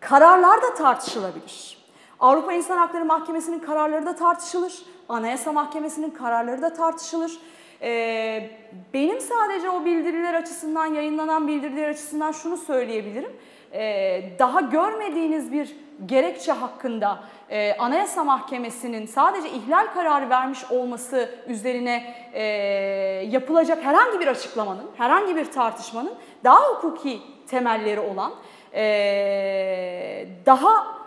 Kararlar 0.09 0.63
da 0.63 0.75
tartışılabilir. 0.75 1.79
Avrupa 2.21 2.53
İnsan 2.53 2.77
Hakları 2.77 3.05
Mahkemesi'nin 3.05 3.59
kararları 3.59 4.07
da 4.07 4.17
tartışılır. 4.17 4.83
Anayasa 5.09 5.53
Mahkemesi'nin 5.53 6.11
kararları 6.11 6.63
da 6.63 6.75
tartışılır. 6.75 7.39
Ee, 7.83 8.51
benim 8.95 9.21
sadece 9.21 9.71
o 9.71 9.85
bildiriler 9.85 10.35
açısından, 10.35 10.87
yayınlanan 10.87 11.49
bildiriler 11.49 11.89
açısından 11.89 12.33
şunu 12.33 12.57
söyleyebilirim. 12.57 13.33
Ee, 13.73 14.23
daha 14.39 14.61
görmediğiniz 14.61 15.53
bir 15.53 15.77
gerekçe 16.07 16.53
hakkında 16.53 17.19
e, 17.51 17.77
Anayasa 17.77 18.25
Mahkemesi'nin 18.25 19.07
sadece 19.07 19.51
ihlal 19.51 19.87
kararı 19.95 20.31
vermiş 20.31 20.71
olması 20.71 21.31
üzerine 21.49 22.15
e, 22.33 22.43
yapılacak 23.31 23.85
herhangi 23.85 24.21
bir 24.21 24.27
açıklamanın, 24.27 24.91
herhangi 24.97 25.37
bir 25.37 25.45
tartışmanın 25.45 26.13
daha 26.45 26.61
hukuki 26.61 27.21
temelleri 27.47 28.01
olan, 28.01 28.33
daha 30.47 31.04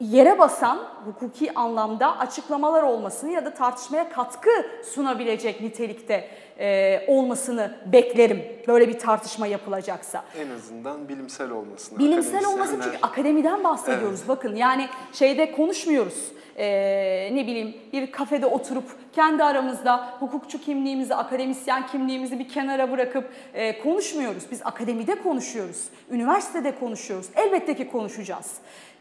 yere 0.00 0.38
basan 0.38 0.78
hukuki 1.04 1.54
anlamda 1.54 2.18
açıklamalar 2.18 2.82
olmasını 2.82 3.30
ya 3.30 3.44
da 3.44 3.54
tartışmaya 3.54 4.08
katkı 4.08 4.50
sunabilecek 4.94 5.60
nitelikte 5.60 6.28
e, 6.58 7.04
olmasını 7.08 7.76
beklerim. 7.92 8.42
Böyle 8.68 8.88
bir 8.88 8.98
tartışma 8.98 9.46
yapılacaksa. 9.46 10.24
En 10.38 10.50
azından 10.50 11.08
bilimsel 11.08 11.50
olmasını. 11.50 11.98
Bilimsel 11.98 12.46
olmasın 12.46 12.80
çünkü 12.84 12.98
akademiden 13.02 13.64
bahsediyoruz. 13.64 14.18
Evet. 14.18 14.28
Bakın 14.28 14.56
yani 14.56 14.88
şeyde 15.12 15.52
konuşmuyoruz. 15.52 16.32
Ee, 16.56 17.30
ne 17.32 17.46
bileyim 17.46 17.74
bir 17.92 18.12
kafede 18.12 18.46
oturup 18.46 18.84
kendi 19.12 19.44
aramızda 19.44 20.08
hukukçu 20.20 20.60
kimliğimizi, 20.60 21.14
akademisyen 21.14 21.86
kimliğimizi 21.86 22.38
bir 22.38 22.48
kenara 22.48 22.92
bırakıp 22.92 23.30
e, 23.54 23.78
konuşmuyoruz. 23.78 24.44
Biz 24.50 24.60
akademide 24.64 25.14
konuşuyoruz, 25.22 25.88
üniversitede 26.10 26.78
konuşuyoruz. 26.78 27.26
Elbette 27.34 27.76
ki 27.76 27.90
konuşacağız. 27.90 28.52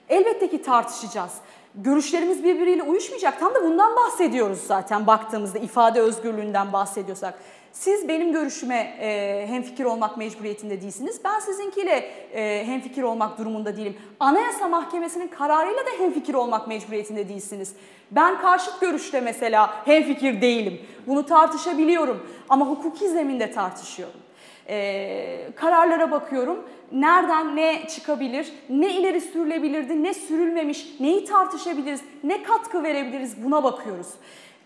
Elbette 0.09 0.49
ki 0.49 0.61
tartışacağız. 0.61 1.33
Görüşlerimiz 1.75 2.43
birbiriyle 2.43 2.83
uyuşmayacak. 2.83 3.39
Tam 3.39 3.55
da 3.55 3.63
bundan 3.63 3.95
bahsediyoruz 3.95 4.59
zaten 4.67 5.07
baktığımızda 5.07 5.59
ifade 5.59 6.01
özgürlüğünden 6.01 6.73
bahsediyorsak. 6.73 7.39
Siz 7.71 8.07
benim 8.07 8.33
görüşüme 8.33 8.97
e, 8.99 9.45
hemfikir 9.47 9.85
olmak 9.85 10.17
mecburiyetinde 10.17 10.81
değilsiniz. 10.81 11.21
Ben 11.23 11.39
sizinkiyle 11.39 11.97
e, 12.33 12.67
hemfikir 12.67 13.03
olmak 13.03 13.37
durumunda 13.37 13.77
değilim. 13.77 13.97
Anayasa 14.19 14.67
Mahkemesi'nin 14.67 15.27
kararıyla 15.27 15.85
da 15.85 15.89
hemfikir 15.97 16.33
olmak 16.33 16.67
mecburiyetinde 16.67 17.29
değilsiniz. 17.29 17.73
Ben 18.11 18.41
karşıt 18.41 18.81
görüşte 18.81 19.21
mesela 19.21 19.85
hemfikir 19.85 20.41
değilim. 20.41 20.81
Bunu 21.07 21.25
tartışabiliyorum 21.25 22.27
ama 22.49 22.65
hukuki 22.65 23.09
zeminde 23.09 23.51
tartışıyorum. 23.51 24.22
E, 24.69 25.49
kararlara 25.55 26.11
bakıyorum. 26.11 26.65
Nereden 26.91 27.55
ne 27.55 27.87
çıkabilir, 27.87 28.53
ne 28.69 28.93
ileri 28.93 29.21
sürülebilirdi, 29.21 30.03
ne 30.03 30.13
sürülmemiş, 30.13 30.99
neyi 30.99 31.25
tartışabiliriz, 31.25 32.01
ne 32.23 32.43
katkı 32.43 32.83
verebiliriz 32.83 33.43
buna 33.43 33.63
bakıyoruz. 33.63 34.07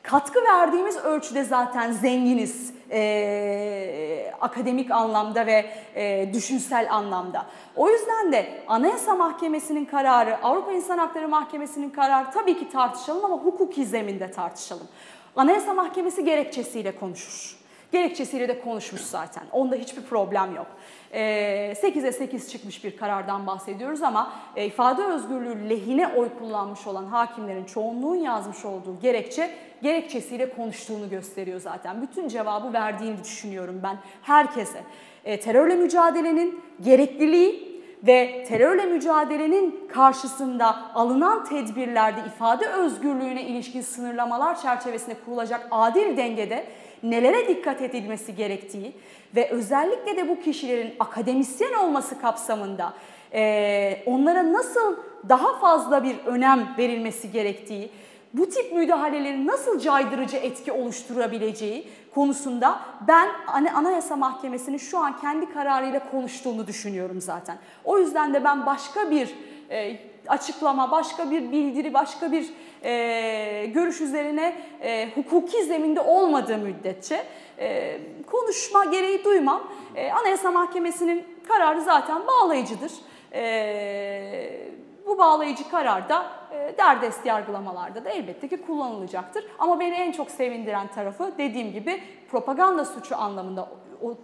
Katkı 0.03 0.43
verdiğimiz 0.43 0.97
ölçüde 0.97 1.43
zaten 1.43 1.91
zenginiz 1.91 2.73
e, 2.91 4.33
akademik 4.41 4.91
anlamda 4.91 5.45
ve 5.45 5.65
e, 5.95 6.33
düşünsel 6.33 6.93
anlamda. 6.93 7.45
O 7.75 7.89
yüzden 7.89 8.31
de 8.31 8.47
Anayasa 8.67 9.15
Mahkemesi'nin 9.15 9.85
kararı, 9.85 10.43
Avrupa 10.43 10.71
İnsan 10.71 10.97
Hakları 10.97 11.27
Mahkemesi'nin 11.27 11.89
kararı 11.89 12.31
tabii 12.31 12.59
ki 12.59 12.69
tartışalım 12.69 13.25
ama 13.25 13.35
hukuki 13.35 13.85
zeminde 13.85 14.31
tartışalım. 14.31 14.87
Anayasa 15.35 15.73
Mahkemesi 15.73 16.25
gerekçesiyle 16.25 16.95
konuşur. 16.95 17.57
Gerekçesiyle 17.91 18.47
de 18.47 18.61
konuşmuş 18.61 19.01
zaten. 19.01 19.43
Onda 19.51 19.75
hiçbir 19.75 20.01
problem 20.01 20.55
yok. 20.55 20.67
8'e 21.13 22.11
8 22.11 22.51
çıkmış 22.51 22.83
bir 22.83 22.97
karardan 22.97 23.47
bahsediyoruz 23.47 24.03
ama 24.03 24.33
e, 24.55 24.65
ifade 24.65 25.03
özgürlüğü 25.03 25.69
lehine 25.69 26.07
oy 26.07 26.29
kullanmış 26.39 26.87
olan 26.87 27.05
hakimlerin 27.05 27.65
çoğunluğun 27.65 28.15
yazmış 28.15 28.65
olduğu 28.65 28.99
gerekçe 28.99 29.51
gerekçesiyle 29.81 30.49
konuştuğunu 30.49 31.09
gösteriyor 31.09 31.59
zaten. 31.59 32.01
Bütün 32.01 32.27
cevabı 32.27 32.73
verdiğini 32.73 33.23
düşünüyorum 33.23 33.79
ben 33.83 33.97
herkese. 34.21 34.79
E, 35.25 35.39
terörle 35.39 35.75
mücadelenin 35.75 36.61
gerekliliği 36.81 37.77
ve 38.03 38.45
terörle 38.47 38.85
mücadelenin 38.85 39.87
karşısında 39.93 40.95
alınan 40.95 41.45
tedbirlerde 41.45 42.19
ifade 42.27 42.67
özgürlüğüne 42.67 43.43
ilişkin 43.43 43.81
sınırlamalar 43.81 44.61
çerçevesinde 44.61 45.15
kurulacak 45.25 45.67
adil 45.71 46.17
dengede 46.17 46.67
nelere 47.03 47.47
dikkat 47.47 47.81
edilmesi 47.81 48.35
gerektiği 48.35 48.93
ve 49.35 49.49
özellikle 49.49 50.17
de 50.17 50.29
bu 50.29 50.41
kişilerin 50.41 50.93
akademisyen 50.99 51.73
olması 51.73 52.21
kapsamında 52.21 52.93
e, 53.33 54.03
onlara 54.05 54.53
nasıl 54.53 54.95
daha 55.29 55.59
fazla 55.59 56.03
bir 56.03 56.17
önem 56.25 56.67
verilmesi 56.77 57.31
gerektiği, 57.31 57.89
bu 58.33 58.49
tip 58.49 58.73
müdahalelerin 58.73 59.47
nasıl 59.47 59.79
caydırıcı 59.79 60.37
etki 60.37 60.71
oluşturabileceği 60.71 61.87
konusunda 62.15 62.79
ben 63.07 63.29
Anayasa 63.73 64.15
Mahkemesi'nin 64.15 64.77
şu 64.77 64.97
an 64.97 65.19
kendi 65.19 65.53
kararıyla 65.53 66.11
konuştuğunu 66.11 66.67
düşünüyorum 66.67 67.21
zaten. 67.21 67.57
O 67.83 67.99
yüzden 67.99 68.33
de 68.33 68.43
ben 68.43 68.65
başka 68.65 69.11
bir 69.11 69.35
e, 69.69 69.99
açıklama, 70.29 70.91
başka 70.91 71.31
bir 71.31 71.51
bildiri, 71.51 71.93
başka 71.93 72.31
bir 72.31 72.49
e, 72.83 73.65
görüş 73.65 74.01
üzerine 74.01 74.55
e, 74.81 75.09
hukuki 75.15 75.63
zeminde 75.63 76.01
olmadığı 76.01 76.57
müddetçe 76.57 77.23
e, 77.59 77.99
konuşma 78.31 78.85
gereği 78.85 79.23
duymam. 79.23 79.63
E, 79.95 80.11
Anayasa 80.11 80.51
Mahkemesi'nin 80.51 81.23
kararı 81.47 81.81
zaten 81.81 82.21
bağlayıcıdır. 82.27 82.91
E, 83.33 84.67
Bu 85.07 85.17
bağlayıcı 85.17 85.69
karar 85.69 86.09
da 86.09 86.25
e, 86.51 86.77
derdest 86.77 87.25
yargılamalarda 87.25 88.05
da 88.05 88.09
elbette 88.09 88.47
ki 88.47 88.61
kullanılacaktır. 88.61 89.45
Ama 89.59 89.79
beni 89.79 89.95
en 89.95 90.11
çok 90.11 90.31
sevindiren 90.31 90.87
tarafı 90.87 91.31
dediğim 91.37 91.71
gibi 91.73 92.01
propaganda 92.31 92.85
suçu 92.85 93.15
anlamında 93.17 93.69
o, 94.01 94.11
e, 94.11 94.15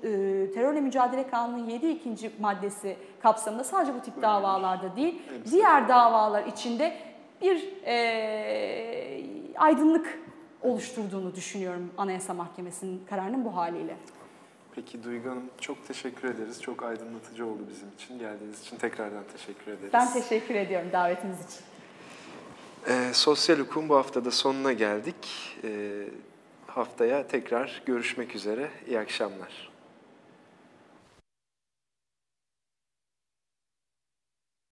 terörle 0.54 0.82
mücadele 0.82 1.28
kanunun 1.28 1.70
7 1.70 1.88
ikinci 1.88 2.32
maddesi 2.40 2.98
kapsamında 3.22 3.64
sadece 3.64 3.94
bu 3.96 4.00
tip 4.02 4.22
davalarda 4.22 4.96
değil, 4.96 5.22
diğer 5.52 5.90
davalar 5.90 6.46
içinde 6.46 6.98
bir 7.42 7.70
e, 7.86 9.24
aydınlık 9.58 10.20
oluşturduğunu 10.62 11.36
düşünüyorum 11.36 11.92
Anayasa 11.98 12.34
Mahkemesi'nin 12.34 13.06
kararının 13.10 13.46
bu 13.46 13.56
haliyle. 13.56 13.96
Peki 14.76 15.04
Duygu 15.04 15.30
Hanım 15.30 15.50
çok 15.62 15.88
teşekkür 15.88 16.30
ederiz. 16.30 16.62
Çok 16.62 16.84
aydınlatıcı 16.84 17.46
oldu 17.46 17.62
bizim 17.70 17.88
için. 17.90 18.20
Geldiğiniz 18.20 18.62
için 18.62 18.78
tekrardan 18.78 19.24
teşekkür 19.38 19.72
ederiz. 19.72 19.94
Ben 19.94 20.14
teşekkür 20.14 20.56
ediyorum 20.56 20.88
davetiniz 20.94 21.38
için. 21.38 21.66
Ee, 22.88 23.14
Sosyal 23.14 23.58
hukukun 23.60 23.90
bu 23.90 23.96
haftada 23.96 24.32
sonuna 24.32 24.74
geldik. 24.74 25.16
Ee, 25.64 26.06
haftaya 26.78 27.28
tekrar 27.28 27.82
görüşmek 27.86 28.36
üzere. 28.36 28.70
İyi 28.88 29.00
akşamlar. 29.00 29.73